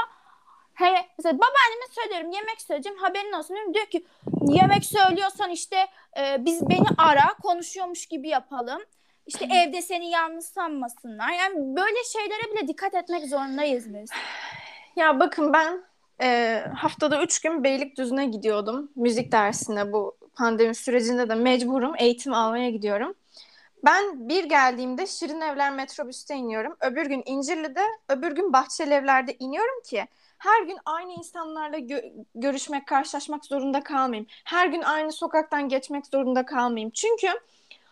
Hani 0.73 0.97
mesela 1.17 1.37
babaanneme 1.37 1.85
söylerim 1.91 2.31
yemek 2.31 2.61
söyleyeceğim 2.61 2.97
haberin 2.97 3.31
olsun 3.31 3.55
diyorum. 3.55 3.73
Diyor 3.73 3.85
ki 3.85 4.05
yemek 4.47 4.85
söylüyorsan 4.85 5.49
işte 5.49 5.87
e, 6.17 6.45
biz 6.45 6.69
beni 6.69 6.87
ara 6.97 7.33
konuşuyormuş 7.43 8.05
gibi 8.05 8.29
yapalım. 8.29 8.81
İşte 9.27 9.45
evde 9.45 9.81
seni 9.81 10.09
yalnız 10.09 10.45
sanmasınlar. 10.45 11.31
Yani 11.31 11.75
böyle 11.75 12.03
şeylere 12.03 12.51
bile 12.51 12.67
dikkat 12.67 12.93
etmek 12.93 13.25
zorundayız 13.25 13.93
biz. 13.93 14.09
Ya 14.95 15.19
bakın 15.19 15.53
ben 15.53 15.83
e, 16.21 16.59
haftada 16.75 17.23
üç 17.23 17.41
gün 17.41 17.63
Beylikdüzü'ne 17.63 18.25
gidiyordum. 18.25 18.91
Müzik 18.95 19.31
dersine 19.31 19.91
bu 19.93 20.17
pandemi 20.35 20.75
sürecinde 20.75 21.29
de 21.29 21.35
mecburum. 21.35 21.93
Eğitim 21.97 22.33
almaya 22.33 22.69
gidiyorum. 22.69 23.13
Ben 23.85 24.29
bir 24.29 24.43
geldiğimde 24.43 25.07
Şirin 25.07 25.41
Evler 25.41 25.73
metrobüste 25.73 26.35
iniyorum. 26.35 26.75
Öbür 26.81 27.05
gün 27.05 27.23
İncirli'de, 27.25 27.81
öbür 28.09 28.31
gün 28.31 28.53
Bahçeli 28.53 28.93
Evler'de 28.93 29.35
iniyorum 29.39 29.81
ki 29.85 30.05
her 30.37 30.63
gün 30.63 30.77
aynı 30.85 31.13
insanlarla 31.13 31.77
gö- 31.79 32.25
görüşmek, 32.35 32.87
karşılaşmak 32.87 33.45
zorunda 33.45 33.83
kalmayayım. 33.83 34.27
Her 34.45 34.67
gün 34.67 34.81
aynı 34.81 35.11
sokaktan 35.11 35.69
geçmek 35.69 36.07
zorunda 36.07 36.45
kalmayayım. 36.45 36.91
Çünkü 36.91 37.27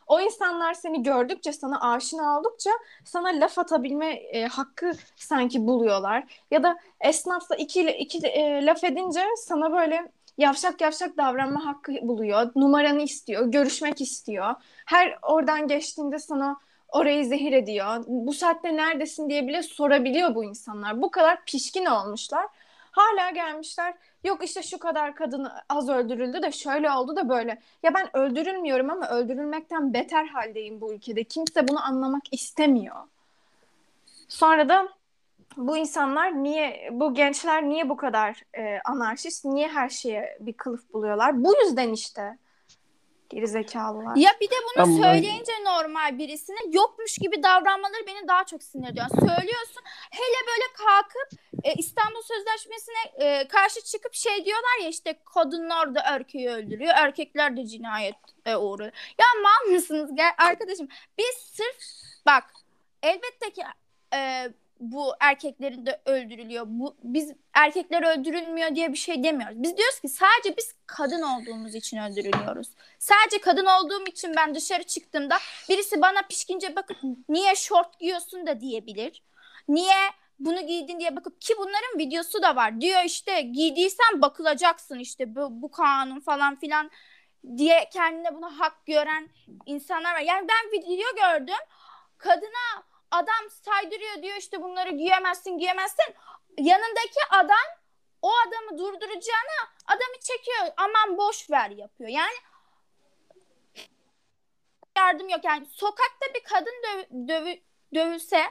o 0.07 0.19
insanlar 0.19 0.73
seni 0.73 1.03
gördükçe, 1.03 1.53
sana 1.53 1.91
aşina 1.91 2.39
oldukça 2.39 2.69
sana 3.05 3.27
laf 3.27 3.59
atabilme 3.59 4.13
e, 4.13 4.45
hakkı 4.45 4.91
sanki 5.15 5.67
buluyorlar. 5.67 6.43
Ya 6.51 6.63
da 6.63 6.79
esnafla 7.01 7.55
iki, 7.55 7.81
iki 7.91 8.27
e, 8.27 8.65
laf 8.65 8.83
edince 8.83 9.23
sana 9.37 9.71
böyle 9.73 10.11
yavşak 10.37 10.81
yavşak 10.81 11.17
davranma 11.17 11.65
hakkı 11.65 11.93
buluyor. 12.01 12.51
Numaranı 12.55 13.01
istiyor, 13.01 13.45
görüşmek 13.51 14.01
istiyor. 14.01 14.55
Her 14.85 15.19
oradan 15.21 15.67
geçtiğinde 15.67 16.19
sana 16.19 16.57
orayı 16.87 17.25
zehir 17.25 17.53
ediyor. 17.53 18.03
Bu 18.07 18.33
saatte 18.33 18.75
neredesin 18.75 19.29
diye 19.29 19.47
bile 19.47 19.63
sorabiliyor 19.63 20.35
bu 20.35 20.43
insanlar. 20.43 21.01
Bu 21.01 21.11
kadar 21.11 21.45
pişkin 21.45 21.85
olmuşlar. 21.85 22.45
Hala 22.91 23.29
gelmişler. 23.29 23.93
Yok 24.23 24.43
işte 24.43 24.63
şu 24.63 24.79
kadar 24.79 25.15
kadın 25.15 25.47
az 25.69 25.89
öldürüldü 25.89 26.41
de 26.41 26.51
şöyle 26.51 26.91
oldu 26.91 27.15
da 27.15 27.29
böyle. 27.29 27.61
Ya 27.83 27.93
ben 27.93 28.17
öldürülmüyorum 28.17 28.89
ama 28.89 29.09
öldürülmekten 29.09 29.93
beter 29.93 30.25
haldeyim 30.25 30.81
bu 30.81 30.93
ülkede. 30.93 31.23
Kimse 31.23 31.67
bunu 31.67 31.85
anlamak 31.85 32.23
istemiyor. 32.31 32.95
Sonra 34.27 34.69
da 34.69 34.87
bu 35.57 35.77
insanlar 35.77 36.43
niye, 36.43 36.89
bu 36.91 37.13
gençler 37.13 37.63
niye 37.63 37.89
bu 37.89 37.97
kadar 37.97 38.43
e, 38.57 38.79
anarşist, 38.85 39.45
niye 39.45 39.67
her 39.67 39.89
şeye 39.89 40.37
bir 40.39 40.53
kılıf 40.53 40.93
buluyorlar? 40.93 41.43
Bu 41.43 41.53
yüzden 41.63 41.89
işte 41.89 42.37
gerizekalılar. 43.29 44.15
Ya 44.15 44.31
bir 44.41 44.49
de 44.49 44.55
bunu 44.63 44.85
Ben 44.85 44.93
bunu- 44.93 45.03
söyleyince 45.03 45.51
normal 45.65 46.17
birisine 46.17 46.57
yokmuş 46.71 47.17
gibi 47.17 47.43
davranmaları 47.43 48.07
beni 48.07 48.27
daha 48.27 48.43
çok 48.43 48.63
sinir 48.63 48.89
ediyor. 48.89 49.05
Söylüyorsun 49.09 49.81
hele 50.11 50.47
böyle 50.47 50.65
kalkıp 50.77 51.39
e, 51.64 51.74
İstanbul 51.74 52.22
Sözleşmesi'ne 52.22 53.26
e, 53.26 53.47
karşı 53.47 53.82
çıkıp 53.82 54.14
şey 54.14 54.45
diyorlar 54.45 54.82
ya 54.82 54.89
işte 54.89 55.20
kadınlar 55.34 55.95
da 55.95 56.01
erkeği 56.05 56.49
öldürüyor, 56.49 56.93
erkekler 56.95 57.57
de 57.57 57.68
cinayete 57.68 58.57
uğruyor. 58.57 58.91
Ya 59.20 59.26
mal 59.43 59.74
mısınız 59.74 60.16
gel 60.16 60.32
arkadaşım? 60.38 60.88
Biz 61.18 61.36
sırf 61.36 61.78
bak 62.26 62.53
elbette 63.03 63.51
ki 63.51 63.64
e, 64.14 64.49
bu 64.82 65.14
erkeklerin 65.20 65.86
de 65.86 66.01
öldürülüyor. 66.05 66.66
Bu 66.68 66.95
biz 67.03 67.34
erkekler 67.53 68.03
öldürülmüyor 68.03 68.76
diye 68.76 68.91
bir 68.93 68.97
şey 68.97 69.24
demiyoruz. 69.24 69.64
Biz 69.64 69.78
diyoruz 69.78 69.99
ki 69.99 70.09
sadece 70.09 70.57
biz 70.57 70.76
kadın 70.86 71.22
olduğumuz 71.22 71.76
için 71.76 71.97
öldürülüyoruz. 71.97 72.68
Sadece 72.99 73.41
kadın 73.41 73.66
olduğum 73.66 74.05
için 74.05 74.34
ben 74.38 74.55
dışarı 74.55 74.84
çıktığımda 74.84 75.38
birisi 75.70 76.01
bana 76.01 76.22
pişkince 76.30 76.76
bakıp 76.76 76.97
niye 77.30 77.55
şort 77.55 77.99
giyiyorsun 77.99 78.47
da 78.47 78.62
diyebilir. 78.62 79.24
Niye 79.68 79.97
bunu 80.45 80.67
giydin 80.67 80.99
diye 80.99 81.15
bakıp 81.15 81.41
ki 81.41 81.53
bunların 81.57 81.97
videosu 81.97 82.41
da 82.41 82.55
var. 82.55 82.81
Diyor 82.81 83.03
işte 83.05 83.41
giydiysen 83.41 84.21
bakılacaksın 84.21 84.99
işte 84.99 85.35
bu, 85.35 85.61
bu 85.61 85.71
kanun 85.71 86.19
falan 86.19 86.59
filan 86.59 86.91
diye 87.57 87.89
kendine 87.93 88.35
buna 88.35 88.59
hak 88.59 88.85
gören 88.85 89.29
insanlar 89.65 90.13
var. 90.13 90.19
Yani 90.19 90.47
ben 90.47 90.71
video 90.71 91.15
gördüm. 91.15 91.63
Kadına 92.17 92.83
adam 93.11 93.49
saydırıyor 93.49 94.23
diyor 94.23 94.37
işte 94.37 94.61
bunları 94.61 94.89
giyemezsin 94.91 95.57
giyemezsin. 95.57 96.15
Yanındaki 96.57 97.19
adam 97.29 97.67
o 98.21 98.31
adamı 98.47 98.77
durduracağına 98.77 99.59
adamı 99.85 100.19
çekiyor 100.21 100.67
aman 100.77 101.17
boş 101.17 101.49
ver 101.49 101.69
yapıyor. 101.69 102.09
Yani 102.09 102.35
yardım 104.97 105.29
yok. 105.29 105.43
Yani 105.43 105.65
sokakta 105.65 106.25
bir 106.35 106.43
kadın 106.43 106.73
döv- 106.83 107.27
dövü- 107.27 107.61
dövülse 107.95 108.43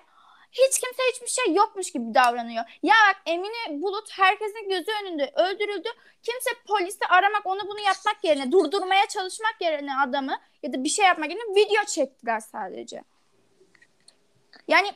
hiç 0.53 0.81
kimse 0.81 1.03
hiçbir 1.13 1.27
şey 1.27 1.55
yokmuş 1.55 1.93
gibi 1.93 2.15
davranıyor. 2.15 2.65
Ya 2.83 2.95
bak 3.09 3.23
Emine 3.27 3.83
Bulut 3.83 4.11
herkesin 4.19 4.69
gözü 4.69 4.91
önünde 5.03 5.33
öldürüldü. 5.37 5.89
Kimse 6.23 6.51
polisi 6.67 7.07
aramak 7.09 7.47
onu 7.47 7.61
bunu 7.69 7.81
yapmak 7.81 8.25
yerine 8.25 8.53
durdurmaya 8.53 9.07
çalışmak 9.07 9.57
yerine 9.61 9.97
adamı 10.07 10.39
ya 10.63 10.73
da 10.73 10.85
bir 10.85 10.89
şey 10.89 11.07
yapmak 11.07 11.31
yerine 11.31 11.55
video 11.57 11.85
çektiler 11.85 12.41
sadece. 12.41 13.03
Yani 14.69 14.93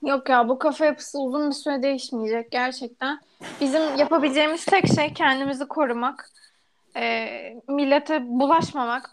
Yok 0.01 0.29
ya 0.29 0.49
bu 0.49 0.59
kafa 0.59 0.86
yapısı 0.86 1.19
uzun 1.19 1.49
bir 1.49 1.55
süre 1.55 1.83
değişmeyecek 1.83 2.51
gerçekten. 2.51 3.19
Bizim 3.61 3.97
yapabileceğimiz 3.97 4.65
tek 4.65 4.88
şey 4.95 5.13
kendimizi 5.13 5.67
korumak, 5.67 6.29
e, 6.95 7.27
millete 7.67 8.21
bulaşmamak, 8.25 9.11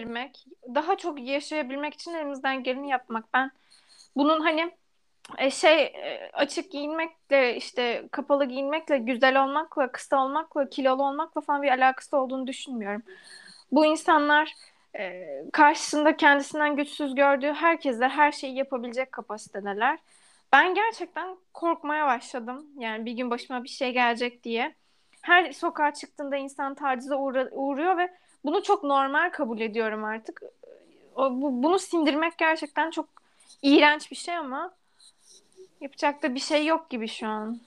girmek, 0.00 0.44
daha 0.74 0.96
çok 0.96 1.20
yaşayabilmek 1.20 1.94
için 1.94 2.14
elimizden 2.14 2.62
geleni 2.62 2.88
yapmak. 2.90 3.24
Ben 3.34 3.50
bunun 4.16 4.40
hani 4.40 4.70
e, 5.38 5.50
şey 5.50 5.82
e, 5.82 6.30
açık 6.32 6.72
giyinmekle 6.72 7.56
işte 7.56 8.08
kapalı 8.10 8.44
giyinmekle 8.44 8.98
güzel 8.98 9.42
olmakla 9.44 9.92
kısa 9.92 10.24
olmakla 10.24 10.68
kilolu 10.68 11.02
olmakla 11.02 11.40
falan 11.40 11.62
bir 11.62 11.68
alakası 11.68 12.16
olduğunu 12.16 12.46
düşünmüyorum. 12.46 13.02
Bu 13.72 13.86
insanlar 13.86 14.52
e, 14.98 15.26
karşısında 15.52 16.16
kendisinden 16.16 16.76
güçsüz 16.76 17.14
gördüğü 17.14 17.52
herkesle 17.52 18.08
her 18.08 18.32
şeyi 18.32 18.56
yapabilecek 18.56 19.12
kapasitedeler. 19.12 19.98
Ben 20.52 20.74
gerçekten 20.74 21.36
korkmaya 21.54 22.06
başladım. 22.06 22.66
Yani 22.78 23.04
bir 23.04 23.12
gün 23.12 23.30
başıma 23.30 23.64
bir 23.64 23.68
şey 23.68 23.92
gelecek 23.92 24.44
diye. 24.44 24.74
Her 25.22 25.52
sokağa 25.52 25.94
çıktığında 25.94 26.36
insan 26.36 26.74
tacize 26.74 27.14
uğra- 27.14 27.50
uğruyor 27.52 27.98
ve 27.98 28.10
bunu 28.44 28.62
çok 28.62 28.84
normal 28.84 29.30
kabul 29.30 29.60
ediyorum 29.60 30.04
artık. 30.04 30.42
O, 31.14 31.30
bu, 31.30 31.62
bunu 31.62 31.78
sindirmek 31.78 32.38
gerçekten 32.38 32.90
çok 32.90 33.08
iğrenç 33.62 34.10
bir 34.10 34.16
şey 34.16 34.36
ama 34.36 34.72
yapacak 35.80 36.22
da 36.22 36.34
bir 36.34 36.40
şey 36.40 36.66
yok 36.66 36.90
gibi 36.90 37.08
şu 37.08 37.26
an. 37.28 37.60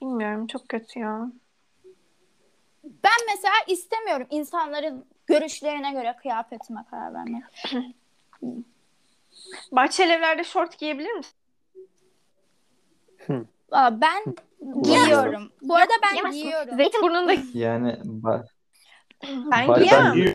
Bilmiyorum 0.00 0.46
çok 0.46 0.68
kötü 0.68 0.98
ya. 0.98 1.26
ben 2.84 3.26
mesela 3.34 3.54
istemiyorum 3.66 4.26
insanların 4.30 5.04
görüşlerine 5.26 5.92
göre 5.92 6.16
kıyafetime 6.22 6.84
karar 6.90 7.14
vermek. 7.14 7.42
Bahçeli 9.72 10.12
evlerde 10.12 10.44
şort 10.44 10.78
giyebilir 10.78 11.12
misin? 11.12 11.34
Aa, 13.70 14.00
ben 14.00 14.24
giyiyorum. 14.82 15.52
Bu 15.62 15.74
arada 15.76 15.92
ben 16.02 16.10
Giyemezsin. 16.10 16.42
giyiyorum. 16.42 16.76
Zeytinburnu'nda 16.76 17.32
Yani 17.54 17.88
ba- 18.22 18.46
ben 19.22 19.66
Bah- 19.68 19.82
giyemem. 19.82 20.34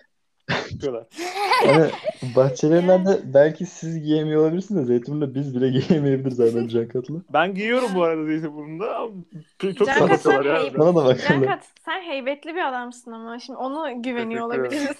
yani 1.65 1.91
bahçelerde 2.35 3.19
belki 3.33 3.65
siz 3.65 4.03
giyemiyor 4.03 4.41
olabilirsiniz 4.41 4.81
de 4.81 4.85
Zeytinburnu'nda 4.85 5.35
biz 5.35 5.55
bile 5.55 5.69
giyemeyebiliriz 5.79 6.39
Adem 6.39 6.67
Can 6.67 6.87
Katlı. 6.87 7.21
Ben 7.33 7.53
giyiyorum 7.53 7.89
bu 7.95 8.03
arada 8.03 8.25
Zeytinburnu'nda. 8.25 8.97
ama 8.97 9.11
Çok 9.61 9.77
Can 9.77 9.85
Kat, 9.85 9.97
sen, 9.97 10.07
sapıtıyorlar 10.07 10.65
ya. 10.65 10.77
Bana 10.79 10.89
da 10.89 10.95
bakalım. 11.05 11.17
Can 11.29 11.45
Kat, 11.45 11.63
sen 11.85 12.01
heybetli 12.01 12.55
bir 12.55 12.67
adamsın 12.67 13.11
ama 13.11 13.39
şimdi 13.39 13.59
onu 13.59 14.01
güveniyor 14.01 14.45
olabiliriz. 14.45 14.97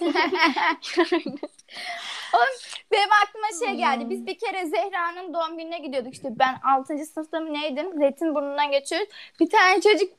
Benim 2.92 3.08
aklıma 3.24 3.66
şey 3.66 3.76
geldi. 3.76 4.10
Biz 4.10 4.26
bir 4.26 4.38
kere 4.38 4.66
Zehra'nın 4.66 5.34
doğum 5.34 5.58
gününe 5.58 5.78
gidiyorduk 5.78 6.14
işte. 6.14 6.28
Ben 6.38 6.58
6. 6.78 7.06
sınıfta 7.06 7.40
mı 7.40 7.52
neydim? 7.52 7.98
Zeytinburnu'ndan 7.98 8.70
geçiyoruz. 8.70 9.08
Bir 9.40 9.50
tane 9.50 9.80
çocuk 9.80 10.10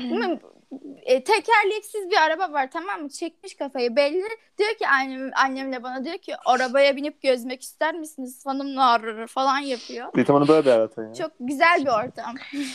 Hı, 0.00 0.38
e, 1.02 1.24
tekerleksiz 1.24 2.10
bir 2.10 2.16
araba 2.16 2.52
var 2.52 2.70
tamam 2.70 3.02
mı? 3.02 3.08
Çekmiş 3.08 3.54
kafayı 3.56 3.96
belli. 3.96 4.24
Diyor 4.58 4.74
ki 4.78 4.88
annem, 4.88 5.30
annemle 5.44 5.82
bana 5.82 6.04
diyor 6.04 6.18
ki 6.18 6.34
arabaya 6.44 6.96
binip 6.96 7.22
gezmek 7.22 7.62
ister 7.62 7.94
misiniz? 7.94 8.46
Hanımla 8.46 8.90
arar 8.90 9.26
falan 9.26 9.58
yapıyor. 9.58 10.08
Zeytinburnu 10.14 10.48
böyle 10.48 10.66
bir 10.66 10.70
hayatı 10.70 11.00
ya. 11.00 11.14
Çok 11.14 11.32
güzel 11.40 11.80
bir 11.80 12.06
ortam. 12.06 12.34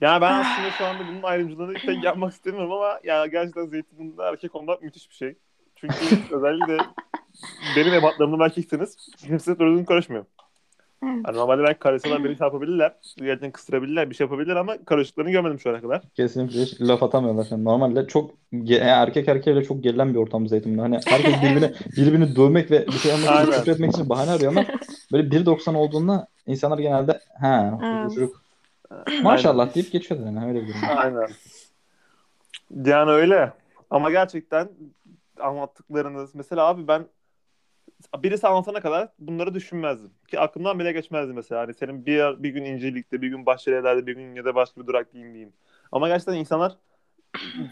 Yani 0.00 0.20
ben 0.20 0.32
aslında 0.32 0.70
şu 0.70 0.84
anda 0.84 1.08
bunun 1.08 1.22
ayrımcılığını 1.22 1.72
pek 1.72 2.04
yapmak 2.04 2.32
istemiyorum 2.32 2.72
ama 2.72 3.00
ya 3.04 3.26
gerçekten 3.26 3.66
Zeytinburnu'nda 3.66 4.28
erkek 4.28 4.54
olmak 4.54 4.82
müthiş 4.82 5.10
bir 5.10 5.14
şey. 5.14 5.34
Çünkü 5.76 5.94
özellikle 6.30 6.78
benim 7.76 7.94
ebatlarımda 7.94 8.44
erkekseniz 8.44 8.96
kimse 9.18 9.58
doğru 9.58 9.84
karışmıyor. 9.84 10.24
Yani 11.04 11.36
normalde 11.36 11.62
belki 11.62 11.78
karışsalar 11.78 12.24
beni 12.24 12.36
şey 12.38 12.44
yapabilirler. 12.44 12.92
Gerçekten 13.16 13.50
kıstırabilirler, 13.50 14.10
bir 14.10 14.14
şey 14.14 14.24
yapabilirler 14.24 14.56
ama 14.56 14.84
karışıklarını 14.84 15.30
görmedim 15.30 15.60
şu 15.60 15.70
ana 15.70 15.80
kadar. 15.80 16.02
Kesinlikle 16.14 16.62
hiç 16.62 16.80
laf 16.80 17.02
atamıyorlar. 17.02 17.46
Yani 17.50 17.64
normalde 17.64 18.06
çok 18.06 18.30
ge- 18.52 18.80
erkek 18.80 19.28
erkeğiyle 19.28 19.64
çok 19.64 19.82
gerilen 19.82 20.14
bir 20.14 20.18
ortam 20.18 20.48
Zeytinburnu. 20.48 20.82
Hani 20.82 21.00
herkes 21.08 21.42
birbirini 21.42 21.72
birbirini 21.96 22.36
dövmek 22.36 22.70
ve 22.70 22.86
bir 22.86 22.98
şey 22.98 23.12
Aynen. 23.12 23.52
küfür 23.52 23.72
etmek 23.72 23.92
için 23.92 24.08
bahane 24.08 24.30
arıyor 24.30 24.52
ama 24.52 24.64
böyle 25.12 25.28
1.90 25.28 25.74
olduğunda 25.74 26.26
insanlar 26.46 26.78
genelde 26.78 27.20
ha 27.40 27.80
bu 27.80 28.14
çocuk 28.14 28.44
maşallah 29.22 29.74
deyip 29.74 29.92
geçiyorlar 29.92 30.26
yani 30.26 30.46
öyle 30.46 30.62
bir 30.62 30.68
durum. 30.68 30.80
Aynen. 30.96 31.28
Yani 32.84 33.10
öyle. 33.10 33.52
Ama 33.90 34.10
gerçekten 34.10 34.68
anlattıklarınız 35.40 36.34
mesela 36.34 36.66
abi 36.66 36.88
ben 36.88 37.06
birisi 38.22 38.48
anlatana 38.48 38.80
kadar 38.80 39.08
bunları 39.18 39.54
düşünmezdim. 39.54 40.10
Ki 40.28 40.40
aklımdan 40.40 40.78
bile 40.78 40.92
geçmezdi 40.92 41.32
mesela. 41.32 41.60
Hani 41.60 41.74
senin 41.74 42.06
bir, 42.06 42.42
bir 42.42 42.50
gün 42.50 42.64
İncirlik'te, 42.64 43.22
bir 43.22 43.28
gün 43.28 43.46
Bahçelievler'de, 43.46 44.06
bir 44.06 44.16
gün 44.16 44.34
ya 44.34 44.44
da 44.44 44.54
başka 44.54 44.80
bir 44.80 44.86
durak 44.86 45.12
diyeyim. 45.12 45.52
Ama 45.92 46.08
gerçekten 46.08 46.34
insanlar 46.34 46.76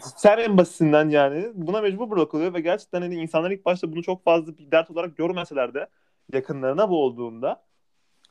sen 0.01 0.37
en 0.37 0.57
basitinden 0.57 1.09
yani 1.09 1.51
buna 1.53 1.81
mecbur 1.81 2.09
bırakılıyor 2.09 2.53
ve 2.53 2.61
gerçekten 2.61 3.01
hani 3.01 3.15
insanlar 3.15 3.51
ilk 3.51 3.65
başta 3.65 3.91
bunu 3.91 4.03
çok 4.03 4.23
fazla 4.23 4.57
bir 4.57 4.71
dert 4.71 4.91
olarak 4.91 5.17
görmeseler 5.17 5.73
de 5.73 5.87
yakınlarına 6.33 6.89
bu 6.89 7.03
olduğunda 7.03 7.63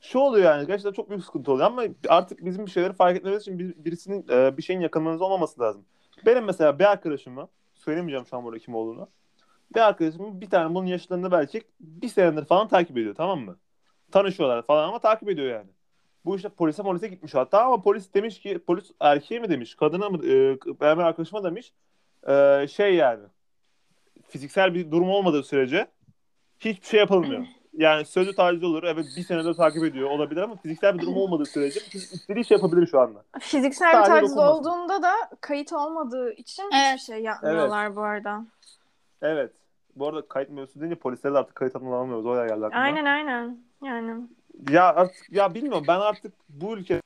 şu 0.01 0.19
oluyor 0.19 0.45
yani 0.45 0.67
gerçekten 0.67 0.91
çok 0.91 1.09
büyük 1.09 1.23
sıkıntı 1.23 1.51
oluyor 1.51 1.67
ama 1.67 1.83
artık 2.09 2.45
bizim 2.45 2.65
bir 2.65 2.71
şeyleri 2.71 2.93
fark 2.93 3.17
etmemiz 3.17 3.41
için 3.41 3.59
bir, 3.59 3.85
birisinin 3.85 4.25
e, 4.29 4.57
bir 4.57 4.63
şeyin 4.63 4.79
yakınlarınızda 4.79 5.25
olmaması 5.25 5.61
lazım. 5.61 5.85
Benim 6.25 6.43
mesela 6.43 6.79
bir 6.79 6.91
arkadaşımı 6.91 7.47
söylemeyeceğim 7.73 8.25
şu 8.25 8.37
an 8.37 8.43
burada 8.43 8.59
kim 8.59 8.75
olduğunu. 8.75 9.09
Bir 9.75 9.79
arkadaşımın 9.79 10.41
bir 10.41 10.49
tane 10.49 10.75
bunun 10.75 10.85
yaşlarında 10.85 11.31
belki 11.31 11.61
bir 11.79 12.07
senedir 12.07 12.45
falan 12.45 12.67
takip 12.67 12.97
ediyor 12.97 13.15
tamam 13.15 13.39
mı? 13.39 13.57
Tanışıyorlar 14.11 14.61
falan 14.65 14.87
ama 14.87 14.99
takip 14.99 15.29
ediyor 15.29 15.47
yani. 15.47 15.69
Bu 16.25 16.35
işte 16.35 16.49
polise 16.49 16.83
polise 16.83 17.07
gitmiş 17.07 17.33
hatta 17.35 17.63
ama 17.63 17.81
polis 17.81 18.13
demiş 18.13 18.39
ki 18.39 18.59
polis 18.67 18.91
erkeğe 18.99 19.39
mi 19.39 19.49
demiş 19.49 19.75
kadına 19.75 20.09
mı 20.09 20.25
e, 20.25 20.57
benim 20.81 20.99
arkadaşıma 20.99 21.43
demiş 21.43 21.73
e, 22.27 22.65
şey 22.67 22.95
yani 22.95 23.23
fiziksel 24.27 24.73
bir 24.73 24.91
durum 24.91 25.09
olmadığı 25.09 25.43
sürece 25.43 25.87
hiçbir 26.59 26.87
şey 26.87 26.99
yapılmıyor. 26.99 27.45
Yani 27.73 28.05
sözlü 28.05 28.35
taciz 28.35 28.63
olur. 28.63 28.83
Evet 28.83 29.05
bir 29.17 29.23
senedir 29.23 29.53
takip 29.53 29.83
ediyor 29.83 30.09
olabilir 30.09 30.41
ama 30.41 30.55
fiziksel 30.55 30.93
bir 30.97 31.01
durum 31.01 31.17
olmadığı 31.17 31.45
sürece 31.45 31.79
istediği 31.93 32.45
şey 32.45 32.57
yapabilir 32.57 32.87
şu 32.87 32.99
anda. 32.99 33.23
Fiziksel 33.39 33.87
bir 33.87 33.93
Sadece 33.93 34.11
taciz 34.11 34.31
dokunmasın. 34.35 34.59
olduğunda 34.59 35.03
da 35.03 35.13
kayıt 35.41 35.73
olmadığı 35.73 36.31
için 36.33 36.63
Evet. 36.73 36.99
hiçbir 36.99 37.13
şey 37.13 37.23
yapmıyorlar 37.23 37.95
bu 37.95 38.01
arada. 38.01 38.45
Evet. 39.21 39.51
Bu 39.95 40.07
arada 40.07 40.27
kayıt 40.27 40.49
mevzusu 40.49 40.79
deyince 40.79 40.95
polislere 40.95 41.33
de 41.33 41.37
artık 41.37 41.55
kayıt 41.55 41.75
altına 41.75 41.95
alamıyoruz. 41.95 42.25
O 42.25 42.35
geldi 42.35 42.65
aklıma. 42.65 42.81
Aynen 42.81 43.05
aynen. 43.05 43.59
Yani 43.83 44.27
Ya 44.69 44.95
artık 44.95 45.31
ya 45.31 45.53
bilmiyorum 45.53 45.83
ben 45.87 45.99
artık 45.99 46.33
bu 46.49 46.77
ülke 46.77 47.01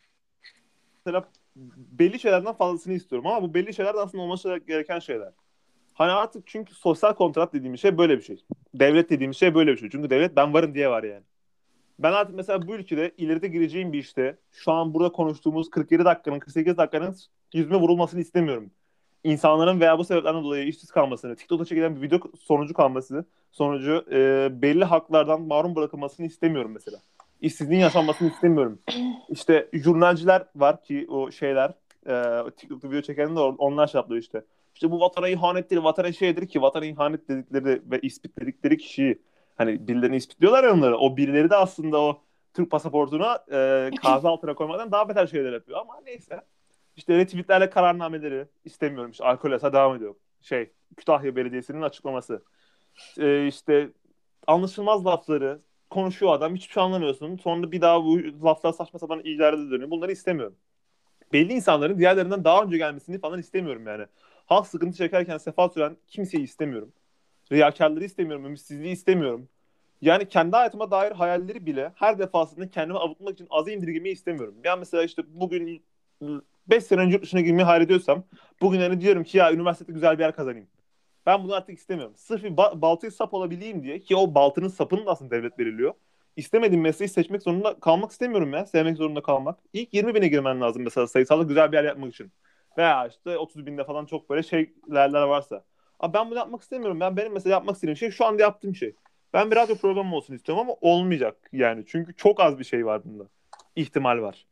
mesela 1.05 1.25
belli 1.75 2.19
şeylerden 2.19 2.53
fazlasını 2.53 2.93
istiyorum 2.93 3.27
ama 3.27 3.41
bu 3.41 3.53
belli 3.53 3.73
şeyler 3.73 3.93
de 3.93 3.99
aslında 3.99 4.23
olması 4.23 4.57
gereken 4.67 4.99
şeyler. 4.99 5.31
Hani 5.93 6.11
artık 6.11 6.47
çünkü 6.47 6.75
sosyal 6.75 7.13
kontrat 7.13 7.53
dediğimiz 7.53 7.81
şey 7.81 7.97
böyle 7.97 8.17
bir 8.17 8.21
şey. 8.23 8.43
Devlet 8.73 9.09
dediğimiz 9.09 9.37
şey 9.37 9.55
böyle 9.55 9.71
bir 9.71 9.77
şey. 9.77 9.89
Çünkü 9.89 10.09
devlet 10.09 10.35
ben 10.35 10.53
varım 10.53 10.75
diye 10.75 10.89
var 10.89 11.03
yani. 11.03 11.23
Ben 11.99 12.11
artık 12.11 12.35
mesela 12.35 12.67
bu 12.67 12.75
ülkede 12.75 13.11
ileride 13.17 13.47
gireceğim 13.47 13.93
bir 13.93 13.99
işte 13.99 14.37
şu 14.51 14.71
an 14.71 14.93
burada 14.93 15.11
konuştuğumuz 15.11 15.69
47 15.69 16.05
dakikanın 16.05 16.39
48 16.39 16.77
dakikanın 16.77 17.15
yüzüme 17.53 17.77
vurulmasını 17.77 18.21
istemiyorum. 18.21 18.71
İnsanların 19.23 19.79
veya 19.79 19.97
bu 19.97 20.03
sebeplerden 20.03 20.43
dolayı 20.43 20.67
işsiz 20.67 20.91
kalmasını, 20.91 21.35
TikTok'ta 21.35 21.65
çekilen 21.65 21.95
bir 21.95 22.01
video 22.01 22.19
sonucu 22.39 22.73
kalması, 22.73 23.25
sonucu 23.51 24.05
e, 24.11 24.49
belli 24.61 24.85
haklardan 24.85 25.41
mahrum 25.41 25.75
bırakılmasını 25.75 26.25
istemiyorum 26.25 26.71
mesela. 26.73 26.97
İşsizliğin 27.41 27.81
yaşanmasını 27.81 28.27
istemiyorum. 28.27 28.79
İşte 29.29 29.69
jurnalciler 29.73 30.45
var 30.55 30.83
ki 30.83 31.07
o 31.09 31.31
şeyler 31.31 31.73
e, 32.07 32.43
TikTok'ta 32.57 32.89
video 32.89 33.01
çeken 33.01 33.35
de 33.35 33.39
onlar 33.39 33.87
şey 33.87 33.99
yapıyor 33.99 34.19
işte. 34.19 34.43
İşte 34.73 34.91
bu 34.91 34.99
vatana 34.99 35.27
ihanettir, 35.27 35.77
vatana 35.77 36.11
şeydir 36.11 36.47
ki 36.47 36.61
vatana 36.61 36.85
ihanet 36.85 37.29
dedikleri 37.29 37.81
ve 37.91 37.99
ispit 38.01 38.39
dedikleri 38.39 38.77
kişiyi 38.77 39.21
hani 39.55 39.87
birilerini 39.87 40.15
ispitliyorlar 40.15 40.63
ya 40.63 40.73
onları. 40.73 40.97
O 40.97 41.17
birileri 41.17 41.49
de 41.49 41.55
aslında 41.55 42.01
o 42.01 42.21
Türk 42.53 42.71
pasaportuna 42.71 43.39
e, 43.51 43.89
kazı 44.01 44.29
altına 44.29 44.53
koymadan 44.53 44.91
daha 44.91 45.09
beter 45.09 45.27
şeyler 45.27 45.53
yapıyor 45.53 45.79
ama 45.79 45.93
neyse. 46.05 46.41
İşte 46.97 47.17
retweetlerle 47.17 47.69
kararnameleri 47.69 48.47
istemiyorum. 48.65 49.11
İşte 49.11 49.23
alkol 49.23 49.51
yasağı 49.51 49.73
devam 49.73 49.95
ediyor. 49.95 50.15
Şey 50.41 50.71
Kütahya 50.97 51.35
Belediyesi'nin 51.35 51.81
açıklaması. 51.81 52.43
E, 53.19 53.47
işte 53.47 53.89
anlaşılmaz 54.47 55.05
lafları 55.05 55.61
konuşuyor 55.89 56.33
adam 56.33 56.55
hiçbir 56.55 56.73
şey 56.73 56.83
anlamıyorsun. 56.83 57.37
Sonra 57.37 57.71
bir 57.71 57.81
daha 57.81 58.03
bu 58.03 58.19
laflar 58.45 58.73
saçma 58.73 58.99
sapan 58.99 59.21
ihlale 59.23 59.71
dönüyor. 59.71 59.91
Bunları 59.91 60.11
istemiyorum. 60.11 60.55
Belli 61.33 61.53
insanların 61.53 61.99
diğerlerinden 61.99 62.43
daha 62.43 62.63
önce 62.63 62.77
gelmesini 62.77 63.19
falan 63.19 63.39
istemiyorum 63.39 63.87
yani. 63.87 64.05
Halk 64.45 64.67
sıkıntı 64.67 64.97
çekerken 64.97 65.37
sefa 65.37 65.69
süren 65.69 65.97
kimseyi 66.07 66.43
istemiyorum. 66.43 66.93
Riyakarları 67.51 68.03
istemiyorum, 68.03 68.45
ümitsizliği 68.45 68.93
istemiyorum. 68.93 69.49
Yani 70.01 70.29
kendi 70.29 70.55
hayatıma 70.55 70.91
dair 70.91 71.11
hayalleri 71.11 71.65
bile 71.65 71.91
her 71.95 72.19
defasında 72.19 72.69
kendime 72.69 72.99
avutmak 72.99 73.33
için 73.33 73.47
aza 73.49 73.71
indirgemeyi 73.71 74.15
istemiyorum. 74.15 74.55
Ben 74.63 74.79
mesela 74.79 75.03
işte 75.03 75.23
bugün 75.27 75.83
5 76.69 76.83
sene 76.83 77.01
önce 77.01 77.13
yurt 77.13 77.23
dışına 77.23 77.41
girmeyi 77.41 77.65
hayal 77.65 77.81
ediyorsam 77.81 78.23
bugün 78.61 78.79
hani 78.79 79.01
diyorum 79.01 79.23
ki 79.23 79.37
ya 79.37 79.53
üniversitede 79.53 79.91
güzel 79.91 80.17
bir 80.17 80.23
yer 80.23 80.35
kazanayım. 80.35 80.67
Ben 81.25 81.43
bunu 81.43 81.53
artık 81.53 81.77
istemiyorum. 81.77 82.13
Sırf 82.17 82.43
bir 82.43 82.49
ba- 82.49 82.81
baltayı 82.81 83.11
sap 83.11 83.33
olabileyim 83.33 83.83
diye 83.83 83.99
ki 83.99 84.15
o 84.15 84.35
baltının 84.35 84.67
sapını 84.67 85.05
da 85.05 85.11
aslında 85.11 85.31
devlet 85.31 85.59
veriliyor. 85.59 85.93
İstemediğim 86.35 86.81
mesleği 86.83 87.09
seçmek 87.09 87.41
zorunda 87.43 87.79
kalmak 87.79 88.11
istemiyorum 88.11 88.53
ya. 88.53 88.65
Sevmek 88.65 88.97
zorunda 88.97 89.21
kalmak. 89.21 89.59
İlk 89.73 89.93
20 89.93 90.15
bine 90.15 90.27
girmen 90.27 90.61
lazım 90.61 90.83
mesela 90.83 91.07
sayısalda 91.07 91.43
güzel 91.43 91.71
bir 91.71 91.77
yer 91.77 91.83
yapmak 91.83 92.13
için. 92.13 92.31
Veya 92.77 93.07
işte 93.07 93.37
30 93.37 93.65
binde 93.65 93.83
falan 93.83 94.05
çok 94.05 94.29
böyle 94.29 94.43
şeyler 94.43 95.23
varsa. 95.23 95.63
Abi 95.99 96.13
ben 96.13 96.29
bunu 96.29 96.37
yapmak 96.37 96.61
istemiyorum. 96.61 96.99
Ben 96.99 97.17
benim 97.17 97.33
mesela 97.33 97.53
yapmak 97.53 97.75
istediğim 97.75 97.97
şey 97.97 98.11
şu 98.11 98.25
anda 98.25 98.41
yaptığım 98.41 98.75
şey. 98.75 98.95
Ben 99.33 99.51
bir 99.51 99.55
radyo 99.55 99.75
programı 99.75 100.15
olsun 100.15 100.33
istiyorum 100.33 100.61
ama 100.61 100.73
olmayacak 100.81 101.49
yani. 101.53 101.83
Çünkü 101.87 102.15
çok 102.15 102.39
az 102.39 102.59
bir 102.59 102.63
şey 102.63 102.85
var 102.85 103.01
bunda. 103.05 103.27
İhtimal 103.75 104.21
var. 104.21 104.45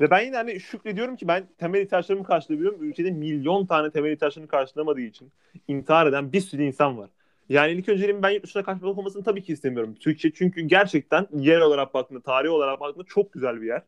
Ve 0.00 0.10
ben 0.10 0.20
yine 0.20 0.36
hani 0.36 0.60
şükrediyorum 0.60 1.16
ki 1.16 1.28
ben 1.28 1.48
temel 1.58 1.80
ihtiyaçlarımı 1.80 2.24
karşılayabiliyorum. 2.24 2.84
Ülkede 2.84 3.10
milyon 3.10 3.66
tane 3.66 3.90
temel 3.90 4.12
ihtiyaçlarını 4.12 4.48
karşılamadığı 4.48 5.00
için 5.00 5.32
intihar 5.68 6.06
eden 6.06 6.32
bir 6.32 6.40
sürü 6.40 6.62
insan 6.62 6.98
var. 6.98 7.10
Yani 7.48 7.72
ilk 7.72 7.88
önceliğim 7.88 8.22
ben 8.22 8.30
yurt 8.30 8.44
dışına 8.44 8.62
kaçmak 8.62 8.98
olmasını 8.98 9.24
tabii 9.24 9.42
ki 9.42 9.52
istemiyorum. 9.52 9.94
Türkiye 10.00 10.32
çünkü 10.32 10.60
gerçekten 10.60 11.26
yer 11.36 11.60
olarak 11.60 11.94
baktığında, 11.94 12.20
tarih 12.20 12.50
olarak 12.50 12.80
baktığında 12.80 13.04
çok 13.08 13.32
güzel 13.32 13.60
bir 13.60 13.66
yer. 13.66 13.82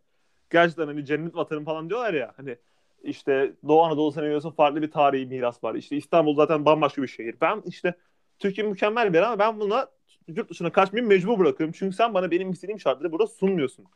Gerçekten 0.50 0.86
hani 0.86 1.04
cennet 1.04 1.34
vatanım 1.34 1.64
falan 1.64 1.88
diyorlar 1.88 2.14
ya. 2.14 2.32
Hani 2.36 2.56
işte 3.02 3.52
Doğu 3.68 3.82
Anadolu 3.82 4.12
senaryosu 4.12 4.50
farklı 4.50 4.82
bir 4.82 4.90
tarihi 4.90 5.26
miras 5.26 5.64
var. 5.64 5.74
İşte 5.74 5.96
İstanbul 5.96 6.36
zaten 6.36 6.64
bambaşka 6.64 7.02
bir 7.02 7.08
şehir. 7.08 7.34
Ben 7.40 7.62
işte 7.66 7.94
Türkiye 8.38 8.66
mükemmel 8.66 9.12
bir 9.12 9.18
yer 9.18 9.22
ama 9.22 9.38
ben 9.38 9.60
buna 9.60 9.86
yurt 10.28 10.50
dışına 10.50 10.72
kaçmayı 10.72 11.06
mecbur 11.06 11.38
bırakıyorum. 11.38 11.74
Çünkü 11.78 11.96
sen 11.96 12.14
bana 12.14 12.30
benim 12.30 12.50
istediğim 12.50 12.80
şartları 12.80 13.12
burada 13.12 13.26
sunmuyorsun. 13.26 13.86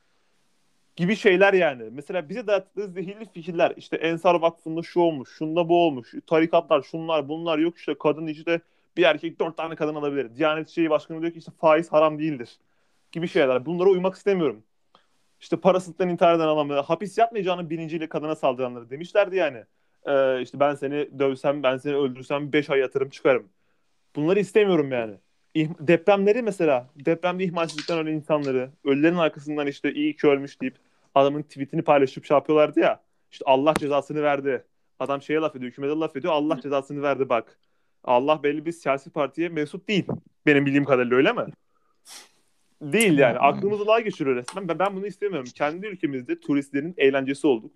Gibi 0.97 1.16
şeyler 1.16 1.53
yani. 1.53 1.82
Mesela 1.92 2.28
bize 2.28 2.47
dayattığı 2.47 2.88
zehirli 2.88 3.26
fikirler 3.34 3.72
işte 3.76 3.97
Ensar 3.97 4.34
Vakfı'nda 4.34 4.82
şu 4.82 5.01
olmuş, 5.01 5.28
şunda 5.38 5.68
bu 5.68 5.86
olmuş, 5.86 6.14
tarikatlar 6.26 6.82
şunlar 6.82 7.28
bunlar 7.28 7.59
yok 7.59 7.78
işte 7.78 7.95
kadın 7.99 8.26
işte 8.26 8.61
bir 8.97 9.03
erkek 9.03 9.40
dört 9.40 9.57
tane 9.57 9.76
kadın 9.76 9.95
alabilir. 9.95 10.36
Diyanet 10.36 10.70
İşleri 10.70 10.90
Başkanı 10.90 11.20
diyor 11.20 11.32
ki 11.32 11.38
işte 11.38 11.53
faiz 11.61 11.92
haram 11.92 12.18
değildir 12.18 12.59
gibi 13.12 13.28
şeyler. 13.28 13.66
Bunlara 13.66 13.88
uymak 13.88 14.14
istemiyorum. 14.14 14.62
İşte 15.40 15.57
parasızlıktan 15.57 16.09
intihar 16.09 16.34
eden 16.34 16.49
adamlara 16.49 16.82
hapis 16.82 17.18
yatmayacağını 17.18 17.70
bilinciyle 17.70 18.09
kadına 18.09 18.36
saldıranları 18.36 18.90
demişlerdi 18.90 19.36
yani. 19.36 19.64
Ee, 20.07 20.42
işte 20.42 20.61
ben 20.61 20.74
seni 20.74 21.18
dövsem, 21.18 21.62
ben 21.62 21.76
seni 21.76 21.97
öldürsem 21.97 22.53
5 22.53 22.70
ay 22.70 22.80
yatırım 22.80 23.11
çıkarım. 23.11 23.49
Bunları 24.16 24.40
istemiyorum 24.40 24.92
yani. 24.92 25.14
Depremleri 25.57 26.43
mesela, 26.43 26.91
depremde 27.05 27.45
ihmalsizlikten 27.45 27.99
ölen 27.99 28.13
insanları, 28.13 28.71
ölülerin 28.85 29.17
arkasından 29.17 29.67
işte 29.67 29.93
iyi 29.93 30.17
ki 30.17 30.27
ölmüş 30.27 30.61
deyip 30.61 30.77
adamın 31.15 31.43
tweetini 31.43 31.83
paylaşıp 31.83 32.25
şey 32.25 32.35
yapıyorlardı 32.35 32.81
ya. 32.81 33.01
İşte 33.31 33.45
Allah 33.49 33.75
cezasını 33.75 34.23
verdi. 34.23 34.65
Adam 34.99 35.23
şeye 35.23 35.41
laf 35.41 35.57
ediyor, 35.57 35.71
hükümete 35.71 35.95
laf 35.95 36.17
ediyor. 36.17 36.33
Allah 36.33 36.61
cezasını 36.61 37.03
verdi 37.03 37.29
bak. 37.29 37.59
Allah 38.05 38.43
belli 38.43 38.67
bir 38.67 38.73
siyasi 38.73 39.11
partiye 39.11 39.49
mensup 39.49 39.89
değil. 39.89 40.07
Benim 40.47 40.67
bildiğim 40.67 40.85
kadarıyla 40.85 41.17
öyle 41.17 41.33
mi? 41.33 41.47
Değil 42.83 43.19
yani. 43.19 43.39
Aklımızı 43.39 43.87
daha 43.87 44.01
geçiriyor 44.01 44.37
resmen. 44.37 44.69
Ben, 44.69 44.79
ben 44.79 44.97
bunu 44.97 45.07
istemiyorum. 45.07 45.49
Kendi 45.55 45.87
ülkemizde 45.87 46.41
turistlerin 46.41 46.95
eğlencesi 46.97 47.47
olduk. 47.47 47.73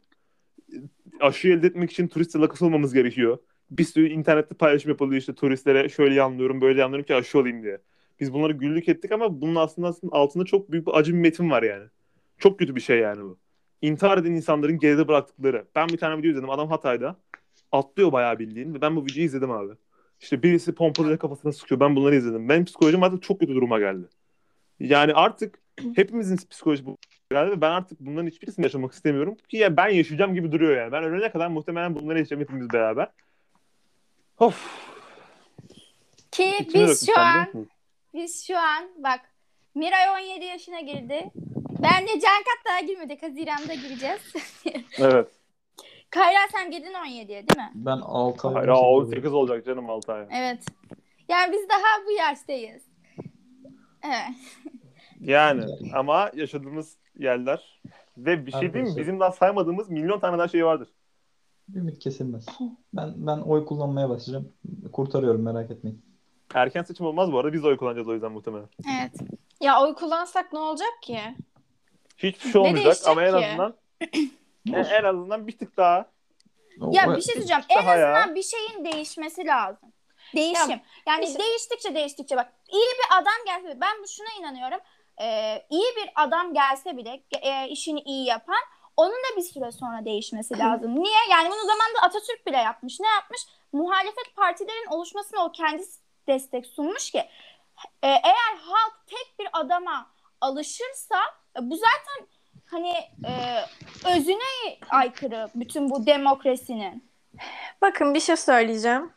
Aşı 1.20 1.48
elde 1.48 1.66
etmek 1.66 1.90
için 1.90 2.08
turiste 2.08 2.38
lakıs 2.38 2.62
olmamız 2.62 2.94
gerekiyor. 2.94 3.38
Bir 3.70 3.84
sürü 3.84 4.08
internette 4.08 4.54
paylaşım 4.54 4.90
yapılıyor 4.90 5.20
işte 5.20 5.34
turistlere 5.34 5.88
şöyle 5.88 6.14
yanlıyorum 6.14 6.60
böyle 6.60 6.80
yanlıyorum 6.80 7.06
ki 7.06 7.14
aşı 7.14 7.38
olayım 7.38 7.62
diye. 7.62 7.78
Biz 8.20 8.32
bunları 8.32 8.52
güllük 8.52 8.88
ettik 8.88 9.12
ama 9.12 9.40
bunun 9.40 9.54
aslında, 9.54 9.88
aslında 9.88 10.16
altında 10.16 10.44
çok 10.44 10.72
büyük 10.72 10.86
bir 10.86 10.92
acı 10.92 11.14
bir 11.14 11.18
metin 11.18 11.50
var 11.50 11.62
yani. 11.62 11.84
Çok 12.38 12.58
kötü 12.58 12.76
bir 12.76 12.80
şey 12.80 12.98
yani 12.98 13.22
bu. 13.22 13.38
İntihar 13.82 14.18
eden 14.18 14.32
insanların 14.32 14.78
geride 14.78 15.08
bıraktıkları. 15.08 15.64
Ben 15.74 15.88
bir 15.88 15.96
tane 15.96 16.18
video 16.18 16.30
izledim. 16.30 16.50
Adam 16.50 16.68
Hatay'da 16.68 17.16
atlıyor 17.72 18.12
bayağı 18.12 18.38
bildiğin 18.38 18.74
ve 18.74 18.80
ben 18.80 18.96
bu 18.96 19.04
videoyu 19.04 19.26
izledim 19.26 19.50
abi. 19.50 19.72
İşte 20.20 20.42
birisi 20.42 20.74
pompalıyla 20.74 21.18
kafasına 21.18 21.52
sıkıyor. 21.52 21.80
Ben 21.80 21.96
bunları 21.96 22.16
izledim. 22.16 22.48
Benim 22.48 22.64
psikolojim 22.64 23.02
artık 23.02 23.22
çok 23.22 23.40
kötü 23.40 23.54
duruma 23.54 23.78
geldi. 23.78 24.08
Yani 24.80 25.14
artık 25.14 25.58
hepimizin 25.96 26.36
psikolojisi 26.50 26.86
bu 26.86 26.96
geldi 27.30 27.50
ve 27.50 27.60
ben 27.60 27.70
artık 27.70 28.00
bunların 28.00 28.26
hiçbirisini 28.26 28.64
yaşamak 28.64 28.92
istemiyorum. 28.92 29.36
Ki 29.48 29.56
ya 29.56 29.76
ben 29.76 29.88
yaşayacağım 29.88 30.34
gibi 30.34 30.52
duruyor 30.52 30.76
yani. 30.76 30.92
Ben 30.92 31.04
ölene 31.04 31.30
kadar 31.32 31.48
muhtemelen 31.48 31.94
bunları 31.94 32.18
yaşayacağım 32.18 32.42
hepimiz 32.42 32.72
beraber. 32.72 33.08
Of. 34.40 34.88
Ki 36.30 36.56
İçime 36.60 36.84
biz 36.84 37.06
şu 37.06 37.20
an 37.20 37.46
biz 38.14 38.46
şu 38.46 38.58
an 38.58 38.88
bak 38.96 39.20
Miray 39.74 40.08
17 40.22 40.44
yaşına 40.44 40.80
girdi. 40.80 41.30
Ben 41.82 42.06
de 42.06 42.20
Can 42.20 42.42
Katta'ya 42.44 42.80
girmedik. 42.80 43.22
Haziran'da 43.22 43.74
gireceğiz. 43.74 44.20
Evet. 44.98 45.28
Kayra 46.10 46.38
sen 46.52 46.70
girdin 46.70 46.92
17'ye 46.92 47.28
değil 47.28 47.56
mi? 47.56 47.70
Ben 47.74 47.96
6 48.02 48.48
ay 48.48 48.54
Hayır 48.54 48.68
önce 48.68 48.80
18 48.80 49.32
olacak 49.32 49.64
canım 49.66 49.90
6 49.90 50.12
ay. 50.12 50.26
Evet. 50.30 50.64
Yani 51.28 51.52
biz 51.52 51.68
daha 51.68 52.06
bu 52.06 52.10
yaştayız. 52.10 52.82
Evet. 54.04 54.36
Yani 55.20 55.64
ama 55.94 56.30
yaşadığımız 56.34 56.96
yerler 57.18 57.80
ve 58.16 58.46
bir 58.46 58.52
şey 58.52 58.60
değil 58.60 58.72
mi? 58.72 58.78
Arkadaşlar. 58.78 59.00
Bizim 59.02 59.20
daha 59.20 59.32
saymadığımız 59.32 59.90
milyon 59.90 60.20
tane 60.20 60.38
daha 60.38 60.48
şey 60.48 60.64
vardır. 60.64 60.88
Ümit 61.74 61.98
kesilmez. 61.98 62.46
Ben 62.92 63.14
ben 63.16 63.38
oy 63.38 63.66
kullanmaya 63.66 64.08
başlayacağım. 64.10 64.52
Kurtarıyorum 64.92 65.42
merak 65.42 65.70
etmeyin. 65.70 66.02
Erken 66.54 66.82
seçim 66.82 67.06
olmaz 67.06 67.32
bu 67.32 67.38
arada. 67.38 67.52
Biz 67.52 67.62
de 67.62 67.66
oy 67.66 67.76
kullanacağız 67.76 68.08
o 68.08 68.12
yüzden 68.12 68.32
muhtemelen. 68.32 68.66
Evet. 69.00 69.12
Ya 69.60 69.82
oy 69.82 69.94
kullansak 69.94 70.52
ne 70.52 70.58
olacak 70.58 71.02
ki? 71.02 71.20
Hiçbir 72.18 72.50
şey 72.50 72.60
olmayacak 72.60 72.96
ama 73.06 73.22
en 73.22 73.30
ki? 73.30 73.46
azından 73.46 73.74
en, 74.66 74.84
en 74.84 75.04
azından 75.04 75.46
bir 75.46 75.58
tık 75.58 75.76
daha 75.76 76.10
Ya 76.92 77.16
bir 77.16 77.22
şey 77.22 77.34
söyleyeceğim. 77.34 77.62
En 77.68 77.78
Daha 77.78 77.96
ya. 77.96 78.08
azından 78.14 78.34
bir 78.34 78.42
şeyin 78.42 78.84
değişmesi 78.84 79.46
lazım. 79.46 79.92
Değişim. 80.36 80.70
Ya, 80.70 80.80
yani 81.06 81.26
bir- 81.26 81.38
değiştikçe 81.38 81.94
değiştikçe 81.94 82.36
bak 82.36 82.52
iyi 82.72 82.86
bir 82.98 83.22
adam 83.22 83.34
gelse 83.46 83.80
ben 83.80 84.04
şuna 84.08 84.28
inanıyorum. 84.40 84.78
Ee, 85.22 85.62
iyi 85.70 85.86
bir 85.96 86.10
adam 86.16 86.54
gelse 86.54 86.96
bile 86.96 87.22
e, 87.42 87.68
işini 87.68 88.00
iyi 88.00 88.26
yapan 88.26 88.60
onun 88.98 89.12
da 89.12 89.36
bir 89.36 89.42
süre 89.42 89.72
sonra 89.72 90.04
değişmesi 90.04 90.58
lazım. 90.58 91.02
Niye? 91.02 91.18
Yani 91.30 91.50
bunu 91.50 91.60
zamanında 91.60 92.02
Atatürk 92.02 92.46
bile 92.46 92.56
yapmış. 92.56 93.00
Ne 93.00 93.08
yapmış? 93.08 93.40
Muhalefet 93.72 94.36
partilerin 94.36 94.86
oluşmasına 94.90 95.44
o 95.44 95.52
kendisi 95.52 96.00
destek 96.28 96.66
sunmuş 96.66 97.10
ki 97.10 97.18
e, 98.02 98.08
eğer 98.08 98.56
halk 98.60 99.06
tek 99.06 99.38
bir 99.38 99.48
adama 99.52 100.10
alışırsa 100.40 101.18
e, 101.58 101.70
bu 101.70 101.76
zaten 101.76 102.26
hani 102.64 102.92
e, 103.28 103.32
özüne 104.16 104.78
aykırı 104.90 105.48
bütün 105.54 105.90
bu 105.90 106.06
demokrasinin. 106.06 107.08
Bakın 107.82 108.14
bir 108.14 108.20
şey 108.20 108.36
söyleyeceğim. 108.36 109.12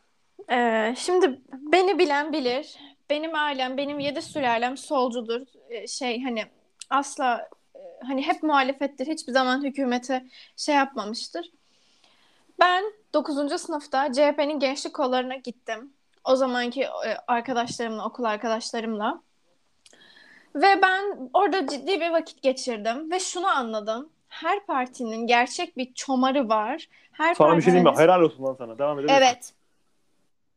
Ee, 0.52 0.96
şimdi 0.98 1.42
beni 1.52 2.00
bilen 2.00 2.34
bilir. 2.34 2.76
Benim 3.10 3.36
ailem, 3.36 3.78
benim 3.78 4.00
yedi 4.00 4.22
sülalem 4.22 4.78
solcudur. 4.78 5.42
Ee, 5.70 5.88
şey 5.88 6.24
hani 6.24 6.46
asla 6.90 7.50
hani 8.08 8.28
hep 8.28 8.44
muhalefettir. 8.44 9.08
Hiçbir 9.08 9.34
zaman 9.34 9.64
hükümete 9.64 10.26
şey 10.58 10.76
yapmamıştır. 10.76 11.52
Ben 12.60 12.84
9. 13.14 13.62
sınıfta 13.62 14.14
CHP'nin 14.14 14.60
gençlik 14.60 14.94
kollarına 14.94 15.36
gittim. 15.36 15.94
O 16.24 16.36
zamanki 16.36 16.84
e, 16.84 17.18
arkadaşlarımla, 17.28 18.06
okul 18.06 18.24
arkadaşlarımla. 18.24 19.22
Ve 20.56 20.82
ben 20.82 21.30
orada 21.34 21.68
ciddi 21.68 22.02
bir 22.02 22.10
vakit 22.10 22.42
geçirdim 22.42 23.12
ve 23.12 23.20
şunu 23.20 23.48
anladım. 23.48 24.10
Her 24.30 24.66
partinin 24.66 25.28
gerçek 25.28 25.78
bir 25.78 25.94
çomarı 25.94 26.50
var. 26.50 26.88
Her 27.12 27.36
sana 27.36 27.58
bir 27.58 27.62
şey 27.62 27.74
diyeyim 27.74 27.92
mi? 27.92 27.98
Helal 27.98 28.22
olsun 28.22 28.44
lan 28.44 28.56
sana. 28.58 28.80
Devam 28.80 29.00
edebilirsin. 29.00 29.24
Evet. 29.24 29.54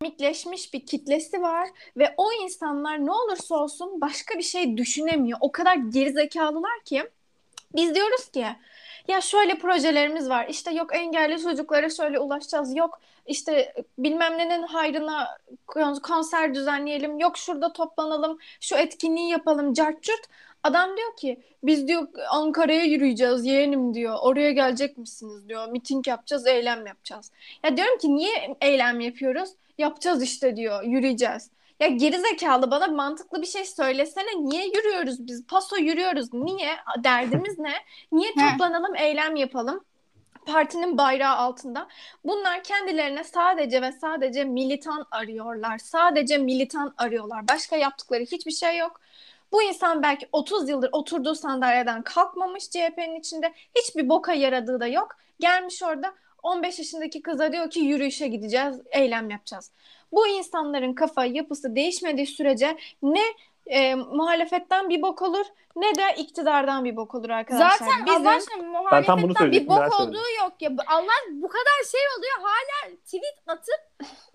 komikleşmiş 0.01 0.75
bir 0.75 0.87
kitlesi 0.87 1.43
var 1.43 1.69
ve 1.97 2.15
o 2.17 2.33
insanlar 2.33 3.07
ne 3.07 3.13
olursa 3.13 3.55
olsun 3.55 4.01
başka 4.01 4.39
bir 4.39 4.43
şey 4.43 4.77
düşünemiyor. 4.77 5.39
O 5.41 5.53
kadar 5.53 5.75
gerizekalılar 5.75 6.81
ki 6.85 7.11
biz 7.77 7.95
diyoruz 7.95 8.31
ki 8.31 8.47
ya 9.09 9.21
şöyle 9.21 9.59
projelerimiz 9.59 10.29
var. 10.29 10.47
İşte 10.49 10.71
yok 10.75 10.95
engelli 10.97 11.43
çocuklara 11.43 11.91
şöyle 11.91 12.19
ulaşacağız. 12.19 12.77
Yok 12.77 13.01
işte 13.27 13.75
bilmem 13.99 14.39
nenin 14.39 14.63
hayrına 14.63 15.29
kon- 15.67 16.01
konser 16.03 16.55
düzenleyelim. 16.55 17.19
Yok 17.19 17.39
şurada 17.39 17.73
toplanalım. 17.73 18.39
Şu 18.61 18.77
etkinliği 18.77 19.31
yapalım. 19.31 19.73
Cart 19.75 20.03
curt. 20.03 20.27
Adam 20.63 20.97
diyor 20.97 21.17
ki 21.17 21.41
biz 21.63 21.89
diyor 21.89 22.09
Ankara'ya 22.31 22.85
yürüyeceğiz 22.85 23.45
yeğenim 23.47 23.95
diyor. 23.95 24.17
Oraya 24.23 24.53
gelecek 24.53 24.99
misiniz 24.99 25.49
diyor. 25.49 25.69
Miting 25.69 26.09
yapacağız, 26.09 26.47
eylem 26.47 26.87
yapacağız. 26.87 27.33
Ya 27.65 27.77
diyorum 27.77 27.99
ki 27.99 28.17
niye 28.17 28.57
eylem 28.61 29.01
yapıyoruz? 29.01 29.51
Yapacağız 29.79 30.23
işte 30.23 30.57
diyor. 30.57 30.83
Yürüyeceğiz. 30.83 31.51
Ya 31.81 31.89
gerizekalı 31.89 32.71
bana 32.71 32.87
mantıklı 32.87 33.43
bir 33.43 33.47
şey 33.47 33.65
söylesene. 33.65 34.31
Niye 34.39 34.67
yürüyoruz 34.67 35.27
biz? 35.27 35.47
Paso 35.47 35.77
yürüyoruz. 35.77 36.33
Niye? 36.33 36.77
Derdimiz 37.05 37.59
ne? 37.59 37.75
Niye 38.13 38.31
toplanalım, 38.35 38.97
eylem 38.97 39.37
yapalım? 39.37 39.85
Partinin 40.47 40.99
bayrağı 40.99 41.37
altında. 41.37 41.89
Bunlar 42.25 42.63
kendilerine 42.63 43.25
sadece 43.25 43.83
ve 43.83 43.93
sadece 43.93 44.45
militan 44.45 45.07
arıyorlar. 45.11 45.79
Sadece 45.79 46.39
militan 46.39 46.95
arıyorlar. 46.99 47.49
Başka 47.49 47.77
yaptıkları 47.77 48.23
hiçbir 48.23 48.53
şey 48.53 48.79
yok. 48.79 49.01
Bu 49.53 49.63
insan 49.63 50.03
belki 50.03 50.29
30 50.33 50.69
yıldır 50.69 50.89
oturduğu 50.93 51.35
sandalyeden 51.35 52.03
kalkmamış 52.03 52.71
CHP'nin 52.71 53.21
içinde. 53.21 53.53
Hiçbir 53.75 54.09
boka 54.09 54.33
yaradığı 54.33 54.81
da 54.81 54.87
yok. 54.87 55.17
Gelmiş 55.41 55.83
orada 55.83 56.15
15 56.43 56.79
yaşındaki 56.79 57.23
kıza 57.23 57.53
diyor 57.53 57.71
ki 57.71 57.81
yürüyüşe 57.81 58.29
gideceğiz, 58.29 58.81
eylem 58.91 59.31
yapacağız. 59.31 59.71
Bu 60.15 60.27
insanların 60.27 60.95
kafa 60.95 61.25
yapısı 61.25 61.77
değişmediği 61.77 62.27
sürece 62.27 62.77
ne 63.03 63.25
e, 63.67 63.95
muhalefetten 63.95 64.89
bir 64.89 65.03
bok 65.03 65.23
olur 65.23 65.47
ne 65.77 65.95
de 65.95 66.15
iktidardan 66.17 66.85
bir 66.85 66.97
bok 66.97 67.15
olur 67.15 67.31
arkadaşlar. 67.31 67.71
Zaten 67.71 68.07
Bizim- 68.07 68.27
Allah 68.27 68.37
aşkına 68.37 68.91
Ben 68.93 69.05
tam 69.05 69.23
bunu 69.23 69.33
muhalefetten 69.33 69.53
bir 69.53 69.67
bok 69.69 70.01
olduğu 70.01 70.31
yok 70.43 70.53
ya. 70.61 70.71
Allah 70.87 71.13
bu 71.33 71.49
kadar 71.49 71.79
şey 71.93 72.01
oluyor 72.19 72.35
hala 72.43 72.97
tweet 73.05 73.39
atıp 73.47 73.81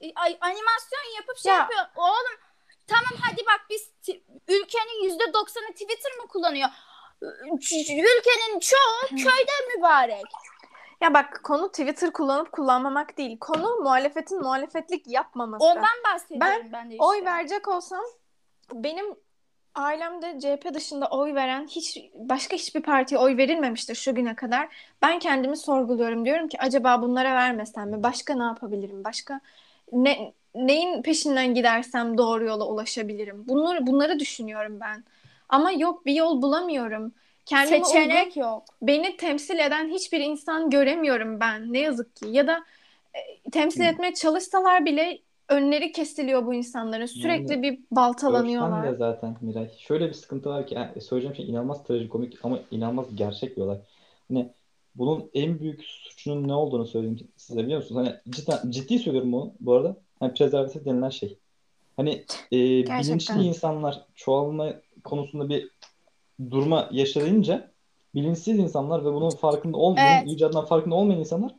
e, 0.01 0.05
ay- 0.15 0.37
animasyon 0.41 1.15
yapıp 1.17 1.37
şey 1.37 1.51
Ya. 1.51 1.57
yapıyor. 1.57 1.81
Oğlum 1.95 2.37
tamam 2.87 3.13
hadi 3.21 3.41
bak 3.45 3.65
biz 3.69 3.91
ülkenin 4.47 5.03
yüzde 5.03 5.33
doksanı 5.33 5.67
Twitter 5.71 6.11
mı 6.21 6.27
kullanıyor? 6.27 6.69
Ülkenin 7.91 8.59
çoğu 8.59 9.09
köyde 9.09 9.75
mübarek. 9.77 10.25
Ya 11.01 11.13
bak 11.13 11.41
konu 11.43 11.67
Twitter 11.67 12.11
kullanıp 12.11 12.51
kullanmamak 12.51 13.17
değil. 13.17 13.39
Konu 13.39 13.75
muhalefetin 13.75 14.41
muhalefetlik 14.41 15.07
yapmaması. 15.07 15.65
Ondan 15.65 15.83
bahsediyorum 16.13 16.69
ben, 16.73 16.89
de 16.89 16.93
işte. 16.93 17.05
Oy 17.05 17.25
verecek 17.25 17.67
olsam 17.67 18.03
benim 18.73 19.05
ailemde 19.75 20.39
CHP 20.39 20.73
dışında 20.73 21.07
oy 21.07 21.35
veren 21.35 21.67
hiç 21.67 21.97
başka 22.13 22.55
hiçbir 22.55 22.81
partiye 22.81 23.19
oy 23.19 23.37
verilmemiştir 23.37 23.95
şu 23.95 24.15
güne 24.15 24.35
kadar. 24.35 24.69
Ben 25.01 25.19
kendimi 25.19 25.57
sorguluyorum. 25.57 26.25
Diyorum 26.25 26.47
ki 26.47 26.57
acaba 26.59 27.01
bunlara 27.01 27.35
vermesem 27.35 27.89
mi? 27.89 28.03
Başka 28.03 28.35
ne 28.35 28.43
yapabilirim? 28.43 29.03
Başka 29.03 29.41
ne 29.91 30.33
neyin 30.55 31.01
peşinden 31.01 31.53
gidersem 31.53 32.17
doğru 32.17 32.45
yola 32.45 32.67
ulaşabilirim? 32.67 33.47
Bunları 33.47 33.87
bunları 33.87 34.19
düşünüyorum 34.19 34.79
ben. 34.79 35.03
Ama 35.49 35.71
yok 35.71 36.05
bir 36.05 36.13
yol 36.13 36.41
bulamıyorum. 36.41 37.13
Kendime 37.49 37.85
Seçenek 37.85 38.27
uygun, 38.27 38.41
yok. 38.41 38.63
beni 38.81 39.17
temsil 39.17 39.59
eden 39.59 39.89
hiçbir 39.89 40.19
insan 40.19 40.69
göremiyorum 40.69 41.39
ben 41.39 41.73
ne 41.73 41.79
yazık 41.79 42.15
ki. 42.15 42.25
Ya 42.31 42.47
da 42.47 42.63
e, 43.13 43.49
temsil 43.49 43.81
etmeye 43.81 44.13
çalışsalar 44.13 44.85
bile 44.85 45.19
önleri 45.49 45.91
kesiliyor 45.91 46.45
bu 46.45 46.53
insanların. 46.53 47.05
Sürekli 47.05 47.51
Yani 47.51 47.63
bir 47.63 47.69
Görsen 47.69 47.85
baltalanıyorlar. 47.91 48.91
de 48.91 48.95
zaten 48.95 49.35
Miray. 49.41 49.69
Şöyle 49.77 50.07
bir 50.07 50.13
sıkıntı 50.13 50.49
var 50.49 50.67
ki 50.67 50.75
yani 50.75 51.01
söyleyeceğim 51.01 51.35
şey 51.35 51.49
inanılmaz 51.49 51.83
trajikomik 51.83 52.45
ama 52.45 52.59
inanılmaz 52.71 53.15
gerçek 53.15 53.57
bir 53.57 53.61
olay. 53.61 53.77
Hani 54.27 54.49
bunun 54.95 55.29
en 55.33 55.59
büyük 55.59 55.83
suçunun 55.83 56.47
ne 56.47 56.53
olduğunu 56.53 56.85
söyleyeyim 56.85 57.17
size 57.37 57.63
biliyor 57.63 57.79
musunuz? 57.81 58.07
Hani 58.07 58.15
cidden, 58.29 58.71
ciddi 58.71 58.99
söylüyorum 58.99 59.31
bunu 59.31 59.53
bu 59.59 59.73
arada. 59.73 59.97
Hani 60.19 60.33
prezervatif 60.33 60.85
denilen 60.85 61.09
şey. 61.09 61.37
Hani 61.97 62.25
e, 62.51 62.57
bilinçli 62.85 63.41
insanlar 63.41 64.01
çoğalma 64.15 64.73
konusunda 65.03 65.49
bir 65.49 65.69
durma 66.51 66.89
yaşayınca 66.91 67.71
bilinçsiz 68.15 68.59
insanlar 68.59 69.01
ve 69.05 69.13
bunun 69.13 69.29
farkında 69.29 69.77
olmayan, 69.77 70.17
Evet. 70.23 70.31
icadından 70.31 70.65
farkında 70.65 70.95
olmayan 70.95 71.19
insanlar 71.19 71.55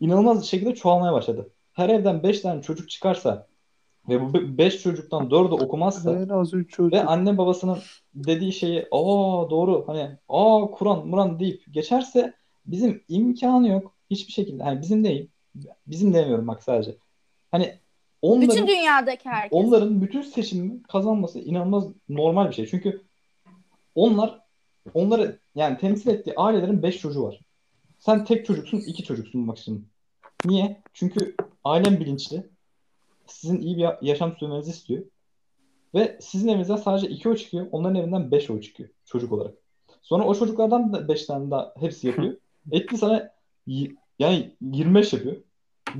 inanılmaz 0.00 0.46
şekilde 0.46 0.74
çoğalmaya 0.74 1.12
başladı. 1.12 1.50
Her 1.72 1.88
evden 1.88 2.22
5 2.22 2.40
tane 2.40 2.62
çocuk 2.62 2.90
çıkarsa 2.90 3.46
ve 4.08 4.20
bu 4.22 4.58
5 4.58 4.82
çocuktan 4.82 5.30
4'ü 5.30 5.64
okumazsa 5.64 6.12
En 6.18 6.28
az 6.28 6.54
üç 6.54 6.70
çocuk. 6.70 6.92
ve 6.92 7.04
anne 7.04 7.38
babasının 7.38 7.78
dediği 8.14 8.52
şeyi 8.52 8.80
aa 8.90 9.50
doğru 9.50 9.84
hani 9.86 10.10
aa 10.28 10.66
Kur'an 10.70 11.06
Muran 11.06 11.40
deyip 11.40 11.62
geçerse 11.70 12.34
bizim 12.66 13.02
imkanı 13.08 13.68
yok 13.68 13.94
hiçbir 14.10 14.32
şekilde. 14.32 14.62
Hani 14.62 14.80
bizim 14.80 15.04
değil. 15.04 15.28
Bizim 15.86 16.14
demiyorum 16.14 16.48
bak 16.48 16.62
sadece. 16.62 16.96
Hani 17.50 17.74
onların 18.22 18.48
Bütün 18.48 18.66
dünyadaki 18.66 19.28
herkes. 19.28 19.52
onların 19.52 20.02
bütün 20.02 20.22
seçimi 20.22 20.82
kazanması 20.82 21.38
inanılmaz 21.38 21.84
normal 22.08 22.48
bir 22.48 22.54
şey. 22.54 22.66
Çünkü 22.66 23.02
onlar 23.94 24.40
onları 24.94 25.38
yani 25.54 25.78
temsil 25.78 26.10
ettiği 26.10 26.34
ailelerin 26.36 26.82
5 26.82 26.98
çocuğu 26.98 27.22
var. 27.22 27.40
Sen 27.98 28.24
tek 28.24 28.46
çocuksun, 28.46 28.78
iki 28.78 29.04
çocuksun 29.04 29.40
maksimum. 29.40 29.86
Niye? 30.44 30.82
Çünkü 30.92 31.36
ailen 31.64 32.00
bilinçli. 32.00 32.50
Sizin 33.26 33.60
iyi 33.60 33.76
bir 33.76 33.86
yaşam 34.02 34.36
sürmenizi 34.36 34.70
istiyor. 34.70 35.02
Ve 35.94 36.18
sizin 36.20 36.48
evinizden 36.48 36.76
sadece 36.76 37.08
2 37.08 37.28
oy 37.28 37.36
çıkıyor. 37.36 37.66
Onların 37.72 37.94
evinden 37.96 38.30
5 38.30 38.50
oy 38.50 38.60
çıkıyor 38.60 38.88
çocuk 39.04 39.32
olarak. 39.32 39.54
Sonra 40.02 40.24
o 40.24 40.34
çocuklardan 40.34 40.92
da 40.92 41.08
5 41.08 41.26
tane 41.26 41.50
daha 41.50 41.74
hepsi 41.80 42.06
yapıyor. 42.06 42.36
Etti 42.72 42.98
sana 42.98 43.30
yani 44.18 44.56
25 44.60 45.12
yapıyor. 45.12 45.36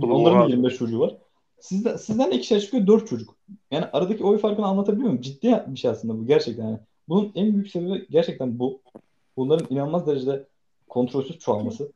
Onların 0.02 0.40
da 0.40 0.44
Oha. 0.44 0.48
25 0.48 0.76
çocuğu 0.76 1.00
var. 1.00 1.16
Sizden, 1.60 1.96
sizden 1.96 2.30
de 2.30 2.36
ikişer 2.36 2.60
çıkıyor 2.60 2.86
4 2.86 3.08
çocuk. 3.08 3.36
Yani 3.70 3.84
aradaki 3.92 4.24
oy 4.24 4.38
farkını 4.38 4.66
anlatabiliyor 4.66 5.08
muyum? 5.08 5.22
Ciddi 5.22 5.64
bir 5.66 5.78
şey 5.78 5.90
aslında 5.90 6.18
bu 6.18 6.26
gerçekten. 6.26 6.64
Yani. 6.64 6.78
Bunun 7.08 7.32
en 7.34 7.52
büyük 7.52 7.70
sebebi 7.70 8.06
gerçekten 8.10 8.58
bu. 8.58 8.80
Bunların 9.36 9.66
inanılmaz 9.70 10.06
derecede 10.06 10.46
kontrolsüz 10.88 11.38
çoğalması. 11.38 11.92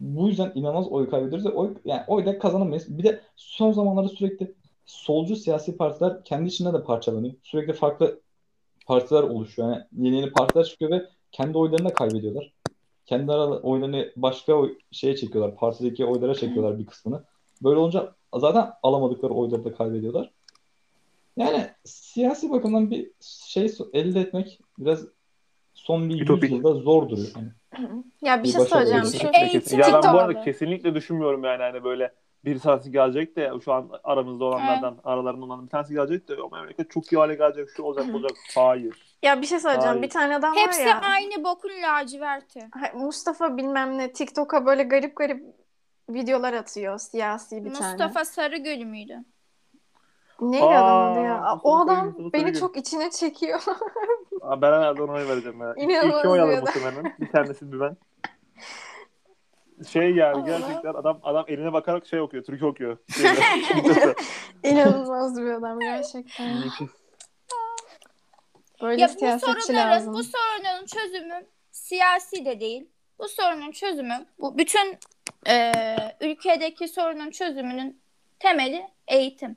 Bu 0.00 0.28
yüzden 0.28 0.52
inanılmaz 0.54 0.88
oy 0.88 1.10
kaybediyoruz 1.10 1.46
ve 1.46 1.50
oy, 1.50 1.74
yani 1.84 2.02
oyla 2.06 2.38
kazanamayız. 2.38 2.98
Bir 2.98 3.02
de 3.02 3.20
son 3.36 3.72
zamanlarda 3.72 4.08
sürekli 4.08 4.54
solcu 4.86 5.36
siyasi 5.36 5.76
partiler 5.76 6.24
kendi 6.24 6.48
içinde 6.48 6.72
de 6.72 6.84
parçalanıyor. 6.84 7.34
Sürekli 7.42 7.72
farklı 7.72 8.20
partiler 8.86 9.22
oluşuyor. 9.22 9.72
Yani 9.72 9.84
yeni 9.96 10.16
yeni 10.16 10.32
partiler 10.32 10.64
çıkıyor 10.64 10.90
ve 10.90 11.04
kendi 11.32 11.58
oylarını 11.58 11.88
da 11.88 11.94
kaybediyorlar. 11.94 12.52
Kendi 13.06 13.32
aralı 13.32 13.56
oylarını 13.56 14.12
başka 14.16 14.54
oy, 14.54 14.78
şeye 14.90 15.16
çekiyorlar. 15.16 15.56
Partideki 15.56 16.04
oylara 16.04 16.34
çekiyorlar 16.34 16.78
bir 16.78 16.86
kısmını. 16.86 17.24
Böyle 17.62 17.78
olunca 17.78 18.14
zaten 18.36 18.70
alamadıkları 18.82 19.32
oyları 19.34 19.64
da 19.64 19.74
kaybediyorlar. 19.74 20.30
Yani 21.38 21.70
siyasi 21.84 22.50
bakımdan 22.50 22.90
bir 22.90 23.10
şey 23.46 23.72
elde 23.92 24.20
etmek 24.20 24.60
biraz 24.78 25.04
son 25.74 26.08
bir 26.08 26.20
Ütopik. 26.20 26.50
yüzyılda 26.50 26.74
zor 26.74 27.08
duruyor. 27.08 27.28
Yani 27.36 27.48
Ya 28.22 28.38
bir 28.38 28.44
Bir 28.44 28.52
şey 28.52 28.60
söyleyeceğim. 28.60 29.04
Şu 29.04 29.28
Eğitim. 29.44 29.78
Ya 29.78 29.86
ben 29.92 30.12
bu 30.12 30.18
arada 30.18 30.44
kesinlikle 30.44 30.94
düşünmüyorum 30.94 31.44
yani 31.44 31.62
hani 31.62 31.84
böyle 31.84 32.12
bir 32.44 32.58
tanesi 32.58 32.92
gelecek 32.92 33.36
de 33.36 33.52
şu 33.64 33.72
an 33.72 33.90
aramızda 34.04 34.44
olanlardan 34.44 34.98
aralarında 35.04 35.44
olan 35.44 35.64
bir 35.64 35.70
tanesi 35.70 35.94
gelecek 35.94 36.28
de 36.28 36.42
o 36.42 36.50
memleket 36.50 36.90
çok 36.90 37.12
iyi 37.12 37.16
hale 37.16 37.34
gelecek 37.34 37.68
şu 37.76 37.82
olacak 37.82 38.14
olacak. 38.14 38.30
Hayır. 38.54 39.16
ya 39.22 39.42
bir 39.42 39.46
şey 39.46 39.60
söyleyeceğim. 39.60 39.88
Hayır. 39.90 40.02
Bir 40.02 40.10
tane 40.10 40.36
adam 40.36 40.56
Hepsi 40.56 40.80
var 40.80 40.86
ya. 40.86 41.00
aynı 41.00 41.44
bokun 41.44 41.70
laciverti. 41.82 42.68
Mustafa 42.94 43.56
bilmem 43.56 43.98
ne 43.98 44.12
TikTok'a 44.12 44.66
böyle 44.66 44.82
garip 44.82 45.16
garip 45.16 45.42
videolar 46.10 46.52
atıyor 46.52 46.98
siyasi 46.98 47.64
bir 47.64 47.74
tane. 47.74 47.90
Mustafa 47.90 48.24
Sarıgül 48.24 48.84
müydü? 48.84 49.18
Neydi 50.40 50.64
Aa, 50.64 50.68
adamın 50.84 51.12
adı 51.16 51.24
ya? 51.26 51.58
O 51.62 51.78
adam 51.78 52.06
Mustafa 52.06 52.32
beni 52.32 52.54
çok 52.54 52.76
içine 52.76 53.10
çekiyor. 53.10 53.60
Aa, 54.42 54.62
Ben 54.62 54.72
herhalde 54.72 55.02
ona 55.02 55.12
oy 55.12 55.28
vereceğim 55.28 55.60
ya. 55.60 55.74
İnanılmaz 55.76 56.18
iki 56.18 56.28
oy 56.28 56.38
bir 56.38 56.42
alırım 56.42 56.64
adam. 56.64 56.74
muhtemelen. 56.74 57.16
Bir 57.20 57.30
tanesi 57.32 57.72
bir 57.72 57.80
ben. 57.80 57.96
Şey 59.88 60.10
yani 60.14 60.36
Allah. 60.36 60.46
gerçekten 60.46 60.94
adam 60.94 61.20
adam 61.22 61.44
eline 61.48 61.72
bakarak 61.72 62.06
şey 62.06 62.20
okuyor, 62.20 62.44
Türk 62.44 62.62
okuyor. 62.62 62.98
İnanılmaz 64.64 65.36
bir 65.40 65.50
adam 65.50 65.80
gerçekten. 65.80 66.62
Böyle 68.82 69.02
Ya 69.02 69.08
bu 69.08 69.38
sorunların, 69.40 69.90
lazım. 69.90 70.14
bu 70.14 70.22
sorunun 70.22 70.86
çözümü 70.86 71.46
siyasi 71.70 72.44
de 72.44 72.60
değil. 72.60 72.88
Bu 73.18 73.28
sorunun 73.28 73.70
çözümü, 73.70 74.26
bu 74.40 74.58
bütün 74.58 74.98
e, 75.48 75.72
ülkedeki 76.20 76.88
sorunun 76.88 77.30
çözümünün 77.30 78.00
temeli 78.38 78.88
eğitim. 79.08 79.56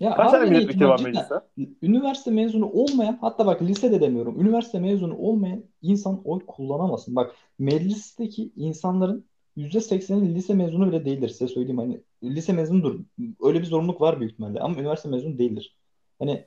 Ya 0.00 0.14
Kaç 0.14 0.30
tane 0.30 0.44
abi 0.44 0.50
milletvekili 0.50 0.88
var 0.88 1.00
mecliste? 1.00 1.34
Üniversite 1.82 2.30
mezunu 2.30 2.70
olmayan 2.70 3.18
hatta 3.20 3.46
bak 3.46 3.62
lisede 3.62 4.00
demiyorum. 4.00 4.40
Üniversite 4.40 4.78
mezunu 4.78 5.16
olmayan 5.16 5.64
insan 5.82 6.20
oy 6.24 6.40
kullanamasın. 6.46 7.16
Bak 7.16 7.34
meclisteki 7.58 8.52
insanların 8.56 9.24
%80'i 9.56 10.34
lise 10.34 10.54
mezunu 10.54 10.88
bile 10.88 11.04
değildir 11.04 11.28
size 11.28 11.48
söyleyeyim. 11.48 11.78
Hani 11.78 12.00
lise 12.22 12.52
mezunudur. 12.52 13.00
Öyle 13.42 13.60
bir 13.60 13.66
zorunluluk 13.66 14.00
var 14.00 14.20
büyük 14.20 14.32
ihtimalle 14.32 14.60
ama 14.60 14.80
üniversite 14.80 15.08
mezunu 15.08 15.38
değildir. 15.38 15.76
Hani 16.18 16.46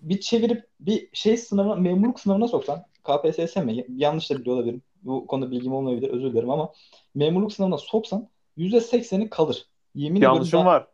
bir 0.00 0.20
çevirip 0.20 0.64
bir 0.80 1.08
şey 1.12 1.36
sınavına, 1.36 1.74
memurluk 1.74 2.20
sınavına 2.20 2.48
soksan 2.48 2.84
KPSS 3.04 3.56
mi? 3.56 3.84
Yanlış 3.88 4.30
da 4.30 4.38
biliyor 4.38 4.56
olabilirim. 4.56 4.82
Bu 5.02 5.26
konuda 5.26 5.50
bilgim 5.50 5.72
olmayabilir 5.72 6.08
özür 6.08 6.32
dilerim 6.32 6.50
ama 6.50 6.72
memurluk 7.14 7.52
sınavına 7.52 7.78
soksan 7.78 8.28
%80'i 8.56 9.30
kalır. 9.30 9.66
Yemin 9.94 10.20
Yanlışım 10.20 10.60
ben- 10.60 10.66
var. 10.66 10.86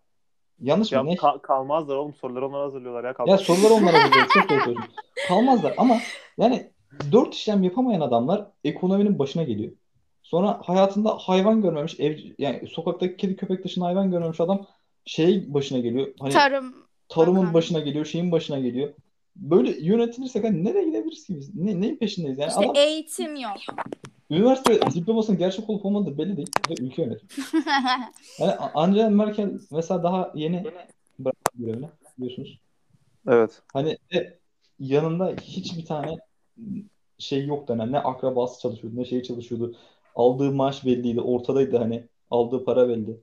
Yanlış 0.62 0.92
Ya, 0.92 1.02
mı? 1.02 1.10
Ne? 1.10 1.14
ka- 1.14 1.42
kalmazlar 1.42 1.96
oğlum 1.96 2.14
soruları 2.14 2.48
onlar 2.48 2.60
hazırlıyorlar 2.62 3.04
ya 3.04 3.08
Ya 3.08 3.14
kalmaz. 3.14 3.40
soruları 3.40 3.72
onlara 3.72 3.96
hazırlıyor. 4.02 4.26
Çok 4.34 4.50
doğru 4.50 4.60
söylüyorsun. 4.60 4.94
Kalmazlar 5.28 5.74
ama 5.76 5.98
yani 6.38 6.70
dört 7.12 7.34
işlem 7.34 7.62
yapamayan 7.62 8.00
adamlar 8.00 8.46
ekonominin 8.64 9.18
başına 9.18 9.42
geliyor. 9.42 9.72
Sonra 10.22 10.60
hayatında 10.64 11.10
hayvan 11.18 11.62
görmemiş, 11.62 12.00
ev, 12.00 12.18
yani 12.38 12.66
sokaktaki 12.68 13.16
kedi 13.16 13.36
köpek 13.36 13.64
dışında 13.64 13.84
hayvan 13.86 14.10
görmemiş 14.10 14.40
adam 14.40 14.66
şey 15.04 15.54
başına 15.54 15.78
geliyor. 15.78 16.06
Hani 16.20 16.32
Tarım 16.32 16.74
tarımın 17.08 17.40
bakan. 17.42 17.54
başına 17.54 17.80
geliyor, 17.80 18.04
şeyin 18.04 18.32
başına 18.32 18.58
geliyor. 18.58 18.94
Böyle 19.36 19.70
yönetilirsek 19.80 20.44
hani 20.44 20.64
nereye 20.64 20.84
gidebiliriz 20.84 21.26
ki 21.26 21.36
biz? 21.36 21.54
Ne, 21.54 21.80
neyin 21.80 21.96
peşindeyiz? 21.96 22.38
Yani 22.38 22.48
işte 22.48 22.60
adam 22.60 22.76
eğitim 22.76 23.36
yok. 23.36 23.56
Üniversite 24.36 24.80
diplomasının 24.94 25.38
gerçek 25.38 25.70
olup 25.70 25.84
olmadığı 25.84 26.18
belli 26.18 26.36
değil. 26.36 26.50
Ve 26.70 26.74
ülke 26.80 27.02
yönetiyor. 27.02 27.32
Yani 28.38 28.52
Angela 28.74 29.10
Merkel 29.10 29.50
mesela 29.70 30.02
daha 30.02 30.32
yeni 30.34 30.64
bıraktı 31.18 31.52
görevini 31.54 31.88
biliyorsunuz. 32.18 32.60
Evet. 33.28 33.62
Hani 33.72 33.98
e, 34.14 34.38
yanında 34.78 35.34
hiçbir 35.42 35.84
tane 35.84 36.16
şey 37.18 37.46
yoktu 37.46 37.74
hani 37.78 37.92
ne 37.92 37.98
akrabası 37.98 38.60
çalışıyordu 38.60 38.96
ne 38.96 39.04
şey 39.04 39.22
çalışıyordu. 39.22 39.76
Aldığı 40.14 40.52
maaş 40.52 40.84
belliydi, 40.84 41.20
ortadaydı 41.20 41.76
hani 41.76 42.04
aldığı 42.30 42.64
para 42.64 42.88
belli. 42.88 43.20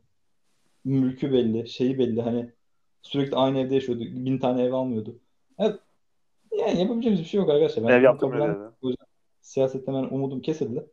Mülkü 0.86 1.34
belli, 1.34 1.70
şeyi 1.70 2.00
belli 2.00 2.22
hani 2.22 2.50
sürekli 3.02 3.36
aynı 3.36 3.60
evde 3.60 3.76
yaşıyordu. 3.76 4.04
Bin 4.04 4.38
tane 4.38 4.64
ev 4.64 4.74
almıyordu. 4.74 5.16
Evet. 5.58 5.80
Yani 6.60 6.80
yapabileceğimiz 6.80 7.22
bir 7.22 7.26
şey 7.26 7.38
yok 7.38 7.50
arkadaşlar. 7.50 7.88
Ben 7.88 7.94
Ev 7.94 8.04
dedi. 8.84 8.96
Siyasetten 9.42 9.96
ben 9.96 10.16
umudum 10.16 10.42
kesildi. 10.42 10.86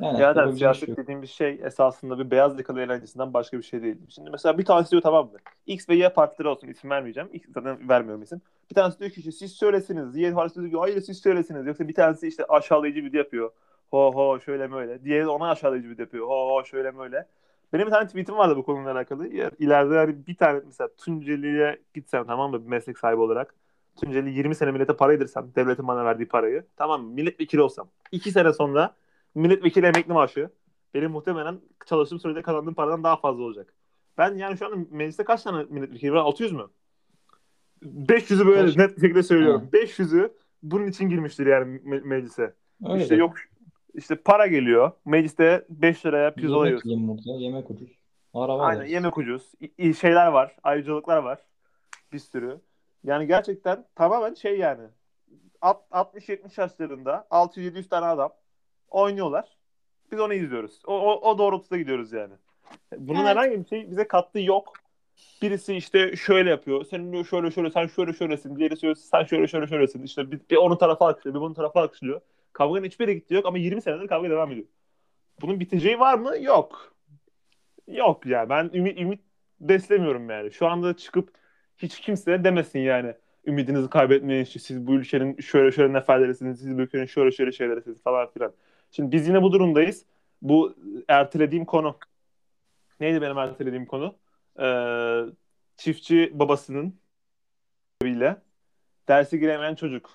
Yani 0.00 0.20
yapabileceğim 0.20 0.72
bir 0.72 0.78
şey 0.78 0.86
siyaset 0.86 0.88
yok. 0.88 0.98
dediğimiz 0.98 1.30
şey 1.30 1.60
esasında 1.64 2.18
bir 2.18 2.30
beyaz 2.30 2.58
yakalı 2.58 2.80
eğlencesinden 2.80 3.34
başka 3.34 3.58
bir 3.58 3.62
şey 3.62 3.82
değil. 3.82 3.96
Şimdi 4.08 4.30
mesela 4.30 4.58
bir 4.58 4.64
tanesi 4.64 4.90
diyor 4.90 5.02
tamam 5.02 5.26
mı? 5.32 5.38
X 5.66 5.88
ve 5.88 5.94
Y 5.94 6.08
partileri 6.12 6.48
olsun 6.48 6.68
isim 6.68 6.90
vermeyeceğim. 6.90 7.28
X 7.32 7.46
zaten 7.54 7.88
vermiyorum 7.88 8.22
isim. 8.22 8.40
Bir 8.70 8.74
tanesi 8.74 8.98
diyor 9.00 9.10
ki 9.10 9.32
siz 9.32 9.52
söylesiniz. 9.52 10.16
Y 10.16 10.32
partisi 10.34 10.60
diyor 10.60 10.72
ki 10.72 10.78
hayır 10.78 11.00
siz 11.00 11.18
söylesiniz. 11.18 11.66
Yoksa 11.66 11.88
bir 11.88 11.94
tanesi 11.94 12.28
işte 12.28 12.44
aşağılayıcı 12.44 13.04
video 13.04 13.18
yapıyor. 13.18 13.50
Ho 13.90 14.12
ho 14.14 14.40
şöyle 14.40 14.72
böyle. 14.72 15.04
Diğeri 15.04 15.28
ona 15.28 15.50
aşağılayıcı 15.50 15.90
video 15.90 16.02
yapıyor. 16.02 16.26
Ho 16.26 16.48
ho 16.56 16.64
şöyle 16.64 16.98
böyle. 16.98 17.26
Benim 17.72 17.86
bir 17.86 17.90
tane 17.90 18.06
tweetim 18.06 18.36
vardı 18.36 18.56
bu 18.56 18.64
konuyla 18.64 18.92
alakalı. 18.92 19.28
Ya, 19.28 19.50
İleride 19.58 19.94
yani 19.94 20.26
bir 20.26 20.36
tane 20.36 20.60
mesela 20.66 20.88
Tunceli'ye 20.98 21.78
gitsem 21.94 22.26
tamam 22.26 22.50
mı 22.50 22.64
bir 22.64 22.68
meslek 22.68 22.98
sahibi 22.98 23.20
olarak. 23.20 23.54
Tunceli 23.96 24.30
20 24.30 24.54
sene 24.54 24.70
millete 24.70 24.96
para 24.96 25.12
yedirsem, 25.12 25.52
devletin 25.56 25.88
bana 25.88 26.04
verdiği 26.04 26.28
parayı. 26.28 26.66
Tamam 26.76 27.02
mı? 27.04 27.10
Milletvekili 27.12 27.62
olsam. 27.62 27.88
2 28.12 28.30
sene 28.30 28.52
sonra 28.52 28.94
milletvekili 29.34 29.86
emekli 29.86 30.12
maaşı 30.12 30.50
benim 30.94 31.10
muhtemelen 31.10 31.60
çalıştığım 31.86 32.20
sürede 32.20 32.42
kazandığım 32.42 32.74
paradan 32.74 33.04
daha 33.04 33.16
fazla 33.16 33.42
olacak. 33.42 33.74
Ben 34.18 34.34
yani 34.34 34.58
şu 34.58 34.66
an 34.66 34.86
mecliste 34.90 35.24
kaç 35.24 35.42
tane 35.42 35.64
milletvekili 35.70 36.12
var? 36.12 36.18
600 36.18 36.52
mü? 36.52 36.66
500'ü 37.82 38.46
böyle 38.46 38.66
Kaç? 38.66 38.76
net 38.76 38.96
bir 38.96 39.00
şekilde 39.00 39.22
söylüyorum. 39.22 39.68
500'ü 39.72 40.32
bunun 40.62 40.86
için 40.86 41.08
girmiştir 41.08 41.46
yani 41.46 41.76
me- 41.76 42.02
meclise. 42.04 42.54
Öyle 42.88 43.02
işte 43.02 43.14
de. 43.16 43.20
yok 43.20 43.34
işte 43.94 44.14
para 44.16 44.46
geliyor. 44.46 44.90
Mecliste 45.04 45.66
5 45.68 46.06
liraya 46.06 46.34
pirzola 46.34 46.56
Yemek 46.66 46.68
yiyorsun. 46.84 46.88
yiyeyim 46.88 47.08
burada. 47.08 47.38
Yemek 47.44 47.70
ucuz. 47.70 47.88
Araba 48.34 48.62
Aynen 48.62 48.76
alırız. 48.80 48.92
yemek 48.92 49.18
ucuz. 49.18 49.52
İ- 49.78 49.94
şeyler 49.94 50.26
var. 50.26 50.56
Ayrıcalıklar 50.62 51.18
var. 51.18 51.38
Bir 52.12 52.18
sürü. 52.18 52.60
Yani 53.04 53.26
gerçekten 53.26 53.84
tamamen 53.94 54.34
şey 54.34 54.58
yani. 54.58 54.82
Alt- 55.60 55.90
60-70 55.90 56.58
yaşlarında 56.60 57.26
600-700 57.30 57.88
tane 57.88 58.06
adam 58.06 58.32
oynuyorlar. 58.92 59.56
Biz 60.12 60.20
onu 60.20 60.34
izliyoruz. 60.34 60.80
O, 60.86 61.00
o, 61.00 61.30
o 61.30 61.38
doğrultuda 61.38 61.78
gidiyoruz 61.78 62.12
yani. 62.12 62.34
Bunun 62.96 63.18
Evet. 63.18 63.28
herhangi 63.28 63.60
bir 63.60 63.68
şey 63.68 63.90
bize 63.90 64.08
kattığı 64.08 64.40
yok. 64.40 64.72
Birisi 65.42 65.74
işte 65.74 66.16
şöyle 66.16 66.50
yapıyor. 66.50 66.84
Senin 66.84 67.12
diyor 67.12 67.24
şöyle 67.24 67.50
şöyle 67.50 67.70
sen 67.70 67.86
şöyle 67.86 68.12
şöylesin. 68.12 68.56
Diğeri 68.56 68.76
söylüyor 68.76 68.96
sen 68.96 69.24
şöyle 69.24 69.46
şöyle 69.46 69.66
şöylesin. 69.66 70.02
İşte 70.02 70.32
bir, 70.32 70.40
bir 70.50 70.56
onun 70.56 70.76
tarafa 70.76 71.08
alkışlıyor, 71.08 71.34
bir 71.34 71.40
bunun 71.40 71.54
tarafa 71.54 71.80
alkışlıyor. 71.82 72.20
Kavganın 72.52 72.84
hiçbir 72.84 73.08
yere 73.08 73.14
gitti 73.18 73.34
yok 73.34 73.46
ama 73.46 73.58
20 73.58 73.82
senedir 73.82 74.08
kavga 74.08 74.30
devam 74.30 74.52
ediyor. 74.52 74.66
Bunun 75.40 75.60
biteceği 75.60 75.98
var 75.98 76.18
mı? 76.18 76.38
Yok. 76.40 76.94
Yok 77.88 78.26
ya. 78.26 78.48
Ben 78.48 78.70
ümit, 78.74 79.00
ümit 79.00 79.20
beslemiyorum 79.60 80.30
yani. 80.30 80.52
Şu 80.52 80.66
anda 80.68 80.96
çıkıp 80.96 81.30
hiç 81.78 82.00
kimse 82.00 82.44
demesin 82.44 82.78
yani. 82.78 83.14
Ümidinizi 83.46 83.90
kaybetmeyin. 83.90 84.44
Siz 84.44 84.86
bu 84.86 84.94
ülkenin 84.94 85.40
şöyle 85.40 85.72
şöyle 85.72 85.92
neferlerisiniz. 85.92 86.58
Siz 86.60 86.78
bu 86.78 86.80
ülkenin 86.80 87.06
şöyle 87.06 87.30
şöyle 87.32 87.52
şeylerisiniz 87.52 88.02
falan 88.02 88.30
filan. 88.30 88.52
Şimdi 88.92 89.12
biz 89.12 89.28
yine 89.28 89.42
bu 89.42 89.52
durumdayız. 89.52 90.04
Bu 90.42 90.74
ertelediğim 91.08 91.64
konu. 91.64 91.96
Neydi 93.00 93.22
benim 93.22 93.38
ertelediğim 93.38 93.86
konu? 93.86 94.14
Ee, 94.60 95.20
çiftçi 95.76 96.30
babasının 96.34 96.94
ile 98.04 98.36
derse 99.08 99.36
giremeyen 99.38 99.74
çocuk. 99.74 100.10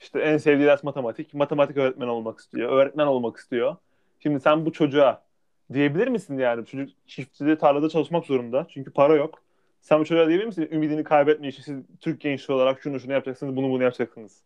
İşte 0.00 0.20
en 0.20 0.36
sevdiği 0.36 0.66
ders 0.66 0.84
matematik. 0.84 1.34
Matematik 1.34 1.76
öğretmeni 1.76 2.10
olmak 2.10 2.38
istiyor. 2.38 2.72
Öğretmen 2.72 3.06
olmak 3.06 3.36
istiyor. 3.36 3.76
Şimdi 4.20 4.40
sen 4.40 4.66
bu 4.66 4.72
çocuğa 4.72 5.24
diyebilir 5.72 6.08
misin 6.08 6.38
yani? 6.38 6.66
Çocuk 6.66 6.90
çiftçide 7.06 7.58
tarlada 7.58 7.88
çalışmak 7.88 8.26
zorunda. 8.26 8.66
Çünkü 8.70 8.92
para 8.92 9.14
yok. 9.14 9.42
Sen 9.80 10.00
bu 10.00 10.04
çocuğa 10.04 10.28
diyebilir 10.28 10.46
misin? 10.46 10.68
Ümidini 10.72 11.04
kaybetme 11.04 11.48
işte 11.48 11.62
siz 11.62 11.78
Türk 12.00 12.20
gençliği 12.20 12.56
olarak 12.56 12.82
şunu 12.82 13.00
şunu 13.00 13.12
yapacaksınız, 13.12 13.56
bunu 13.56 13.70
bunu 13.70 13.82
yapacaksınız. 13.82 14.42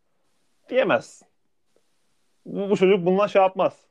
Diyemezsin. 0.68 1.28
Bu, 2.46 2.70
bu 2.70 2.76
çocuk 2.76 3.06
bundan 3.06 3.26
şey 3.26 3.42
yapmaz. 3.42 3.86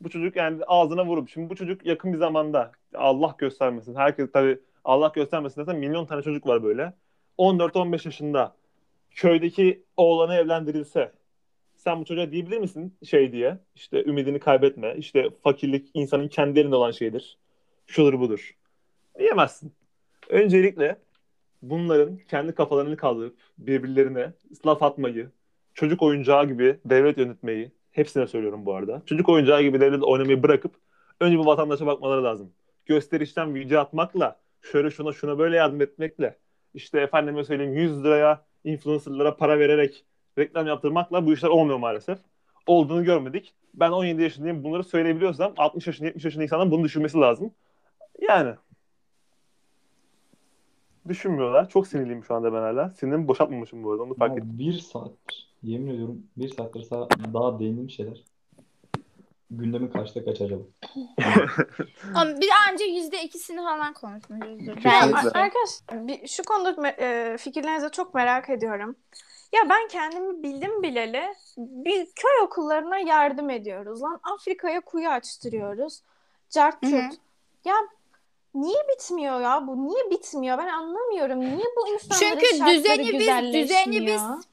Bu 0.00 0.10
çocuk 0.10 0.36
yani 0.36 0.64
ağzına 0.66 1.06
vurup 1.06 1.28
şimdi 1.28 1.50
bu 1.50 1.56
çocuk 1.56 1.86
yakın 1.86 2.12
bir 2.12 2.18
zamanda 2.18 2.72
Allah 2.94 3.34
göstermesin. 3.38 3.94
Herkes 3.94 4.32
tabii 4.32 4.58
Allah 4.84 5.12
göstermesin 5.14 5.64
zaten 5.64 5.80
milyon 5.80 6.06
tane 6.06 6.22
çocuk 6.22 6.46
var 6.46 6.62
böyle. 6.62 6.92
14-15 7.38 8.08
yaşında 8.08 8.56
köydeki 9.10 9.84
oğlanı 9.96 10.34
evlendirilse 10.34 11.12
sen 11.76 12.00
bu 12.00 12.04
çocuğa 12.04 12.32
diyebilir 12.32 12.58
misin 12.58 12.98
şey 13.04 13.32
diye 13.32 13.58
işte 13.74 14.04
ümidini 14.04 14.40
kaybetme 14.40 14.94
işte 14.96 15.30
fakirlik 15.42 15.90
insanın 15.94 16.28
kendi 16.28 16.60
elinde 16.60 16.76
olan 16.76 16.90
şeydir 16.90 17.38
şudur 17.86 18.20
budur 18.20 18.56
diyemezsin. 19.18 19.74
Öncelikle 20.28 20.98
bunların 21.62 22.16
kendi 22.16 22.54
kafalarını 22.54 22.96
kaldırıp 22.96 23.36
birbirlerine 23.58 24.32
laf 24.66 24.82
atmayı, 24.82 25.30
çocuk 25.74 26.02
oyuncağı 26.02 26.46
gibi 26.48 26.80
devlet 26.84 27.18
yönetmeyi, 27.18 27.72
hepsine 27.96 28.26
söylüyorum 28.26 28.66
bu 28.66 28.74
arada. 28.74 29.02
Çocuk 29.06 29.28
oyuncağı 29.28 29.62
gibi 29.62 29.80
devlet 29.80 30.02
oynamayı 30.02 30.42
bırakıp 30.42 30.74
önce 31.20 31.38
bu 31.38 31.46
vatandaşa 31.46 31.86
bakmaları 31.86 32.24
lazım. 32.24 32.52
Gösterişten 32.86 33.54
video 33.54 33.80
atmakla, 33.80 34.36
şöyle 34.62 34.90
şuna 34.90 35.12
şuna 35.12 35.38
böyle 35.38 35.56
yardım 35.56 35.80
etmekle, 35.80 36.38
işte 36.74 37.00
efendime 37.00 37.44
söyleyeyim 37.44 37.74
100 37.74 38.04
liraya 38.04 38.44
influencerlara 38.64 39.36
para 39.36 39.58
vererek 39.58 40.04
reklam 40.38 40.66
yaptırmakla 40.66 41.26
bu 41.26 41.32
işler 41.32 41.48
olmuyor 41.48 41.78
maalesef. 41.78 42.18
Olduğunu 42.66 43.04
görmedik. 43.04 43.54
Ben 43.74 43.90
17 43.90 44.22
yaşındayım 44.22 44.64
bunları 44.64 44.84
söyleyebiliyorsam 44.84 45.52
60 45.56 45.86
yaşında 45.86 46.06
70 46.06 46.24
yaşında 46.24 46.42
insanların 46.44 46.70
bunu 46.70 46.84
düşünmesi 46.84 47.18
lazım. 47.18 47.50
Yani 48.28 48.54
düşünmüyorlar. 51.08 51.68
Çok 51.68 51.86
sinirliyim 51.86 52.24
şu 52.24 52.34
anda 52.34 52.52
ben 52.52 52.60
hala. 52.60 52.90
Sinirimi 52.90 53.28
boşaltmamışım 53.28 53.84
bu 53.84 53.90
arada. 53.90 54.02
Onu 54.02 54.14
fark 54.14 54.32
ettim. 54.38 54.58
bir 54.58 54.72
saattir. 54.72 55.45
Yemin 55.66 55.94
ediyorum 55.94 56.22
bir 56.36 56.48
saattir 56.48 56.82
sağ, 56.82 57.08
daha 57.34 57.58
değindiğim 57.58 57.90
şeyler. 57.90 58.24
Gündemin 59.50 59.88
kaçta 59.88 60.24
kaç 60.24 60.40
acaba? 60.40 60.62
Ama 62.14 62.40
bir 62.40 62.48
anca 62.68 62.84
yüzde 62.86 63.22
ikisini 63.22 63.56
falan 63.56 63.92
konuşmuşuzdur. 63.92 64.76
Ben, 64.84 65.00
Kesinlikle. 65.00 65.40
Arkadaş 65.40 65.70
bir, 65.92 66.28
şu 66.28 66.42
konuda 66.42 66.70
me- 66.70 67.00
e, 67.00 67.38
fikirlerinizi 67.38 67.90
çok 67.90 68.14
merak 68.14 68.50
ediyorum. 68.50 68.96
Ya 69.52 69.60
ben 69.70 69.88
kendimi 69.88 70.42
bildim 70.42 70.82
bileli 70.82 71.22
bir 71.58 72.06
köy 72.16 72.40
okullarına 72.44 72.98
yardım 72.98 73.50
ediyoruz 73.50 74.02
lan. 74.02 74.20
Afrika'ya 74.34 74.80
kuyu 74.80 75.08
açtırıyoruz. 75.08 76.00
Cart 76.50 76.82
Hı 76.82 76.86
hı. 76.86 76.90
curt. 76.90 77.14
Ya 77.64 77.74
niye 78.54 78.78
bitmiyor 78.94 79.40
ya 79.40 79.66
bu? 79.66 79.88
Niye 79.88 80.10
bitmiyor? 80.10 80.58
Ben 80.58 80.66
anlamıyorum. 80.68 81.40
Niye 81.40 81.64
bu 81.76 81.88
insanların 81.88 82.30
Çünkü 82.40 82.46
şartları 82.46 82.76
düzeni 82.78 82.98
biz- 83.02 83.12
düzeni 83.20 83.60
güzelleşmiyor? 83.62 84.06
biz- 84.38 84.46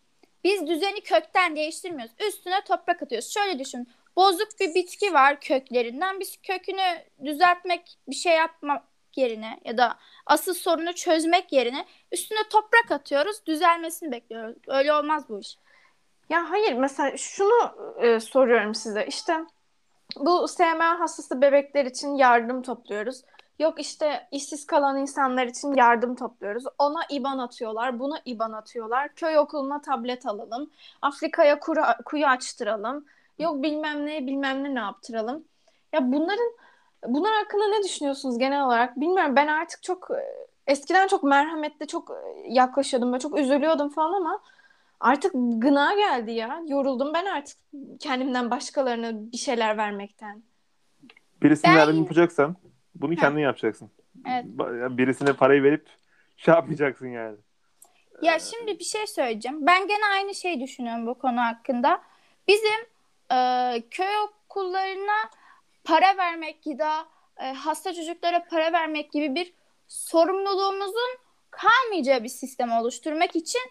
biz 0.43 0.67
düzeni 0.67 1.01
kökten 1.01 1.55
değiştirmiyoruz. 1.55 2.15
Üstüne 2.27 2.61
toprak 2.61 3.03
atıyoruz. 3.03 3.33
Şöyle 3.33 3.59
düşün. 3.59 3.89
Bozuk 4.15 4.47
bir 4.59 4.75
bitki 4.75 5.13
var 5.13 5.41
köklerinden. 5.41 6.19
Biz 6.19 6.37
kökünü 6.43 7.05
düzeltmek, 7.25 7.97
bir 8.07 8.15
şey 8.15 8.33
yapmak 8.35 8.83
yerine 9.15 9.59
ya 9.65 9.77
da 9.77 9.97
asıl 10.25 10.53
sorunu 10.53 10.93
çözmek 10.93 11.51
yerine 11.51 11.85
üstüne 12.11 12.39
toprak 12.49 12.91
atıyoruz. 12.91 13.45
Düzelmesini 13.45 14.11
bekliyoruz. 14.11 14.55
Öyle 14.67 14.93
olmaz 14.93 15.29
bu 15.29 15.39
iş. 15.39 15.57
Ya 16.29 16.49
hayır 16.49 16.73
mesela 16.73 17.17
şunu 17.17 17.75
e, 18.01 18.19
soruyorum 18.19 18.75
size. 18.75 19.05
İşte 19.05 19.33
bu 20.17 20.47
SMA 20.47 20.99
hastası 20.99 21.41
bebekler 21.41 21.85
için 21.85 22.15
yardım 22.15 22.61
topluyoruz. 22.61 23.21
Yok 23.59 23.79
işte 23.79 24.27
işsiz 24.31 24.65
kalan 24.65 24.97
insanlar 24.97 25.47
için 25.47 25.73
yardım 25.73 26.15
topluyoruz. 26.15 26.63
Ona 26.79 26.99
IBAN 27.09 27.37
atıyorlar, 27.37 27.99
buna 27.99 28.19
IBAN 28.25 28.51
atıyorlar. 28.51 29.15
Köy 29.15 29.37
okuluna 29.37 29.81
tablet 29.81 30.25
alalım. 30.25 30.69
Afrika'ya 31.01 31.59
kuru- 31.59 32.03
kuyu 32.05 32.25
açtıralım. 32.25 33.05
Yok 33.39 33.63
bilmem 33.63 34.05
ne 34.05 34.27
bilmem 34.27 34.63
ne 34.63 34.75
ne 34.75 34.79
yaptıralım. 34.79 35.43
Ya 35.93 36.11
bunların 36.11 36.51
bunlar 37.07 37.33
hakkında 37.33 37.67
ne 37.67 37.83
düşünüyorsunuz 37.83 38.37
genel 38.37 38.65
olarak? 38.65 38.99
Bilmiyorum 38.99 39.35
ben 39.35 39.47
artık 39.47 39.83
çok 39.83 40.11
e, 40.11 40.47
eskiden 40.67 41.07
çok 41.07 41.23
merhametli 41.23 41.87
çok 41.87 42.09
e, 42.11 42.53
yaklaşıyordum 42.53 43.13
ve 43.13 43.19
çok 43.19 43.39
üzülüyordum 43.39 43.89
falan 43.89 44.13
ama 44.13 44.39
Artık 45.03 45.31
gına 45.33 45.93
geldi 45.93 46.31
ya. 46.31 46.61
Yoruldum 46.67 47.13
ben 47.13 47.25
artık 47.25 47.57
kendimden 47.99 48.51
başkalarına 48.51 49.31
bir 49.31 49.37
şeyler 49.37 49.77
vermekten. 49.77 50.43
Birisine 51.41 51.71
Ben- 51.71 51.77
yardım 51.77 51.97
yapacaksan 51.97 52.55
bunu 52.95 53.15
kendin 53.15 53.41
yapacaksın. 53.41 53.91
Evet. 54.27 54.45
Birisine 54.97 55.33
parayı 55.33 55.63
verip 55.63 55.87
şey 56.37 56.53
yapmayacaksın 56.53 57.07
yani. 57.07 57.37
Ya 58.21 58.39
şimdi 58.39 58.79
bir 58.79 58.83
şey 58.83 59.07
söyleyeceğim. 59.07 59.65
Ben 59.65 59.87
gene 59.87 60.05
aynı 60.13 60.35
şeyi 60.35 60.61
düşünüyorum 60.61 61.07
bu 61.07 61.19
konu 61.19 61.41
hakkında. 61.41 62.01
Bizim 62.47 62.85
e, 63.31 63.37
köy 63.91 64.17
okullarına 64.17 65.29
para 65.83 66.17
vermek 66.17 66.67
ya 66.67 66.79
da 66.79 67.05
e, 67.37 67.53
hasta 67.53 67.93
çocuklara 67.93 68.45
para 68.45 68.73
vermek 68.73 69.11
gibi 69.11 69.35
bir 69.35 69.53
sorumluluğumuzun 69.87 71.17
kalmayacağı 71.51 72.23
bir 72.23 72.29
sistem 72.29 72.71
oluşturmak 72.71 73.35
için 73.35 73.61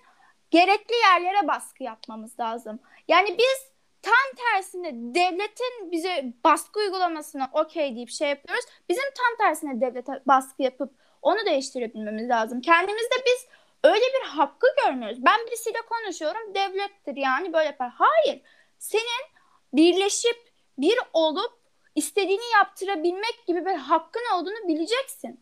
gerekli 0.50 0.94
yerlere 0.94 1.48
baskı 1.48 1.82
yapmamız 1.82 2.40
lazım. 2.40 2.80
Yani 3.08 3.38
biz 3.38 3.71
tam 4.02 4.36
tersine 4.36 4.92
devletin 4.94 5.90
bize 5.90 6.32
baskı 6.44 6.80
uygulamasına 6.80 7.50
okey 7.52 7.96
deyip 7.96 8.10
şey 8.10 8.28
yapıyoruz. 8.28 8.64
Bizim 8.88 9.04
tam 9.04 9.46
tersine 9.46 9.80
devlete 9.80 10.12
baskı 10.26 10.62
yapıp 10.62 10.94
onu 11.22 11.46
değiştirebilmemiz 11.46 12.28
lazım. 12.28 12.60
Kendimizde 12.60 13.14
biz 13.26 13.46
öyle 13.84 14.04
bir 14.04 14.28
hakkı 14.28 14.66
görmüyoruz. 14.84 15.24
Ben 15.24 15.46
birisiyle 15.46 15.78
konuşuyorum 15.90 16.54
devlettir 16.54 17.16
yani 17.16 17.52
böyle 17.52 17.66
yapar. 17.66 17.92
Hayır. 17.94 18.40
Senin 18.78 19.24
birleşip 19.72 20.52
bir 20.78 20.98
olup 21.12 21.52
istediğini 21.94 22.52
yaptırabilmek 22.54 23.44
gibi 23.46 23.64
bir 23.64 23.74
hakkın 23.74 24.22
olduğunu 24.34 24.68
bileceksin. 24.68 25.40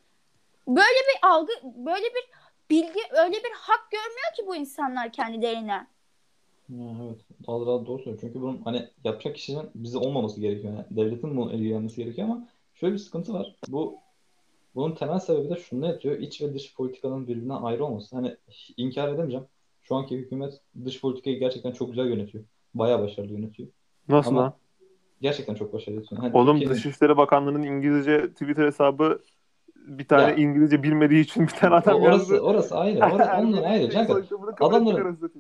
Böyle 0.69 1.01
bir 1.09 1.29
algı, 1.29 1.53
böyle 1.63 2.07
bir 2.07 2.31
bilgi, 2.71 3.01
öyle 3.11 3.37
bir 3.45 3.53
hak 3.55 3.91
görmüyor 3.91 4.35
ki 4.37 4.47
bu 4.47 4.57
insanlar 4.57 5.13
kendilerine. 5.13 5.87
Evet. 6.71 7.30
Daha 7.51 7.67
daha 7.67 7.87
doğru 7.87 7.99
söylüyor. 7.99 8.19
Çünkü 8.21 8.41
bunun 8.43 8.61
hani 8.65 8.89
yapacak 9.05 9.37
kişinin 9.37 9.71
bize 9.75 9.99
olmaması 9.99 10.41
gerekiyor. 10.41 10.73
Yani 10.75 10.85
devletin 10.91 11.37
bunun 11.37 11.51
ilgilenmesi 11.51 11.97
gerekiyor 11.97 12.29
ama 12.29 12.49
şöyle 12.75 12.93
bir 12.95 12.99
sıkıntı 12.99 13.33
var. 13.33 13.55
Bu 13.69 13.99
bunun 14.75 14.95
temel 14.95 15.19
sebebi 15.19 15.51
de 15.51 15.57
şunda 15.57 15.87
yatıyor. 15.87 16.19
İç 16.19 16.43
ve 16.43 16.55
dış 16.55 16.75
politikanın 16.75 17.29
birbirinden 17.29 17.63
ayrı 17.63 17.85
olması. 17.85 18.17
Hani 18.17 18.37
inkar 18.77 19.09
edemeyeceğim. 19.09 19.47
Şu 19.83 19.95
anki 19.95 20.17
hükümet 20.17 20.61
dış 20.85 21.01
politikayı 21.01 21.39
gerçekten 21.39 21.73
çok 21.73 21.89
güzel 21.89 22.07
yönetiyor. 22.07 22.45
Bayağı 22.75 23.03
başarılı 23.03 23.33
yönetiyor. 23.33 23.69
Nasıl 24.09 24.31
Ama- 24.31 24.41
lan? 24.41 24.53
Gerçekten 25.21 25.55
çok 25.55 25.73
başarılı 25.73 25.97
yönetiyor. 25.97 26.21
Hani 26.23 26.37
Oğlum 26.37 26.57
Türkiye'nin- 26.57 26.75
Dışişleri 26.75 27.17
Bakanlığı'nın 27.17 27.63
İngilizce 27.63 28.31
Twitter 28.33 28.67
hesabı 28.67 29.23
bir 29.77 30.09
tane 30.09 30.23
Ya. 30.23 30.35
İngilizce 30.35 30.83
bilmediği 30.83 31.21
için 31.21 31.43
bir 31.43 31.53
tane 31.53 31.75
adam 31.75 32.03
orası 32.03 32.33
yazdı. 32.33 32.41
orası 32.41 32.79
ayrı. 32.79 32.99
Orası, 32.99 33.31
onlar 33.41 33.63
ayrı. 33.63 34.07
Kabul 34.07 34.75
adamların-. 34.75 35.31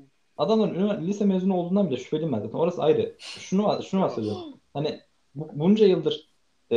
Adamların 0.40 1.06
lise 1.06 1.24
mezunu 1.24 1.56
olduğundan 1.56 1.90
bile 1.90 1.96
şüpheliyim 1.96 2.32
ben 2.32 2.40
zaten. 2.40 2.58
Orası 2.58 2.82
ayrı. 2.82 3.14
Şunu 3.18 3.64
var, 3.64 3.82
şunu 3.82 4.00
var 4.00 4.08
söylüyorum. 4.08 4.42
Hani 4.74 5.00
bu, 5.34 5.48
bunca 5.52 5.86
yıldır 5.86 6.28
e, 6.72 6.76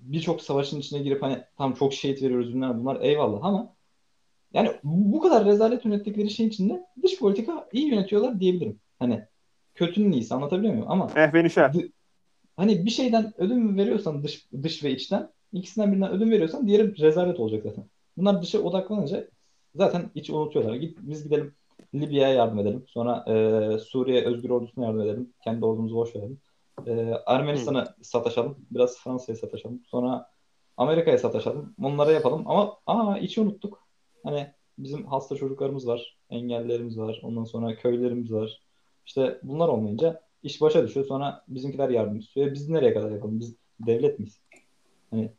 birçok 0.00 0.42
savaşın 0.42 0.80
içine 0.80 1.02
girip 1.02 1.22
hani 1.22 1.42
tam 1.58 1.74
çok 1.74 1.92
şehit 1.92 2.22
veriyoruz 2.22 2.54
bunlar, 2.54 2.80
bunlar 2.80 3.00
eyvallah 3.00 3.38
ama 3.42 3.74
yani 4.54 4.70
bu 4.84 5.20
kadar 5.20 5.44
rezalet 5.44 5.84
yönettikleri 5.84 6.30
şeyin 6.30 6.50
içinde 6.50 6.86
dış 7.02 7.18
politika 7.18 7.68
iyi 7.72 7.88
yönetiyorlar 7.88 8.40
diyebilirim. 8.40 8.80
Hani 8.98 9.24
kötünün 9.74 10.12
iyisi 10.12 10.34
anlatabiliyor 10.34 10.74
muyum? 10.74 10.90
Ama 10.90 11.10
Eh 11.16 11.32
beni 11.34 11.50
şer. 11.50 11.72
Hani 12.56 12.86
bir 12.86 12.90
şeyden 12.90 13.32
ödün 13.38 13.76
veriyorsan 13.76 14.22
dış 14.22 14.48
dış 14.62 14.84
ve 14.84 14.90
içten 14.90 15.30
ikisinden 15.52 15.92
birinden 15.92 16.10
ödün 16.10 16.30
veriyorsan 16.30 16.66
diğeri 16.66 16.98
rezalet 16.98 17.40
olacak 17.40 17.62
zaten. 17.64 17.84
Bunlar 18.16 18.42
dışa 18.42 18.58
odaklanınca 18.58 19.28
zaten 19.74 20.10
içi 20.14 20.32
unutuyorlar. 20.32 20.74
Git, 20.74 20.98
biz 21.00 21.24
gidelim 21.24 21.54
Libya'ya 21.94 22.34
yardım 22.34 22.58
edelim. 22.58 22.84
Sonra 22.88 23.24
e, 23.28 23.78
Suriye 23.78 24.24
Özgür 24.24 24.50
Ordusu'na 24.50 24.86
yardım 24.86 25.00
edelim. 25.00 25.32
Kendi 25.44 25.64
ordumuzu 25.64 25.96
boş 25.96 26.16
verelim. 26.16 26.40
E, 26.86 27.14
Ermenistan'a 27.26 27.94
sataşalım. 28.02 28.58
Biraz 28.70 28.98
Fransa'ya 28.98 29.36
sataşalım. 29.36 29.82
Sonra 29.86 30.30
Amerika'ya 30.76 31.18
sataşalım. 31.18 31.74
Onlara 31.82 32.12
yapalım. 32.12 32.42
Ama 32.46 32.76
aa 32.86 33.18
içi 33.18 33.40
unuttuk. 33.40 33.82
Hani 34.24 34.52
bizim 34.78 35.06
hasta 35.06 35.36
çocuklarımız 35.36 35.86
var. 35.86 36.18
Engellilerimiz 36.30 36.98
var. 36.98 37.20
Ondan 37.22 37.44
sonra 37.44 37.76
köylerimiz 37.76 38.32
var. 38.32 38.62
İşte 39.06 39.38
bunlar 39.42 39.68
olmayınca 39.68 40.20
iş 40.42 40.60
başa 40.60 40.82
düşüyor. 40.84 41.06
Sonra 41.06 41.44
bizimkiler 41.48 41.88
yardım 41.88 42.18
istiyor. 42.18 42.52
Biz 42.52 42.68
nereye 42.68 42.94
kadar 42.94 43.10
yapalım? 43.10 43.40
Biz 43.40 43.56
devlet 43.80 44.18
miyiz? 44.18 44.40
Hani 45.10 45.32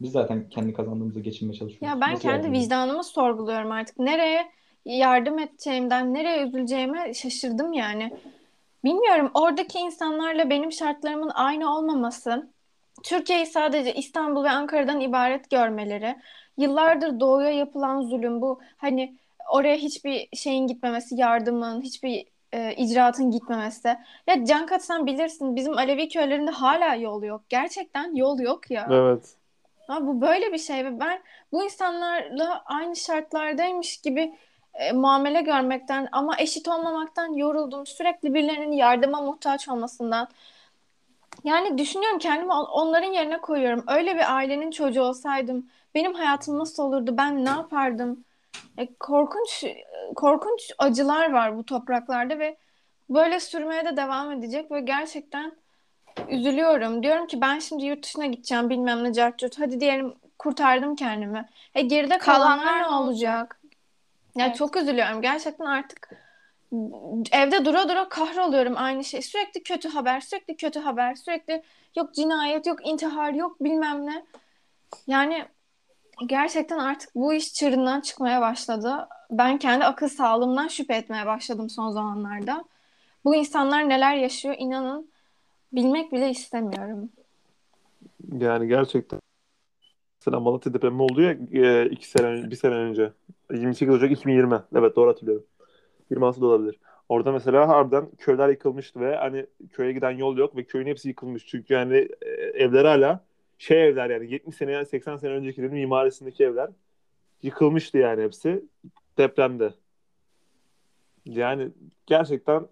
biz 0.00 0.12
zaten 0.12 0.48
kendi 0.48 0.72
kazandığımızı 0.72 1.20
geçinmeye 1.20 1.58
çalışıyoruz. 1.58 1.88
Ya 1.88 2.00
ben 2.00 2.12
Nasıl 2.12 2.22
kendi 2.22 2.52
vicdanımı 2.52 3.04
sorguluyorum 3.04 3.72
artık. 3.72 3.98
Nereye 3.98 4.46
yardım 4.94 5.38
edeceğimden, 5.38 6.14
nereye 6.14 6.42
üzüleceğime 6.42 7.14
şaşırdım 7.14 7.72
yani. 7.72 8.12
Bilmiyorum 8.84 9.30
oradaki 9.34 9.78
insanlarla 9.78 10.50
benim 10.50 10.72
şartlarımın 10.72 11.30
aynı 11.34 11.76
olmaması, 11.76 12.50
Türkiye'yi 13.04 13.46
sadece 13.46 13.94
İstanbul 13.94 14.44
ve 14.44 14.50
Ankara'dan 14.50 15.00
ibaret 15.00 15.50
görmeleri, 15.50 16.16
yıllardır 16.56 17.20
doğuya 17.20 17.50
yapılan 17.50 18.02
zulüm 18.02 18.40
bu 18.40 18.60
hani 18.76 19.16
oraya 19.52 19.76
hiçbir 19.76 20.28
şeyin 20.36 20.66
gitmemesi, 20.66 21.14
yardımın, 21.16 21.82
hiçbir 21.82 22.26
e, 22.52 22.74
icraatın 22.74 23.30
gitmemesi. 23.30 23.96
Ya 24.26 24.44
Cankat 24.44 24.84
sen 24.84 25.06
bilirsin 25.06 25.56
bizim 25.56 25.78
Alevi 25.78 26.08
köylerinde 26.08 26.50
hala 26.50 26.94
yol 26.94 27.22
yok. 27.22 27.42
Gerçekten 27.48 28.14
yol 28.14 28.38
yok 28.38 28.70
ya. 28.70 28.88
Evet. 28.90 29.36
Ha, 29.86 30.06
bu 30.06 30.20
böyle 30.20 30.52
bir 30.52 30.58
şey 30.58 30.84
ve 30.84 31.00
ben 31.00 31.22
bu 31.52 31.64
insanlarla 31.64 32.62
aynı 32.66 32.96
şartlardaymış 32.96 33.96
gibi 33.96 34.34
e, 34.78 34.92
muamele 34.92 35.40
görmekten 35.42 36.08
ama 36.12 36.34
eşit 36.38 36.68
olmamaktan 36.68 37.32
yoruldum. 37.34 37.86
Sürekli 37.86 38.34
birilerinin 38.34 38.72
yardıma 38.72 39.22
muhtaç 39.22 39.68
olmasından. 39.68 40.28
Yani 41.44 41.78
düşünüyorum 41.78 42.18
kendimi 42.18 42.52
on- 42.52 42.64
onların 42.66 43.12
yerine 43.12 43.40
koyuyorum. 43.40 43.84
Öyle 43.88 44.14
bir 44.14 44.34
ailenin 44.36 44.70
çocuğu 44.70 45.02
olsaydım 45.02 45.70
benim 45.94 46.14
hayatım 46.14 46.58
nasıl 46.58 46.82
olurdu? 46.82 47.16
Ben 47.18 47.44
ne 47.44 47.50
yapardım? 47.50 48.24
E, 48.78 48.94
korkunç 49.00 49.64
korkunç 50.16 50.72
acılar 50.78 51.32
var 51.32 51.56
bu 51.58 51.64
topraklarda 51.66 52.38
ve 52.38 52.56
böyle 53.10 53.40
sürmeye 53.40 53.84
de 53.84 53.96
devam 53.96 54.32
edecek 54.32 54.70
ve 54.70 54.80
gerçekten 54.80 55.52
üzülüyorum. 56.28 57.02
Diyorum 57.02 57.26
ki 57.26 57.40
ben 57.40 57.58
şimdi 57.58 57.84
yurt 57.84 58.04
dışına 58.04 58.26
gideceğim 58.26 58.70
bilmem 58.70 59.04
ne 59.04 59.12
cart. 59.12 59.58
Hadi 59.58 59.80
diyelim 59.80 60.14
kurtardım 60.38 60.96
kendimi. 60.96 61.48
E 61.74 61.82
geride 61.82 62.18
kalanlar 62.18 62.56
Kalanlar 62.56 62.82
ne 62.82 62.86
olacak? 62.96 63.60
Ya 64.36 64.46
Evet. 64.46 64.56
çok 64.56 64.76
üzülüyorum. 64.76 65.22
Gerçekten 65.22 65.64
artık 65.66 66.10
evde 67.32 67.64
dura 67.64 67.88
dura 67.88 68.08
kahroluyorum 68.08 68.74
aynı 68.76 69.04
şey. 69.04 69.22
Sürekli 69.22 69.62
kötü 69.62 69.88
haber, 69.88 70.20
sürekli 70.20 70.56
kötü 70.56 70.80
haber, 70.80 71.14
sürekli 71.14 71.62
yok 71.96 72.14
cinayet, 72.14 72.66
yok 72.66 72.86
intihar, 72.86 73.32
yok 73.32 73.60
bilmem 73.60 74.06
ne. 74.06 74.24
Yani 75.06 75.44
gerçekten 76.26 76.78
artık 76.78 77.14
bu 77.14 77.34
iş 77.34 77.54
çığırından 77.54 78.00
çıkmaya 78.00 78.40
başladı. 78.40 79.08
Ben 79.30 79.58
kendi 79.58 79.84
akıl 79.84 80.08
sağlığımdan 80.08 80.68
şüphe 80.68 80.94
etmeye 80.94 81.26
başladım 81.26 81.70
son 81.70 81.90
zamanlarda. 81.90 82.64
Bu 83.24 83.34
insanlar 83.34 83.88
neler 83.88 84.14
yaşıyor 84.14 84.54
inanın 84.58 85.10
bilmek 85.72 86.12
bile 86.12 86.30
istemiyorum. 86.30 87.10
Yani 88.38 88.68
gerçekten. 88.68 89.20
Mesela 90.20 90.40
Malatya 90.40 90.74
depremi 90.74 91.02
oldu 91.02 91.22
ya 91.22 91.36
e, 91.52 91.90
iki 91.90 92.08
sene 92.08 92.50
bir 92.50 92.56
sene 92.56 92.74
önce. 92.74 93.12
28 93.52 93.94
Ocak 93.94 94.10
2020. 94.10 94.62
Evet 94.74 94.96
doğru 94.96 95.10
hatırlıyorum. 95.10 95.46
26 96.10 96.40
da 96.40 96.46
olabilir. 96.46 96.80
Orada 97.08 97.32
mesela 97.32 97.68
harbiden 97.68 98.10
köyler 98.18 98.48
yıkılmıştı 98.48 99.00
ve 99.00 99.16
hani 99.16 99.46
köye 99.72 99.92
giden 99.92 100.10
yol 100.10 100.36
yok 100.36 100.56
ve 100.56 100.64
köyün 100.64 100.86
hepsi 100.86 101.08
yıkılmış. 101.08 101.46
Çünkü 101.46 101.74
yani 101.74 102.08
e, 102.22 102.30
evler 102.32 102.84
hala 102.84 103.24
şey 103.58 103.88
evler 103.88 104.10
yani 104.10 104.32
70 104.32 104.56
sene 104.56 104.84
80 104.84 105.16
sene 105.16 105.32
öncekilerin 105.32 105.74
mimarisindeki 105.74 106.44
evler 106.44 106.70
yıkılmıştı 107.42 107.98
yani 107.98 108.22
hepsi 108.22 108.64
depremde. 109.18 109.74
Yani 111.26 111.68
gerçekten 112.06 112.68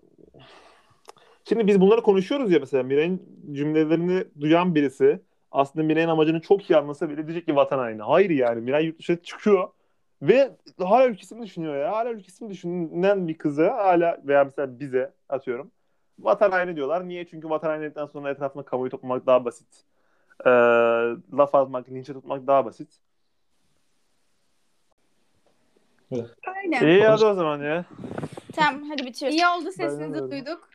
Şimdi 1.49 1.67
biz 1.67 1.81
bunları 1.81 2.03
konuşuyoruz 2.03 2.53
ya 2.53 2.59
mesela 2.61 2.83
Miray'ın 2.83 3.23
cümlelerini 3.53 4.25
duyan 4.41 4.75
birisi 4.75 5.21
aslında 5.51 5.87
Miray'ın 5.87 6.09
amacını 6.09 6.41
çok 6.41 6.71
iyi 6.71 6.77
anlasa 6.77 7.11
bile 7.11 7.27
diyecek 7.27 7.47
ki 7.47 7.57
vatan 7.57 7.79
haini. 7.79 8.03
Hayır 8.03 8.31
yani 8.31 8.61
Miray 8.61 8.85
yurt 8.85 8.99
dışına 8.99 9.17
çıkıyor 9.17 9.69
ve 10.29 10.51
hala 10.79 11.07
ülkesini 11.07 11.43
düşünüyor 11.43 11.77
ya. 11.77 11.93
Hala 11.93 12.11
ülkesini 12.11 12.51
düşünen 12.51 13.29
bir 13.29 13.39
kızı 13.39 13.71
hala 13.71 14.19
veya 14.25 14.45
mesela 14.45 14.81
bize 14.81 15.13
atıyorum 15.29 15.71
vatan 16.19 16.51
haini 16.51 16.77
diyorlar. 16.77 17.09
Niye? 17.09 17.27
Çünkü 17.27 17.51
vatan 17.51 17.69
haini 17.69 17.83
dedikten 17.83 18.07
sonra 18.07 18.31
etrafında 18.31 18.65
kamuoyu 18.65 18.91
toplamak 18.91 19.27
daha 19.27 19.45
basit. 19.45 19.85
Ee, 20.47 20.51
laf 21.37 21.55
atmak, 21.55 21.89
linçe 21.89 22.13
tutmak 22.13 22.47
daha 22.47 22.65
basit. 22.65 22.89
Öyle. 26.13 26.27
İyi 26.73 27.01
Konuş- 27.01 27.09
hadi 27.09 27.25
o 27.25 27.35
zaman 27.35 27.63
ya. 27.63 27.85
Tamam 28.57 28.83
hadi 28.91 29.07
bitiriyoruz. 29.07 29.37
İyi 29.37 29.47
oldu 29.47 29.73
sesinizi 29.73 30.31
duyduk. 30.31 30.69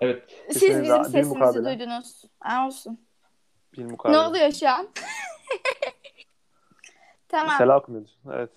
Evet. 0.00 0.44
Siz 0.50 0.60
Sesiniz 0.60 0.84
bizim 0.84 1.24
sesimizi 1.24 1.64
duydunuz. 1.64 2.24
Ha, 2.40 2.66
olsun. 2.66 3.00
Bir 3.78 3.84
mukabele. 3.84 4.16
Ne 4.16 4.20
oluyor 4.20 4.52
şu 4.52 4.68
an? 4.68 4.88
tamam. 7.32 7.56
Selam 7.58 7.78
okumuyoruz. 7.78 8.18
Evet. 8.32 8.50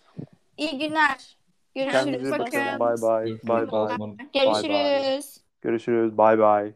İyi 0.58 0.78
günler. 0.80 1.38
Kendinize 1.88 2.24
Görüşürüz. 2.28 2.30
iyi 2.30 2.40
bakın. 2.40 2.80
Bay 2.80 3.02
bay. 3.02 3.40
Bay 3.44 3.72
bay. 3.72 3.98
Görüşürüz. 4.34 5.38
Görüşürüz. 5.62 6.18
Bay 6.18 6.40
bay. 6.40 6.74